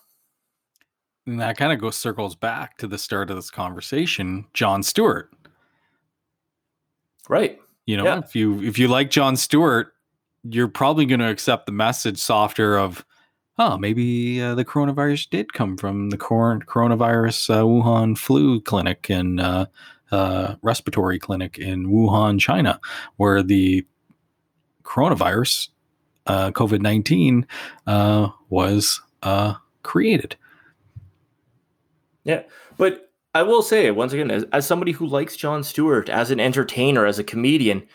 And 1.26 1.40
that 1.40 1.58
kind 1.58 1.72
of 1.72 1.78
goes 1.78 1.96
circles 1.96 2.34
back 2.34 2.78
to 2.78 2.86
the 2.86 2.96
start 2.96 3.28
of 3.28 3.36
this 3.36 3.50
conversation, 3.50 4.46
Jon 4.54 4.82
Stewart. 4.82 5.30
Right. 7.28 7.58
You 7.84 7.98
know, 7.98 8.04
yeah. 8.04 8.18
if 8.20 8.34
you 8.34 8.62
if 8.62 8.78
you 8.78 8.88
like 8.88 9.10
Jon 9.10 9.36
Stewart, 9.36 9.92
you're 10.42 10.68
probably 10.68 11.04
going 11.04 11.20
to 11.20 11.28
accept 11.28 11.66
the 11.66 11.72
message 11.72 12.18
softer 12.18 12.78
of, 12.78 13.04
oh, 13.58 13.76
maybe 13.76 14.40
uh, 14.40 14.54
the 14.54 14.64
coronavirus 14.64 15.28
did 15.28 15.52
come 15.52 15.76
from 15.76 16.10
the 16.10 16.16
cor- 16.16 16.60
coronavirus 16.60 17.50
uh, 17.50 17.62
Wuhan 17.62 18.16
flu 18.16 18.60
clinic 18.60 19.10
and 19.10 19.40
uh, 19.40 19.66
uh, 20.10 20.56
respiratory 20.62 21.18
clinic 21.18 21.58
in 21.58 21.86
Wuhan, 21.86 22.40
China, 22.40 22.80
where 23.16 23.42
the 23.42 23.86
coronavirus, 24.82 25.68
uh, 26.26 26.50
COVID 26.52 26.80
19, 26.80 27.46
uh, 27.86 28.28
was 28.48 29.00
uh, 29.22 29.54
created. 29.82 30.36
Yeah. 32.24 32.42
But 32.76 33.10
I 33.34 33.42
will 33.42 33.62
say, 33.62 33.90
once 33.90 34.12
again, 34.12 34.30
as, 34.30 34.44
as 34.52 34.66
somebody 34.66 34.92
who 34.92 35.06
likes 35.06 35.36
Jon 35.36 35.62
Stewart 35.62 36.08
as 36.08 36.30
an 36.30 36.40
entertainer, 36.40 37.06
as 37.06 37.18
a 37.18 37.24
comedian, 37.24 37.86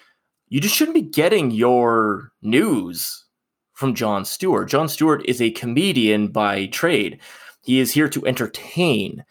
you 0.50 0.62
just 0.62 0.76
shouldn't 0.76 0.96
be 0.96 1.02
getting 1.02 1.52
your 1.52 2.32
news 2.42 3.26
from 3.74 3.96
Jon 3.96 4.24
Stewart. 4.26 4.70
Jon 4.70 4.88
Stewart 4.88 5.26
is 5.26 5.42
a 5.42 5.52
comedian 5.52 6.28
by 6.28 6.68
trade. 6.68 7.20
He 7.64 7.80
is 7.80 7.94
here 7.94 8.08
to 8.10 8.26
entertain. 8.26 9.26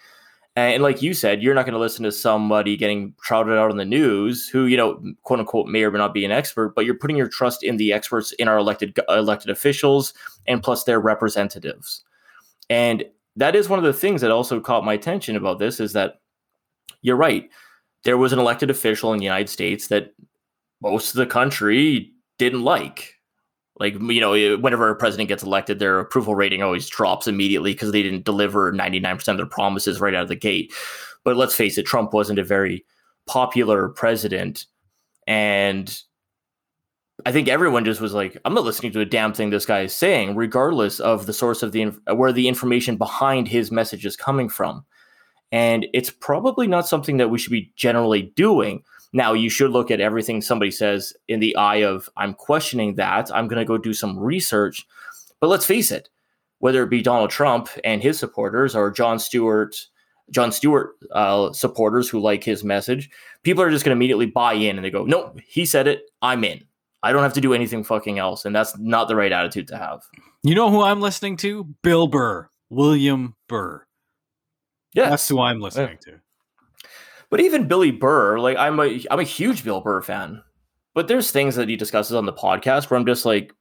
And 0.55 0.83
like 0.83 1.01
you 1.01 1.15
said, 1.15 1.43
you're 1.43 1.55
not 1.55 1.65
going 1.65 1.73
to 1.73 1.81
listen 1.81 2.05
to 2.05 2.13
somebody 2.13 2.77
getting 2.77 3.15
shrouded 3.23 3.57
out 3.57 3.71
on 3.71 3.79
the 3.79 3.87
news 3.87 4.49
who, 4.49 4.67
you 4.67 4.77
know, 4.77 5.03
quote 5.23 5.41
unquote, 5.41 5.67
may 5.67 5.83
or 5.83 5.91
may 5.91 5.99
not 5.99 6.13
be 6.13 6.27
an 6.27 6.31
expert, 6.31 6.75
but 6.75 6.85
you're 6.85 6.99
putting 6.99 7.17
your 7.17 7.29
trust 7.29 7.63
in 7.63 7.79
the 7.79 7.93
experts 7.93 8.33
in 8.33 8.49
our 8.49 8.59
elected 8.59 8.99
elected 9.09 9.51
officials 9.51 10.13
and 10.47 10.63
plus 10.63 10.85
their 10.85 11.01
representatives. 11.01 12.05
And 12.69 13.05
that 13.37 13.57
is 13.57 13.71
one 13.71 13.79
of 13.79 13.85
the 13.85 13.95
things 13.95 14.21
that 14.21 14.31
also 14.31 14.61
caught 14.61 14.85
my 14.85 14.93
attention 14.93 15.37
about 15.37 15.59
this 15.59 15.81
is 15.81 15.95
that 15.95 16.21
you're 17.01 17.17
right. 17.17 17.49
There 18.05 18.19
was 18.19 18.35
an 18.35 18.39
elected 18.39 18.69
official 18.69 19.13
in 19.15 19.19
the 19.19 19.25
United 19.25 19.49
States 19.49 19.89
that 19.89 20.13
most 20.83 21.11
of 21.11 21.17
the 21.17 21.27
country 21.27 22.13
didn't 22.39 22.63
like. 22.63 23.15
Like, 23.79 23.95
you 23.95 24.21
know, 24.21 24.35
eh, 24.35 24.55
whenever 24.55 24.91
a 24.91 24.97
president 24.97 25.29
gets 25.29 25.43
elected, 25.43 25.79
their 25.79 25.99
approval 25.99 26.35
rating 26.35 26.63
always 26.63 26.89
drops 26.89 27.27
immediately 27.27 27.73
because 27.73 27.93
they 27.93 28.03
didn't 28.03 28.25
deliver 28.25 28.73
99% 28.73 29.29
of 29.29 29.37
their 29.37 29.47
promises 29.47 30.01
right 30.01 30.15
out 30.15 30.23
of 30.23 30.29
the 30.29 30.37
gate. 30.37 30.73
But 31.25 31.37
let's 31.37 31.55
face 31.55 31.79
it, 31.79 31.87
Trump 31.87 32.13
wasn't 32.13 32.39
a 32.39 32.45
very 32.45 32.85
popular 33.27 33.89
president. 33.89 34.67
And 35.27 35.97
I 37.25 37.33
think 37.33 37.49
everyone 37.49 37.85
just 37.85 38.01
was 38.01 38.15
like, 38.15 38.37
I'm 38.45 38.55
not 38.55 38.65
listening 38.65 38.93
to 38.93 39.01
a 39.01 39.07
damn 39.07 39.33
thing 39.33 39.51
this 39.51 39.67
guy 39.67 39.83
is 39.83 39.95
saying, 39.95 40.35
regardless 40.35 40.99
of 41.01 41.27
the 41.27 41.33
source 41.33 41.63
of 41.63 41.73
the 41.73 41.85
where 42.15 42.33
the 42.33 42.49
information 42.49 42.97
behind 42.97 43.49
his 43.49 43.71
message 43.71 44.05
is 44.05 44.17
coming 44.17 44.49
from. 44.49 44.85
And 45.53 45.87
it's 45.93 46.11
probably 46.11 46.67
not 46.67 46.89
something 46.89 47.19
that 47.19 47.29
we 47.29 47.39
should 47.39 47.53
be 47.53 47.73
generally 47.77 48.33
doing. 48.35 48.83
Now, 49.13 49.35
you 49.35 49.51
should 49.51 49.71
look 49.71 49.91
at 49.91 50.01
everything 50.01 50.41
somebody 50.41 50.71
says 50.71 51.13
in 51.29 51.41
the 51.41 51.55
eye 51.57 51.83
of, 51.83 52.09
I'm 52.17 52.33
questioning 52.33 52.95
that. 52.95 53.35
I'm 53.35 53.47
going 53.47 53.59
to 53.59 53.65
go 53.65 53.77
do 53.77 53.93
some 53.93 54.19
research. 54.19 54.87
But 55.39 55.49
let's 55.49 55.67
face 55.67 55.91
it, 55.91 56.09
whether 56.61 56.83
it 56.83 56.91
be 56.91 57.03
Donald 57.03 57.31
Trump 57.31 57.69
and 57.85 58.03
his 58.03 58.19
supporters 58.19 58.75
or 58.75 58.91
Jon 58.91 59.19
Stewart, 59.19 59.77
Jon 60.31 60.51
Stewart 60.51 60.93
uh, 61.11 61.53
supporters 61.53 62.09
who 62.09 62.21
like 62.21 62.43
his 62.43 62.65
message, 62.65 63.11
people 63.43 63.63
are 63.63 63.71
just 63.71 63.85
going 63.85 63.91
to 63.91 63.99
immediately 63.99 64.27
buy 64.27 64.55
in 64.55 64.77
and 64.77 64.85
they 64.85 64.91
go, 64.91 65.05
nope, 65.05 65.39
he 65.47 65.67
said 65.67 65.87
it. 65.87 66.11
I'm 66.23 66.43
in. 66.45 66.65
I 67.03 67.13
don't 67.13 67.25
have 67.25 67.35
to 67.35 67.41
do 67.41 67.53
anything 67.53 67.85
fucking 67.85 68.19
else. 68.19 68.45
And 68.45 68.55
that's 68.55 68.79
not 68.79 69.09
the 69.09 69.17
right 69.17 69.33
attitude 69.33 69.69
to 69.69 69.77
have. 69.77 70.03
You 70.43 70.55
know 70.55 70.71
who 70.71 70.83
I'm 70.83 71.01
listening 71.01 71.37
to? 71.39 71.65
Bill 71.83 72.07
Burr, 72.07 72.49
William 72.71 73.35
Burr. 73.49 73.85
Yeah. 74.95 75.11
That's 75.11 75.29
who 75.29 75.41
I'm 75.41 75.61
listening 75.61 75.99
yeah. 76.07 76.13
to. 76.13 76.22
But 77.33 77.41
even 77.41 77.67
Billy 77.67 77.91
Burr, 77.91 78.39
like 78.39 78.59
I'm 78.59 78.79
a 78.79 79.03
I'm 79.11 79.19
a 79.19 79.25
huge 79.25 79.65
Bill 79.65 79.81
Burr 79.81 80.03
fan. 80.03 80.43
But 80.93 81.09
there's 81.09 81.31
things 81.31 81.57
that 81.57 81.67
he 81.67 81.77
discusses 81.77 82.15
on 82.15 82.27
the 82.27 82.33
podcast 82.35 82.91
where 82.91 83.01
I'm 83.01 83.07
just 83.07 83.25
like, 83.25 83.55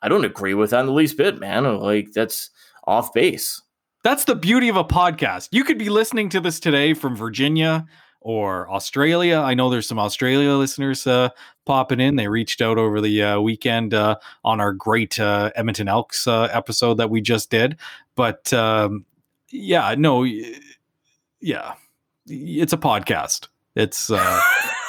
I 0.00 0.08
don't 0.08 0.24
agree 0.24 0.54
with 0.54 0.70
that 0.70 0.80
in 0.80 0.86
the 0.86 0.92
least 0.92 1.18
bit, 1.18 1.38
man. 1.38 1.64
Like 1.78 2.12
that's 2.14 2.48
off 2.84 3.12
base. 3.12 3.60
That's 4.02 4.24
the 4.24 4.34
beauty 4.34 4.70
of 4.70 4.76
a 4.76 4.84
podcast. 4.84 5.50
You 5.52 5.62
could 5.62 5.76
be 5.76 5.90
listening 5.90 6.30
to 6.30 6.40
this 6.40 6.58
today 6.58 6.94
from 6.94 7.14
Virginia 7.14 7.84
or 8.22 8.66
Australia. 8.70 9.40
I 9.40 9.52
know 9.52 9.68
there's 9.68 9.86
some 9.86 9.98
Australia 9.98 10.52
listeners 10.52 11.06
uh, 11.06 11.28
popping 11.66 12.00
in. 12.00 12.16
They 12.16 12.28
reached 12.28 12.62
out 12.62 12.78
over 12.78 12.98
the 13.02 13.22
uh, 13.22 13.40
weekend 13.40 13.92
uh, 13.92 14.16
on 14.42 14.58
our 14.58 14.72
great 14.72 15.20
uh, 15.20 15.50
Edmonton 15.54 15.86
Elks 15.88 16.26
uh, 16.26 16.48
episode 16.50 16.94
that 16.94 17.10
we 17.10 17.20
just 17.20 17.50
did. 17.50 17.76
But 18.14 18.50
um, 18.54 19.04
yeah, 19.50 19.94
no, 19.98 20.26
yeah, 21.42 21.74
it's 22.28 22.72
a 22.72 22.78
podcast. 22.78 23.48
It's 23.74 24.10
uh, 24.10 24.40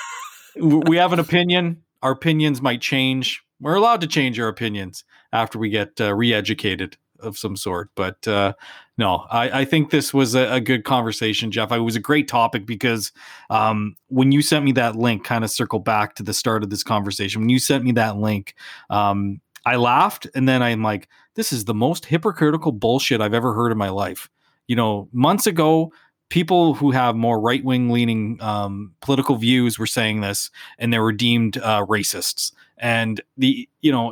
we 0.56 0.98
have 0.98 1.14
an 1.14 1.20
opinion. 1.20 1.84
Our 2.02 2.12
opinions 2.12 2.62
might 2.62 2.82
change. 2.82 3.44
We're 3.60 3.76
allowed 3.76 4.02
to 4.02 4.08
change 4.08 4.40
our 4.40 4.48
opinions 4.48 5.04
after 5.34 5.60
we 5.60 5.70
get 5.70 6.00
uh, 6.00 6.16
re-educated 6.16 6.98
of 7.20 7.38
some 7.38 7.58
sort. 7.58 7.90
But 7.96 8.26
uh, 8.28 8.54
no, 8.98 9.26
I, 9.30 9.62
I, 9.62 9.66
think 9.66 9.90
this 9.90 10.14
was 10.14 10.36
a, 10.36 10.54
a, 10.54 10.62
good 10.62 10.86
conversation, 10.86 11.52
Jeff. 11.52 11.72
It 11.72 11.80
was 11.80 11.98
a 11.98 12.02
great 12.02 12.30
topic 12.30 12.66
because 12.66 13.12
um, 13.50 13.96
when 14.08 14.32
you 14.32 14.42
sent 14.42 14.64
me 14.64 14.72
that 14.74 14.96
link, 14.96 15.26
kind 15.26 15.44
of 15.44 15.52
circle 15.52 15.80
back 15.80 16.16
to 16.16 16.24
the 16.24 16.34
start 16.34 16.64
of 16.64 16.70
this 16.70 16.84
conversation. 16.84 17.42
When 17.42 17.50
you 17.50 17.60
sent 17.60 17.84
me 17.84 17.92
that 17.94 18.18
link, 18.18 18.56
um, 18.90 19.42
I 19.66 19.76
laughed, 19.76 20.28
and 20.34 20.48
then 20.48 20.64
I'm 20.64 20.82
like, 20.82 21.10
"This 21.36 21.52
is 21.52 21.66
the 21.66 21.74
most 21.74 22.06
hypocritical 22.06 22.72
bullshit 22.72 23.20
I've 23.20 23.34
ever 23.34 23.54
heard 23.54 23.72
in 23.72 23.78
my 23.78 23.90
life." 23.90 24.30
You 24.68 24.76
know, 24.76 25.10
months 25.12 25.48
ago, 25.48 25.92
people 26.30 26.76
who 26.76 26.92
have 26.92 27.16
more 27.16 27.40
right 27.40 27.64
wing 27.64 27.90
leaning 27.90 28.42
um, 28.42 28.94
political 29.02 29.36
views 29.36 29.78
were 29.78 29.88
saying 29.88 30.22
this, 30.22 30.50
and 30.78 30.94
they 30.94 31.00
were 31.00 31.12
deemed 31.12 31.58
uh, 31.58 31.86
racists. 31.86 32.52
And 32.78 33.22
the 33.38 33.68
you 33.82 33.92
know 33.92 34.12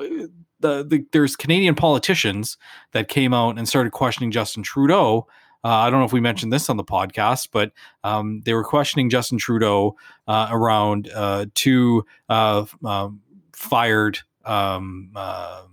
the, 0.60 0.84
the, 0.84 1.06
there's 1.12 1.36
Canadian 1.36 1.76
politicians 1.76 2.58
that 2.92 3.08
came 3.08 3.34
out 3.34 3.58
and 3.58 3.68
started 3.68 3.92
questioning 3.92 4.32
Justin 4.32 4.64
Trudeau. 4.64 5.28
Uh, 5.64 5.70
I 5.70 5.90
don't 5.90 6.00
know 6.00 6.06
if 6.06 6.14
we 6.14 6.22
mentioned 6.22 6.54
this 6.54 6.70
on 6.70 6.78
the 6.78 6.84
podcast, 6.84 7.50
but 7.52 7.72
um, 8.04 8.42
they 8.46 8.54
were 8.54 8.64
questioning 8.64 9.10
Justin 9.10 9.38
Trudeau 9.38 9.96
uh, 10.28 10.48
around 10.52 11.10
uh, 11.14 11.46
two 11.56 12.06
uh, 12.30 12.66
um, 12.86 13.22
fired 13.54 14.20
um, 14.46 15.12
uh, 15.16 15.64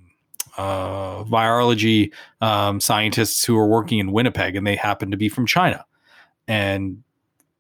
uh, 0.57 1.25
virology 1.25 2.13
um, 2.41 2.81
scientists 2.81 3.45
who 3.45 3.55
were 3.55 3.67
working 3.67 3.99
in 3.99 4.13
Winnipeg, 4.13 4.57
and 4.57 4.67
they 4.67 4.77
happened 4.77 5.13
to 5.13 5.19
be 5.19 5.29
from 5.29 5.47
China. 5.47 5.85
And 6.47 7.03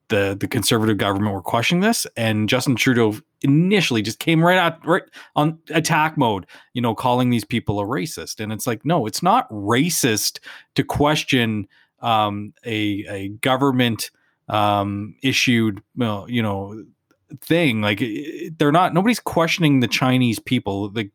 the 0.08 0.36
the 0.38 0.48
conservative 0.48 0.98
government 0.98 1.34
were 1.34 1.42
questioning 1.42 1.80
this, 1.80 2.06
and 2.16 2.48
Justin 2.48 2.76
Trudeau 2.76 3.16
initially 3.42 4.02
just 4.02 4.18
came 4.18 4.44
right 4.44 4.58
out 4.58 4.84
right 4.86 5.02
on 5.36 5.58
attack 5.70 6.16
mode, 6.16 6.46
you 6.72 6.82
know, 6.82 6.94
calling 6.94 7.30
these 7.30 7.44
people 7.44 7.80
a 7.80 7.84
racist. 7.84 8.40
And 8.40 8.52
it's 8.52 8.66
like, 8.66 8.84
no, 8.84 9.06
it's 9.06 9.22
not 9.22 9.50
racist 9.50 10.40
to 10.74 10.84
question 10.84 11.66
um, 12.00 12.52
a 12.64 13.04
a 13.08 13.28
government 13.40 14.10
um, 14.48 15.16
issued, 15.22 15.82
you 15.96 16.42
know, 16.42 16.84
thing. 17.40 17.80
Like 17.80 18.02
they're 18.58 18.72
not. 18.72 18.94
Nobody's 18.94 19.20
questioning 19.20 19.80
the 19.80 19.88
Chinese 19.88 20.38
people. 20.38 20.90
The 20.90 21.10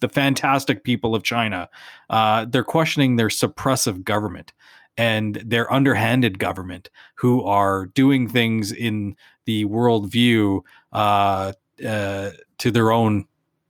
the 0.00 0.08
fantastic 0.08 0.84
people 0.84 1.14
of 1.14 1.22
China. 1.22 1.68
Uh, 2.10 2.44
they're 2.44 2.64
questioning 2.64 3.16
their 3.16 3.28
suppressive 3.28 4.04
government 4.04 4.52
and 4.98 5.36
their 5.36 5.72
underhanded 5.72 6.38
government 6.38 6.90
who 7.14 7.42
are 7.44 7.86
doing 7.86 8.28
things 8.28 8.72
in 8.72 9.16
the 9.44 9.64
worldview 9.64 10.60
uh, 10.92 11.52
uh, 11.86 12.30
to 12.58 12.70
their 12.70 12.90
own, 12.90 13.24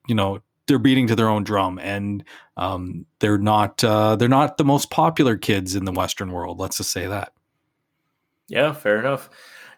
you 0.09 0.15
know, 0.15 0.41
they're 0.67 0.79
beating 0.79 1.07
to 1.07 1.15
their 1.15 1.29
own 1.29 1.45
drum, 1.45 1.79
and 1.79 2.25
um, 2.57 3.07
they're 3.21 3.39
not 3.39 3.83
uh, 3.85 4.17
they're 4.17 4.29
not 4.29 4.59
the 4.59 4.65
most 4.65 4.91
popular 4.91 5.37
kids 5.37 5.75
in 5.75 5.85
the 5.85 5.93
Western 5.93 6.33
world. 6.33 6.59
Let's 6.59 6.79
just 6.79 6.91
say 6.91 7.07
that. 7.07 7.33
Yeah, 8.49 8.73
fair 8.73 8.99
enough. 8.99 9.31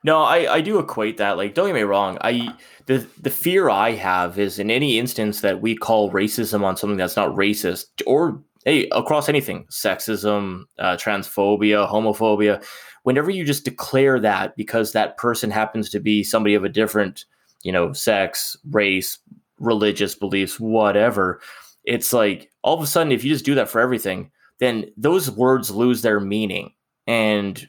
No, 0.02 0.22
I, 0.22 0.54
I 0.54 0.60
do 0.62 0.78
equate 0.78 1.18
that. 1.18 1.36
Like, 1.36 1.54
don't 1.54 1.66
get 1.66 1.74
me 1.74 1.82
wrong. 1.82 2.18
I 2.22 2.54
the 2.86 3.06
the 3.20 3.30
fear 3.30 3.68
I 3.68 3.92
have 3.92 4.38
is 4.38 4.58
in 4.58 4.70
any 4.70 4.98
instance 4.98 5.42
that 5.42 5.60
we 5.60 5.76
call 5.76 6.10
racism 6.10 6.62
on 6.62 6.76
something 6.76 6.96
that's 6.96 7.16
not 7.16 7.36
racist, 7.36 7.86
or 8.06 8.42
hey, 8.64 8.88
across 8.92 9.28
anything, 9.28 9.66
sexism, 9.70 10.64
uh, 10.78 10.96
transphobia, 10.96 11.90
homophobia, 11.90 12.64
whenever 13.04 13.30
you 13.30 13.44
just 13.44 13.64
declare 13.64 14.20
that 14.20 14.56
because 14.56 14.92
that 14.92 15.16
person 15.16 15.50
happens 15.50 15.88
to 15.90 16.00
be 16.00 16.22
somebody 16.22 16.54
of 16.54 16.64
a 16.64 16.68
different, 16.68 17.24
you 17.62 17.72
know, 17.72 17.92
sex, 17.92 18.56
race, 18.70 19.18
religious 19.58 20.14
beliefs, 20.14 20.60
whatever, 20.60 21.40
it's 21.84 22.12
like 22.12 22.50
all 22.62 22.76
of 22.76 22.82
a 22.82 22.86
sudden, 22.86 23.12
if 23.12 23.24
you 23.24 23.32
just 23.32 23.44
do 23.44 23.54
that 23.54 23.68
for 23.68 23.80
everything, 23.80 24.30
then 24.58 24.90
those 24.96 25.30
words 25.30 25.70
lose 25.70 26.02
their 26.02 26.20
meaning. 26.20 26.72
And 27.06 27.68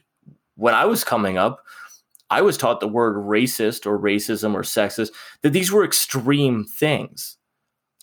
when 0.56 0.74
I 0.74 0.84
was 0.84 1.04
coming 1.04 1.38
up, 1.38 1.64
I 2.30 2.42
was 2.42 2.56
taught 2.56 2.80
the 2.80 2.88
word 2.88 3.16
racist 3.16 3.86
or 3.86 3.98
racism 3.98 4.54
or 4.54 4.62
sexist, 4.62 5.10
that 5.42 5.50
these 5.50 5.72
were 5.72 5.84
extreme 5.84 6.64
things. 6.64 7.36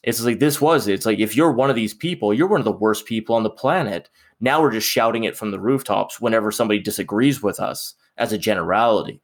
It's 0.04 0.24
like 0.24 0.40
this 0.40 0.62
was 0.62 0.88
it's 0.88 1.06
like 1.06 1.20
if 1.20 1.36
you're 1.36 1.52
one 1.52 1.70
of 1.70 1.76
these 1.76 1.94
people, 1.94 2.34
you're 2.34 2.48
one 2.48 2.62
of 2.62 2.66
the 2.66 2.72
worst 2.72 3.06
people 3.06 3.36
on 3.36 3.44
the 3.44 3.50
planet. 3.50 4.10
Now 4.40 4.62
we're 4.62 4.72
just 4.72 4.88
shouting 4.88 5.26
it 5.26 5.36
from 5.36 5.52
the 5.52 5.60
rooftops 5.60 6.22
whenever 6.22 6.52
somebody 6.52 6.80
disagrees 6.80 7.44
with 7.44 7.60
us 7.60 7.96
as 8.18 8.32
a 8.32 8.38
generality. 8.38 9.22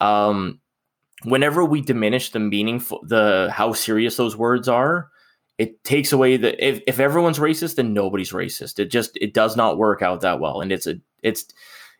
Um, 0.00 0.60
whenever 1.24 1.64
we 1.64 1.80
diminish 1.80 2.30
the 2.30 2.40
meaning, 2.40 2.84
the 3.04 3.50
how 3.52 3.72
serious 3.72 4.16
those 4.16 4.36
words 4.36 4.68
are, 4.68 5.08
it 5.58 5.82
takes 5.84 6.12
away 6.12 6.36
the 6.36 6.62
if, 6.64 6.82
if 6.86 7.00
everyone's 7.00 7.38
racist, 7.38 7.76
then 7.76 7.94
nobody's 7.94 8.32
racist. 8.32 8.78
It 8.78 8.90
just 8.90 9.16
it 9.20 9.32
does 9.32 9.56
not 9.56 9.78
work 9.78 10.02
out 10.02 10.20
that 10.20 10.40
well, 10.40 10.60
and 10.60 10.72
it's 10.72 10.86
a 10.86 10.96
it's 11.22 11.46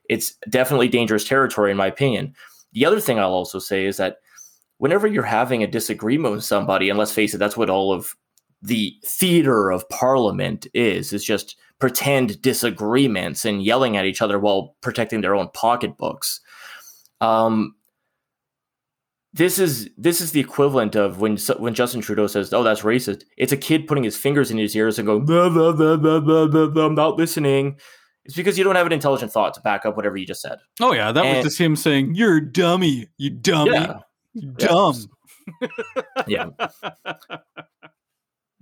it's 0.08 0.34
definitely 0.50 0.88
dangerous 0.88 1.24
territory 1.24 1.70
in 1.70 1.76
my 1.76 1.86
opinion. 1.86 2.34
The 2.72 2.84
other 2.84 3.00
thing 3.00 3.18
I'll 3.18 3.32
also 3.32 3.58
say 3.58 3.86
is 3.86 3.98
that 3.98 4.18
whenever 4.83 5.07
you're 5.07 5.22
having 5.22 5.62
a 5.62 5.66
disagreement 5.68 6.35
with 6.35 6.43
somebody, 6.43 6.91
and 6.91 6.99
let's 6.99 7.12
face 7.12 7.33
it, 7.33 7.39
that's 7.39 7.57
what 7.57 7.70
all 7.70 7.93
of 7.93 8.16
the 8.62 8.93
theater 9.05 9.70
of 9.70 9.89
parliament 9.91 10.66
is, 10.74 11.12
is 11.12 11.22
just 11.22 11.55
pretend 11.78 12.43
disagreements 12.43 13.45
and 13.45 13.62
yelling 13.62 13.97
at 13.97 14.07
each 14.07 14.20
other 14.20 14.41
while 14.41 14.74
protecting 14.80 15.20
their 15.20 15.37
own 15.37 15.49
pocketbooks. 15.55 16.41
Um, 17.20 17.76
this 19.33 19.61
is 19.61 19.89
this 19.97 20.20
is 20.20 20.33
the 20.33 20.41
equivalent 20.41 20.97
of 20.97 21.20
when 21.20 21.37
when 21.59 21.74
Justin 21.74 22.01
Trudeau 22.01 22.26
says, 22.26 22.53
"Oh, 22.53 22.64
that's 22.64 22.80
racist." 22.80 23.22
It's 23.37 23.53
a 23.53 23.57
kid 23.57 23.87
putting 23.87 24.03
his 24.03 24.16
fingers 24.16 24.51
in 24.51 24.59
his 24.59 24.74
ears 24.74 24.99
and 24.99 25.07
going, 25.07 25.24
blah, 25.26 25.49
blah, 25.49 25.70
blah, 25.70 25.97
blah, 25.97 26.18
blah, 26.18 26.49
blah, 26.49 26.66
blah, 26.66 26.87
"I'm 26.87 26.97
not 26.97 27.16
listening." 27.16 27.78
It's 28.24 28.35
because 28.35 28.59
you 28.59 28.64
don't 28.64 28.74
have 28.74 28.87
an 28.87 28.93
intelligent 28.93 29.30
thought 29.30 29.55
to 29.55 29.61
back 29.61 29.87
up 29.87 29.95
whatever 29.97 30.16
you 30.16 30.26
just 30.26 30.43
said. 30.43 30.59
Oh 30.80 30.93
yeah, 30.93 31.12
that 31.12 31.24
and, 31.24 31.37
was 31.37 31.47
just 31.47 31.61
him 31.61 31.76
saying, 31.76 32.16
"You're 32.16 32.39
a 32.39 32.53
dummy, 32.53 33.07
you 33.16 33.30
dummy." 33.30 33.70
Yeah, 33.70 34.01
dumb. 34.57 34.97
yeah. 36.26 36.47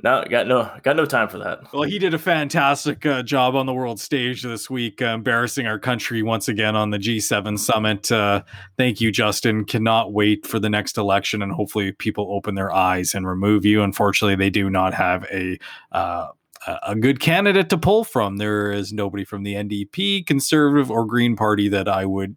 No, 0.03 0.25
got 0.29 0.47
no, 0.47 0.71
got 0.83 0.97
no 0.97 1.05
time 1.05 1.29
for 1.29 1.39
that. 1.39 1.73
Well, 1.73 1.83
he 1.83 1.99
did 1.99 2.15
a 2.15 2.19
fantastic 2.19 3.05
uh, 3.05 3.23
job 3.23 3.55
on 3.55 3.67
the 3.67 3.75
world 3.75 4.01
stage 4.01 4.43
this 4.43 4.71
week, 4.71 5.03
uh, 5.03 5.07
embarrassing 5.07 5.67
our 5.67 5.79
country 5.79 6.23
once 6.23 6.49
again 6.49 6.75
on 6.75 6.91
the 6.91 6.99
G7 6.99 7.59
summit. 7.59 8.11
Uh, 8.11 8.43
thank 8.79 9.01
you, 9.01 9.13
Justin. 9.13 9.65
Cannot 9.65 10.13
wait 10.13 10.47
for 10.47 10.59
the 10.59 10.71
next 10.71 10.97
election, 10.97 11.43
and 11.43 11.53
hopefully, 11.53 11.93
people 11.93 12.33
open 12.33 12.55
their 12.55 12.73
eyes 12.73 13.15
and 13.15 13.27
remove 13.27 13.65
you. 13.65 13.83
Unfortunately, 13.83 14.37
they 14.37 14.51
do 14.51 14.71
not 14.71 14.95
have 14.95 15.25
a 15.25 15.59
uh, 15.93 16.29
a 16.67 16.95
good 16.95 17.21
candidate 17.21 17.71
to 17.71 17.79
pull 17.79 18.05
from. 18.05 18.37
There 18.37 18.71
is 18.71 18.93
nobody 18.93 19.25
from 19.25 19.43
the 19.43 19.55
NDP, 19.55 20.27
Conservative, 20.27 20.91
or 20.91 21.07
Green 21.07 21.37
Party 21.37 21.69
that 21.69 21.89
I 21.89 22.05
would 22.05 22.37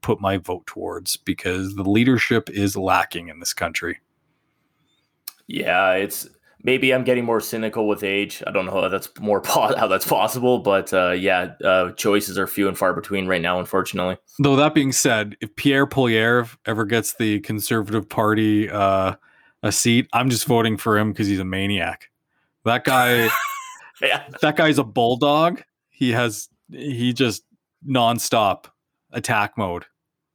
put 0.00 0.20
my 0.20 0.38
vote 0.38 0.66
towards 0.66 1.16
because 1.16 1.74
the 1.74 1.88
leadership 1.88 2.48
is 2.50 2.76
lacking 2.76 3.28
in 3.28 3.40
this 3.40 3.52
country. 3.52 4.00
Yeah, 5.46 5.92
it's 5.92 6.28
maybe 6.62 6.92
I'm 6.92 7.04
getting 7.04 7.24
more 7.24 7.40
cynical 7.40 7.86
with 7.86 8.02
age. 8.02 8.42
I 8.46 8.50
don't 8.50 8.66
know 8.66 8.72
how 8.72 8.88
that's 8.88 9.08
more 9.20 9.40
po- 9.40 9.76
how 9.78 9.86
that's 9.86 10.06
possible, 10.06 10.58
but 10.58 10.92
uh, 10.92 11.10
yeah, 11.10 11.54
uh, 11.64 11.92
choices 11.92 12.38
are 12.38 12.46
few 12.46 12.68
and 12.68 12.76
far 12.76 12.94
between 12.94 13.26
right 13.26 13.42
now, 13.42 13.58
unfortunately. 13.58 14.16
Though 14.38 14.56
that 14.56 14.74
being 14.74 14.92
said, 14.92 15.36
if 15.40 15.54
Pierre 15.56 15.86
Poilievre 15.86 16.56
ever 16.66 16.84
gets 16.84 17.14
the 17.14 17.40
Conservative 17.40 18.08
Party 18.08 18.70
uh, 18.70 19.14
a 19.62 19.72
seat, 19.72 20.08
I'm 20.12 20.30
just 20.30 20.46
voting 20.46 20.76
for 20.76 20.98
him 20.98 21.12
because 21.12 21.26
he's 21.26 21.40
a 21.40 21.44
maniac. 21.44 22.10
That 22.64 22.84
guy, 22.84 23.30
Yeah, 24.00 24.24
that 24.42 24.56
guy's 24.56 24.78
a 24.78 24.84
bulldog. 24.84 25.62
He 25.90 26.12
has 26.12 26.48
he 26.70 27.12
just 27.12 27.42
nonstop 27.86 28.66
attack 29.12 29.56
mode. 29.58 29.84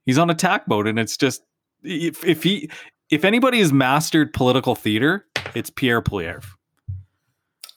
He's 0.06 0.18
on 0.18 0.30
attack 0.30 0.68
mode, 0.68 0.88
and 0.88 1.00
it's 1.00 1.16
just 1.18 1.42
if 1.84 2.24
if 2.26 2.44
he 2.44 2.70
if 3.10 3.24
anybody 3.24 3.60
has 3.60 3.72
mastered 3.72 4.34
political 4.34 4.76
theater, 4.76 5.26
it's 5.56 5.70
Pierre 5.70 6.02
Poilievre. 6.02 6.46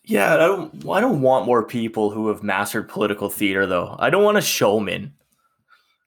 yeah. 0.05 0.35
I 0.35 0.37
don't. 0.37 0.89
I 0.91 1.01
don't 1.01 1.21
want 1.21 1.47
more 1.47 1.63
people 1.65 2.11
who 2.11 2.29
have 2.29 2.43
mastered 2.43 2.89
political 2.89 3.29
theater, 3.29 3.67
though. 3.67 3.95
I 3.99 4.11
don't 4.11 4.25
want 4.25 4.39
a 4.39 4.43
showman, 4.43 5.13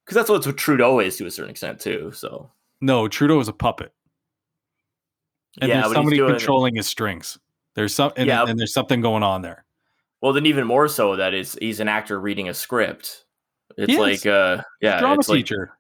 because 0.04 0.16
that's 0.16 0.30
what 0.30 0.58
Trudeau 0.58 1.00
is 1.00 1.18
to 1.18 1.26
a 1.26 1.32
certain 1.32 1.52
extent 1.52 1.80
too. 1.80 2.12
So 2.14 2.50
No, 2.82 3.08
Trudeau 3.08 3.40
is 3.40 3.48
a 3.48 3.54
puppet, 3.54 3.94
and 5.62 5.70
Yeah, 5.70 5.82
there's 5.82 5.94
somebody 5.94 6.18
controlling 6.18 6.76
his 6.76 6.88
strings. 6.88 7.38
There's 7.76 7.94
some, 7.94 8.12
and, 8.18 8.28
Yeah. 8.28 8.44
and 8.46 8.60
there's 8.60 8.74
something 8.74 9.00
going 9.00 9.24
on 9.24 9.42
there. 9.42 9.64
Well, 10.22 10.34
then 10.34 10.46
even 10.46 10.68
more 10.68 10.88
so 10.88 11.16
that 11.16 11.34
is 11.34 11.58
he's 11.62 11.80
an 11.80 11.88
actor 11.88 12.20
reading 12.20 12.50
a 12.50 12.54
script. 12.54 13.26
It's 13.78 13.98
like 13.98 14.26
uh 14.26 14.62
yeah, 14.82 15.00
Drama 15.00 15.20
it's 15.20 15.30
like 15.30 15.38
teacher. 15.38 15.72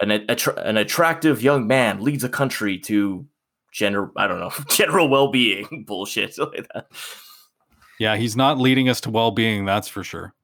an 0.00 0.10
attra- 0.10 0.60
an 0.62 0.76
attractive 0.76 1.42
young 1.42 1.66
man 1.66 2.00
leads 2.02 2.24
a 2.24 2.28
country 2.28 2.78
to 2.80 3.26
general 3.72 4.10
I 4.16 4.26
don't 4.26 4.40
know, 4.40 4.52
general 4.70 5.08
well-being 5.08 5.84
bullshit 5.86 6.36
like 6.38 6.66
that. 6.74 6.88
Yeah, 8.00 8.16
he's 8.16 8.36
not 8.36 8.58
leading 8.58 8.88
us 8.88 9.00
to 9.02 9.10
well-being. 9.10 9.64
That's 9.64 9.88
for 9.88 10.02
sure. 10.04 10.34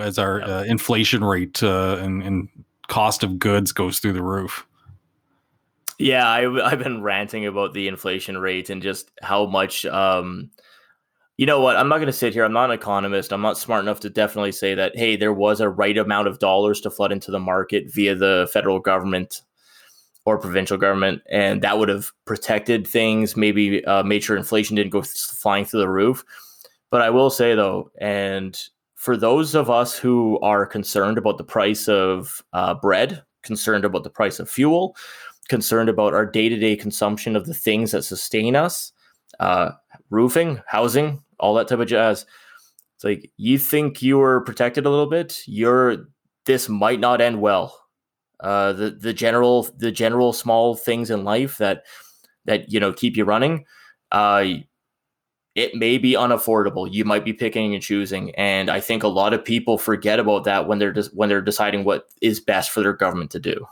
As 0.00 0.18
our 0.18 0.40
Yeah. 0.40 0.46
uh, 0.58 0.62
inflation 0.64 1.24
rate 1.24 1.60
uh, 1.62 1.96
and, 2.00 2.22
and 2.22 2.48
cost 2.88 3.22
of 3.24 3.38
goods 3.38 3.72
goes 3.72 3.98
through 3.98 4.12
the 4.12 4.22
roof. 4.22 4.66
Yeah, 5.98 6.28
I 6.28 6.70
I've 6.70 6.78
been 6.80 7.02
ranting 7.02 7.46
about 7.46 7.72
the 7.72 7.88
inflation 7.88 8.36
rate 8.38 8.68
and 8.70 8.82
just 8.82 9.10
how 9.22 9.46
much 9.46 9.86
um 9.86 10.50
you 11.36 11.46
know 11.46 11.60
what? 11.60 11.76
I'm 11.76 11.88
not 11.88 11.96
going 11.96 12.06
to 12.06 12.12
sit 12.12 12.32
here. 12.32 12.44
I'm 12.44 12.52
not 12.52 12.70
an 12.70 12.78
economist. 12.78 13.32
I'm 13.32 13.42
not 13.42 13.58
smart 13.58 13.82
enough 13.82 14.00
to 14.00 14.10
definitely 14.10 14.52
say 14.52 14.74
that 14.74 14.96
hey, 14.96 15.16
there 15.16 15.32
was 15.32 15.60
a 15.60 15.68
right 15.68 15.96
amount 15.96 16.28
of 16.28 16.38
dollars 16.38 16.80
to 16.82 16.90
flood 16.90 17.12
into 17.12 17.30
the 17.30 17.40
market 17.40 17.92
via 17.92 18.14
the 18.14 18.48
federal 18.52 18.78
government 18.78 19.42
or 20.26 20.38
provincial 20.38 20.78
government, 20.78 21.22
and 21.30 21.60
that 21.62 21.78
would 21.78 21.88
have 21.88 22.10
protected 22.24 22.86
things. 22.86 23.36
Maybe 23.36 23.84
uh, 23.84 24.04
made 24.04 24.22
sure 24.22 24.36
inflation 24.36 24.76
didn't 24.76 24.92
go 24.92 25.02
flying 25.02 25.64
through 25.64 25.80
the 25.80 25.88
roof. 25.88 26.24
But 26.90 27.02
I 27.02 27.10
will 27.10 27.30
say 27.30 27.54
though, 27.54 27.90
and 28.00 28.58
for 28.94 29.16
those 29.16 29.54
of 29.54 29.68
us 29.68 29.98
who 29.98 30.38
are 30.40 30.64
concerned 30.64 31.18
about 31.18 31.36
the 31.36 31.44
price 31.44 31.88
of 31.88 32.42
uh, 32.52 32.74
bread, 32.74 33.22
concerned 33.42 33.84
about 33.84 34.04
the 34.04 34.10
price 34.10 34.38
of 34.38 34.48
fuel, 34.48 34.96
concerned 35.48 35.88
about 35.88 36.14
our 36.14 36.24
day 36.24 36.48
to 36.48 36.56
day 36.56 36.76
consumption 36.76 37.34
of 37.36 37.46
the 37.46 37.52
things 37.52 37.90
that 37.90 38.04
sustain 38.04 38.54
us, 38.56 38.92
uh, 39.40 39.72
roofing, 40.10 40.60
housing, 40.66 41.20
all 41.38 41.54
that 41.54 41.68
type 41.68 41.78
of 41.78 41.88
jazz. 41.88 42.26
It's 42.96 43.04
like 43.04 43.30
you 43.36 43.58
think 43.58 44.02
you 44.02 44.18
were 44.18 44.40
protected 44.42 44.86
a 44.86 44.90
little 44.90 45.06
bit. 45.06 45.42
You're 45.46 46.08
this 46.46 46.68
might 46.68 47.00
not 47.00 47.20
end 47.20 47.40
well. 47.40 47.78
Uh, 48.40 48.72
the 48.72 48.90
the 48.90 49.12
general 49.12 49.68
the 49.78 49.92
general 49.92 50.32
small 50.32 50.74
things 50.74 51.10
in 51.10 51.24
life 51.24 51.58
that 51.58 51.84
that 52.44 52.70
you 52.70 52.80
know 52.80 52.92
keep 52.92 53.16
you 53.16 53.24
running. 53.24 53.64
Uh, 54.12 54.46
it 55.54 55.74
may 55.74 55.98
be 55.98 56.12
unaffordable. 56.12 56.92
You 56.92 57.04
might 57.04 57.24
be 57.24 57.32
picking 57.32 57.74
and 57.74 57.82
choosing, 57.82 58.34
and 58.34 58.68
I 58.68 58.80
think 58.80 59.02
a 59.02 59.08
lot 59.08 59.32
of 59.32 59.44
people 59.44 59.78
forget 59.78 60.18
about 60.18 60.44
that 60.44 60.66
when 60.66 60.78
they're 60.78 60.92
just 60.92 61.14
when 61.14 61.28
they're 61.28 61.40
deciding 61.40 61.84
what 61.84 62.08
is 62.20 62.40
best 62.40 62.70
for 62.70 62.80
their 62.80 62.92
government 62.92 63.30
to 63.32 63.40
do. 63.40 63.66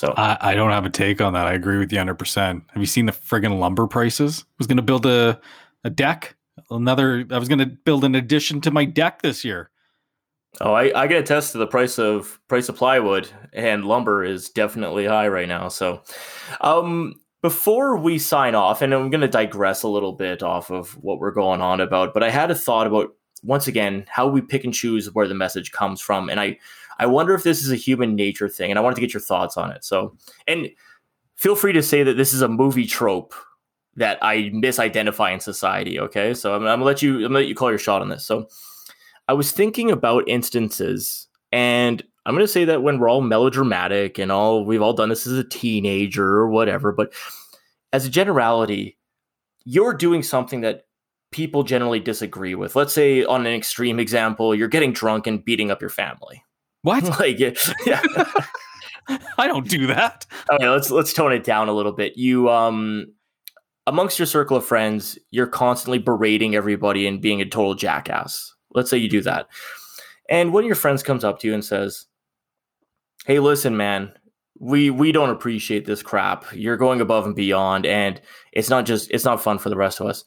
So 0.00 0.14
I, 0.16 0.52
I 0.52 0.54
don't 0.54 0.70
have 0.70 0.86
a 0.86 0.90
take 0.90 1.20
on 1.20 1.34
that. 1.34 1.46
I 1.46 1.52
agree 1.52 1.76
with 1.76 1.92
you 1.92 1.98
100%. 1.98 2.62
Have 2.70 2.80
you 2.80 2.86
seen 2.86 3.04
the 3.04 3.12
friggin' 3.12 3.58
lumber 3.58 3.86
prices? 3.86 4.46
I 4.48 4.54
was 4.56 4.66
going 4.66 4.78
to 4.78 4.82
build 4.82 5.04
a, 5.04 5.38
a 5.84 5.90
deck. 5.90 6.36
Another, 6.70 7.26
I 7.30 7.36
was 7.36 7.48
going 7.50 7.58
to 7.58 7.66
build 7.66 8.04
an 8.04 8.14
addition 8.14 8.62
to 8.62 8.70
my 8.70 8.86
deck 8.86 9.20
this 9.20 9.44
year. 9.44 9.68
Oh, 10.62 10.72
I, 10.72 10.98
I 10.98 11.06
get 11.06 11.20
attest 11.20 11.52
to 11.52 11.58
the 11.58 11.66
price 11.66 11.98
of 11.98 12.40
price 12.48 12.70
of 12.70 12.76
plywood 12.76 13.28
and 13.52 13.84
lumber 13.84 14.24
is 14.24 14.48
definitely 14.48 15.04
high 15.04 15.28
right 15.28 15.46
now. 15.46 15.68
So, 15.68 16.02
um, 16.62 17.16
before 17.42 17.98
we 17.98 18.18
sign 18.18 18.54
off, 18.54 18.80
and 18.80 18.94
I'm 18.94 19.10
going 19.10 19.20
to 19.20 19.28
digress 19.28 19.82
a 19.82 19.88
little 19.88 20.14
bit 20.14 20.42
off 20.42 20.70
of 20.70 20.92
what 21.02 21.18
we're 21.18 21.30
going 21.30 21.60
on 21.60 21.78
about, 21.78 22.14
but 22.14 22.22
I 22.22 22.30
had 22.30 22.50
a 22.50 22.54
thought 22.54 22.86
about 22.86 23.10
once 23.42 23.68
again 23.68 24.06
how 24.08 24.28
we 24.28 24.40
pick 24.40 24.64
and 24.64 24.72
choose 24.72 25.12
where 25.12 25.28
the 25.28 25.34
message 25.34 25.72
comes 25.72 26.00
from, 26.00 26.30
and 26.30 26.40
I 26.40 26.58
I 27.00 27.06
wonder 27.06 27.34
if 27.34 27.42
this 27.42 27.64
is 27.64 27.72
a 27.72 27.76
human 27.76 28.14
nature 28.14 28.48
thing, 28.48 28.70
and 28.70 28.78
I 28.78 28.82
wanted 28.82 28.94
to 28.94 29.00
get 29.00 29.12
your 29.12 29.20
thoughts 29.20 29.56
on 29.56 29.72
it. 29.72 29.84
So, 29.84 30.16
and 30.46 30.68
feel 31.34 31.56
free 31.56 31.72
to 31.72 31.82
say 31.82 32.04
that 32.04 32.16
this 32.16 32.32
is 32.32 32.42
a 32.42 32.48
movie 32.48 32.86
trope 32.86 33.34
that 33.96 34.18
I 34.22 34.50
misidentify 34.54 35.32
in 35.32 35.40
society. 35.40 35.98
Okay, 35.98 36.34
so 36.34 36.54
I'm, 36.54 36.62
I'm 36.62 36.78
gonna 36.78 36.84
let 36.84 37.02
you 37.02 37.16
I'm 37.16 37.22
gonna 37.22 37.40
let 37.40 37.48
you 37.48 37.56
call 37.56 37.70
your 37.70 37.78
shot 37.78 38.02
on 38.02 38.08
this. 38.08 38.24
So. 38.24 38.46
I 39.28 39.32
was 39.32 39.52
thinking 39.52 39.92
about 39.92 40.28
instances, 40.28 41.28
and 41.52 42.02
I'm 42.26 42.36
to 42.36 42.48
say 42.48 42.64
that 42.64 42.82
when 42.82 42.98
we're 42.98 43.08
all 43.08 43.20
melodramatic 43.20 44.18
and 44.18 44.32
all 44.32 44.64
we've 44.64 44.82
all 44.82 44.92
done 44.92 45.08
this 45.08 45.24
as 45.24 45.34
a 45.34 45.44
teenager 45.44 46.26
or 46.26 46.48
whatever, 46.48 46.90
but 46.90 47.12
as 47.92 48.04
a 48.04 48.10
generality, 48.10 48.98
you're 49.64 49.94
doing 49.94 50.24
something 50.24 50.62
that 50.62 50.86
people 51.30 51.62
generally 51.62 52.00
disagree 52.00 52.56
with. 52.56 52.74
Let's 52.74 52.92
say, 52.92 53.24
on 53.24 53.46
an 53.46 53.54
extreme 53.54 54.00
example, 54.00 54.52
you're 54.52 54.66
getting 54.66 54.92
drunk 54.92 55.28
and 55.28 55.44
beating 55.44 55.70
up 55.70 55.80
your 55.80 55.90
family. 55.90 56.42
What? 56.82 57.04
like, 57.20 57.38
yeah. 57.38 58.02
I 59.38 59.48
don't 59.48 59.68
do 59.68 59.86
that. 59.88 60.26
okay, 60.52 60.68
let's 60.68 60.90
let's 60.90 61.12
tone 61.12 61.32
it 61.32 61.44
down 61.44 61.68
a 61.68 61.72
little 61.72 61.92
bit. 61.92 62.16
You 62.16 62.48
um 62.48 63.06
amongst 63.86 64.18
your 64.18 64.26
circle 64.26 64.56
of 64.56 64.64
friends, 64.64 65.18
you're 65.30 65.46
constantly 65.46 65.98
berating 65.98 66.54
everybody 66.54 67.06
and 67.06 67.20
being 67.20 67.40
a 67.40 67.44
total 67.44 67.74
jackass. 67.74 68.54
Let's 68.72 68.90
say 68.90 68.98
you 68.98 69.08
do 69.08 69.22
that. 69.22 69.48
And 70.28 70.52
one 70.52 70.62
of 70.62 70.66
your 70.66 70.76
friends 70.76 71.02
comes 71.02 71.24
up 71.24 71.40
to 71.40 71.48
you 71.48 71.54
and 71.54 71.64
says, 71.64 72.06
"Hey, 73.26 73.40
listen, 73.40 73.76
man, 73.76 74.12
we 74.58 74.90
we 74.90 75.10
don't 75.10 75.30
appreciate 75.30 75.86
this 75.86 76.02
crap. 76.02 76.44
You're 76.52 76.76
going 76.76 77.00
above 77.00 77.26
and 77.26 77.34
beyond 77.34 77.86
and 77.86 78.20
it's 78.52 78.70
not 78.70 78.86
just 78.86 79.10
it's 79.10 79.24
not 79.24 79.42
fun 79.42 79.58
for 79.58 79.70
the 79.70 79.76
rest 79.76 80.00
of 80.00 80.06
us." 80.06 80.24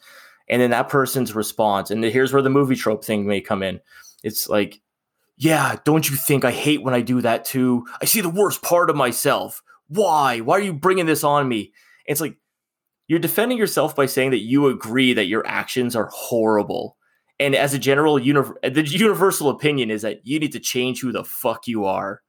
And 0.50 0.62
then 0.62 0.72
that 0.72 0.90
person's 0.90 1.34
response, 1.34 1.90
and 1.90 2.04
here's 2.04 2.34
where 2.34 2.42
the 2.42 2.50
movie 2.50 2.76
trope 2.76 3.06
thing 3.06 3.26
may 3.26 3.40
come 3.40 3.64
in. 3.64 3.80
It's 4.24 4.50
like, 4.50 4.82
"Yeah, 5.38 5.78
don't 5.86 6.10
you 6.10 6.16
think 6.16 6.46
I 6.46 6.52
hate 6.52 6.84
when 6.84 6.94
I 6.94 7.02
do 7.02 7.22
that 7.22 7.46
too? 7.46 7.86
I 8.02 8.06
see 8.06 8.22
the 8.22 8.30
worst 8.30 8.62
part 8.62 8.90
of 8.90 8.96
myself. 8.96 9.62
Why? 9.88 10.40
Why 10.40 10.58
are 10.58 10.62
you 10.62 10.74
bringing 10.74 11.06
this 11.06 11.24
on 11.24 11.48
me?" 11.48 11.74
It's 12.06 12.22
like 12.22 12.38
you're 13.08 13.20
defending 13.20 13.58
yourself 13.58 13.96
by 13.96 14.06
saying 14.06 14.32
that 14.32 14.40
you 14.40 14.68
agree 14.68 15.14
that 15.14 15.26
your 15.28 15.46
actions 15.46 15.96
are 15.96 16.10
horrible. 16.14 16.98
And 17.40 17.56
as 17.56 17.74
a 17.74 17.80
general 17.80 18.16
the 18.16 18.88
universal 18.88 19.50
opinion 19.50 19.92
is 19.92 20.04
that 20.04 20.26
you 20.26 20.40
need 20.40 20.54
to 20.54 20.60
change 20.60 21.02
who 21.02 21.12
the 21.12 21.24
fuck 21.24 21.68
you 21.68 21.86
are. 21.86 22.22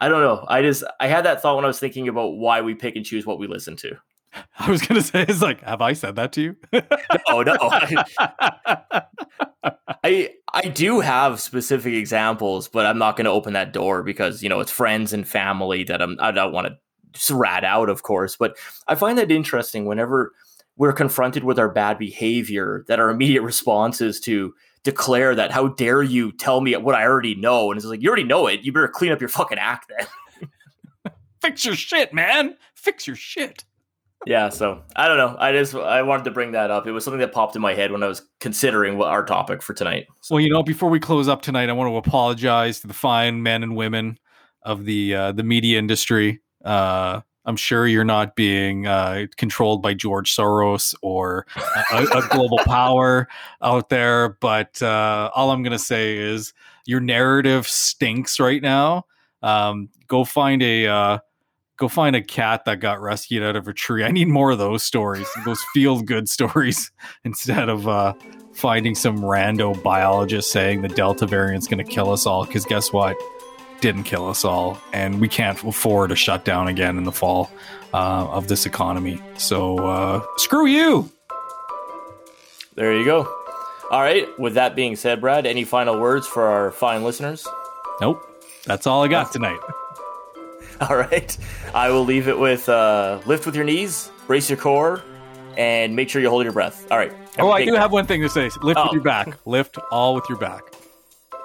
I 0.00 0.08
don't 0.08 0.22
know. 0.22 0.44
I 0.48 0.62
just 0.62 0.84
I 1.00 1.08
had 1.08 1.24
that 1.24 1.42
thought 1.42 1.56
when 1.56 1.64
I 1.64 1.68
was 1.68 1.78
thinking 1.78 2.08
about 2.08 2.36
why 2.36 2.60
we 2.60 2.74
pick 2.74 2.96
and 2.96 3.04
choose 3.04 3.26
what 3.26 3.38
we 3.38 3.46
listen 3.46 3.76
to. 3.76 3.96
I 4.58 4.70
was 4.70 4.82
going 4.82 5.00
to 5.00 5.06
say, 5.06 5.24
it's 5.28 5.42
like, 5.42 5.60
have 5.62 5.80
I 5.80 5.92
said 5.92 6.16
that 6.16 6.32
to 6.32 6.42
you? 6.42 6.56
Oh 7.28 7.42
no. 7.42 7.56
I 10.04 10.30
I 10.52 10.68
do 10.68 11.00
have 11.00 11.40
specific 11.40 11.94
examples, 11.94 12.68
but 12.68 12.86
I'm 12.86 12.98
not 12.98 13.16
going 13.16 13.24
to 13.24 13.30
open 13.30 13.54
that 13.54 13.72
door 13.72 14.02
because 14.02 14.42
you 14.42 14.48
know 14.48 14.60
it's 14.60 14.70
friends 14.70 15.12
and 15.12 15.26
family 15.26 15.84
that 15.84 16.02
I'm 16.02 16.16
I 16.20 16.30
don't 16.30 16.52
want 16.52 16.68
to 16.68 17.34
rat 17.34 17.64
out, 17.64 17.88
of 17.88 18.02
course. 18.02 18.36
But 18.36 18.56
I 18.86 18.94
find 18.94 19.18
that 19.18 19.30
interesting 19.30 19.86
whenever 19.86 20.32
we're 20.76 20.92
confronted 20.92 21.44
with 21.44 21.58
our 21.58 21.68
bad 21.68 21.98
behavior, 21.98 22.84
that 22.88 22.98
our 22.98 23.10
immediate 23.10 23.42
response 23.42 24.00
is 24.00 24.20
to 24.20 24.54
declare 24.82 25.34
that 25.34 25.50
how 25.50 25.68
dare 25.68 26.02
you 26.02 26.32
tell 26.32 26.60
me 26.60 26.76
what 26.76 26.94
I 26.94 27.04
already 27.04 27.34
know, 27.34 27.70
and 27.70 27.78
it's 27.78 27.86
like 27.86 28.02
you 28.02 28.08
already 28.08 28.24
know 28.24 28.46
it. 28.46 28.60
You 28.62 28.72
better 28.72 28.88
clean 28.88 29.12
up 29.12 29.20
your 29.20 29.30
fucking 29.30 29.58
act 29.58 29.90
then. 29.96 31.12
Fix 31.40 31.64
your 31.64 31.76
shit, 31.76 32.12
man. 32.12 32.56
Fix 32.74 33.06
your 33.06 33.16
shit. 33.16 33.64
Yeah. 34.26 34.48
So 34.48 34.82
I 34.96 35.08
don't 35.08 35.16
know. 35.16 35.36
I 35.38 35.52
just 35.52 35.74
I 35.74 36.02
wanted 36.02 36.24
to 36.24 36.30
bring 36.30 36.52
that 36.52 36.70
up. 36.70 36.86
It 36.86 36.92
was 36.92 37.04
something 37.04 37.20
that 37.20 37.32
popped 37.32 37.56
in 37.56 37.62
my 37.62 37.74
head 37.74 37.92
when 37.92 38.02
I 38.02 38.08
was 38.08 38.22
considering 38.40 38.98
what 38.98 39.08
our 39.08 39.24
topic 39.24 39.62
for 39.62 39.74
tonight. 39.74 40.06
Well, 40.30 40.40
you 40.40 40.50
know, 40.50 40.62
before 40.62 40.90
we 40.90 41.00
close 41.00 41.28
up 41.28 41.42
tonight, 41.42 41.68
I 41.68 41.72
want 41.72 41.90
to 41.90 41.96
apologize 41.96 42.80
to 42.80 42.86
the 42.86 42.94
fine 42.94 43.42
men 43.42 43.62
and 43.62 43.76
women 43.76 44.18
of 44.62 44.84
the 44.84 45.14
uh, 45.14 45.32
the 45.32 45.42
media 45.42 45.78
industry. 45.78 46.40
Uh, 46.64 47.20
I'm 47.46 47.56
sure 47.56 47.86
you're 47.86 48.04
not 48.04 48.36
being 48.36 48.86
uh, 48.86 49.26
controlled 49.36 49.82
by 49.82 49.92
George 49.92 50.34
Soros 50.34 50.94
or 51.02 51.46
a, 51.92 52.02
a 52.04 52.28
global 52.30 52.58
power 52.64 53.28
out 53.60 53.90
there, 53.90 54.38
but 54.40 54.80
uh, 54.82 55.30
all 55.34 55.50
I'm 55.50 55.62
going 55.62 55.72
to 55.72 55.78
say 55.78 56.16
is 56.16 56.54
your 56.86 57.00
narrative 57.00 57.68
stinks 57.68 58.40
right 58.40 58.62
now. 58.62 59.04
Um, 59.42 59.90
go 60.06 60.24
find 60.24 60.62
a 60.62 60.86
uh, 60.86 61.18
go 61.76 61.88
find 61.88 62.14
a 62.14 62.22
cat 62.22 62.64
that 62.66 62.80
got 62.80 63.00
rescued 63.00 63.42
out 63.42 63.56
of 63.56 63.68
a 63.68 63.72
tree. 63.72 64.04
I 64.04 64.10
need 64.10 64.28
more 64.28 64.52
of 64.52 64.58
those 64.58 64.82
stories, 64.82 65.26
those 65.44 65.62
feel 65.72 66.00
good 66.00 66.28
stories, 66.28 66.90
instead 67.24 67.68
of 67.68 67.88
uh, 67.88 68.14
finding 68.52 68.94
some 68.94 69.18
rando 69.18 69.80
biologist 69.82 70.52
saying 70.52 70.82
the 70.82 70.88
Delta 70.88 71.26
variant's 71.26 71.66
going 71.66 71.84
to 71.84 71.90
kill 71.90 72.12
us 72.12 72.26
all. 72.26 72.46
Because 72.46 72.64
guess 72.64 72.92
what? 72.92 73.16
Didn't 73.80 74.04
kill 74.04 74.28
us 74.28 74.44
all, 74.44 74.78
and 74.92 75.20
we 75.20 75.28
can't 75.28 75.62
afford 75.62 76.12
a 76.12 76.16
shutdown 76.16 76.68
again 76.68 76.96
in 76.96 77.04
the 77.04 77.12
fall 77.12 77.50
uh, 77.92 78.26
of 78.30 78.48
this 78.48 78.66
economy. 78.66 79.20
So 79.36 79.78
uh, 79.78 80.24
screw 80.36 80.66
you. 80.66 81.10
There 82.76 82.96
you 82.96 83.04
go. 83.04 83.22
All 83.90 84.00
right. 84.00 84.26
With 84.38 84.54
that 84.54 84.74
being 84.74 84.96
said, 84.96 85.20
Brad, 85.20 85.46
any 85.46 85.64
final 85.64 86.00
words 86.00 86.26
for 86.26 86.44
our 86.44 86.70
fine 86.72 87.04
listeners? 87.04 87.46
Nope. 88.00 88.20
That's 88.64 88.86
all 88.86 89.04
I 89.04 89.08
got 89.08 89.30
tonight. 89.32 89.60
All 90.88 90.96
right. 90.96 91.36
I 91.74 91.90
will 91.90 92.04
leave 92.04 92.28
it 92.28 92.38
with 92.38 92.68
uh, 92.68 93.20
lift 93.26 93.46
with 93.46 93.54
your 93.54 93.64
knees, 93.64 94.10
brace 94.26 94.48
your 94.48 94.58
core, 94.58 95.02
and 95.56 95.94
make 95.94 96.08
sure 96.08 96.20
you 96.20 96.30
hold 96.30 96.44
your 96.44 96.52
breath. 96.52 96.90
All 96.90 96.98
right. 96.98 97.12
Oh, 97.38 97.50
I 97.50 97.64
do 97.64 97.74
have 97.74 97.92
one 97.92 98.06
thing 98.06 98.20
to 98.22 98.28
say. 98.28 98.50
Lift 98.62 98.78
oh. 98.78 98.84
with 98.84 98.92
your 98.92 99.02
back. 99.02 99.36
Lift 99.46 99.78
all 99.90 100.14
with 100.14 100.24
your 100.28 100.38
back. 100.38 100.62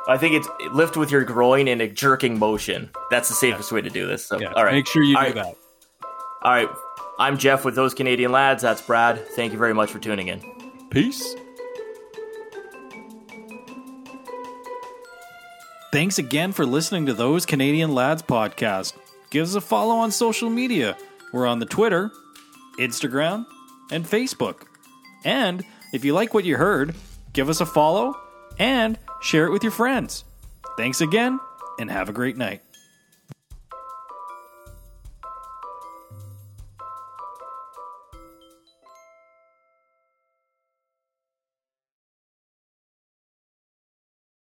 I 0.07 0.17
think 0.17 0.35
it's 0.35 0.47
lift 0.71 0.97
with 0.97 1.11
your 1.11 1.23
groin 1.23 1.67
in 1.67 1.81
a 1.81 1.87
jerking 1.87 2.39
motion. 2.39 2.89
That's 3.11 3.29
the 3.29 3.35
safest 3.35 3.71
way 3.71 3.81
to 3.81 3.89
do 3.89 4.07
this. 4.07 4.25
So, 4.25 4.39
yeah, 4.39 4.53
all 4.53 4.63
right. 4.63 4.73
Make 4.73 4.87
sure 4.87 5.03
you 5.03 5.15
all 5.17 5.23
do 5.23 5.27
right. 5.27 5.35
that. 5.35 5.55
All 6.41 6.51
right. 6.51 6.69
I'm 7.19 7.37
Jeff 7.37 7.65
with 7.65 7.75
those 7.75 7.93
Canadian 7.93 8.31
lads. 8.31 8.63
That's 8.63 8.81
Brad. 8.81 9.27
Thank 9.29 9.51
you 9.51 9.59
very 9.59 9.73
much 9.73 9.91
for 9.91 9.99
tuning 9.99 10.29
in. 10.29 10.41
Peace. 10.89 11.35
Thanks 15.91 16.17
again 16.19 16.51
for 16.51 16.65
listening 16.65 17.07
to 17.07 17.13
Those 17.13 17.45
Canadian 17.45 17.93
Lads 17.93 18.21
podcast. 18.21 18.93
Give 19.29 19.43
us 19.43 19.55
a 19.55 19.61
follow 19.61 19.95
on 19.97 20.11
social 20.11 20.49
media. 20.49 20.97
We're 21.31 21.47
on 21.47 21.59
the 21.59 21.65
Twitter, 21.65 22.11
Instagram, 22.79 23.45
and 23.91 24.05
Facebook. 24.05 24.63
And 25.23 25.63
if 25.93 26.03
you 26.03 26.13
like 26.13 26.33
what 26.33 26.45
you 26.45 26.57
heard, 26.57 26.95
give 27.33 27.49
us 27.49 27.61
a 27.61 27.65
follow 27.65 28.15
and 28.57 28.97
share 29.21 29.45
it 29.45 29.51
with 29.51 29.63
your 29.63 29.71
friends. 29.71 30.23
Thanks 30.77 31.01
again, 31.01 31.39
and 31.79 31.91
have 31.91 32.09
a 32.09 32.13
great 32.13 32.37
night. 32.37 32.61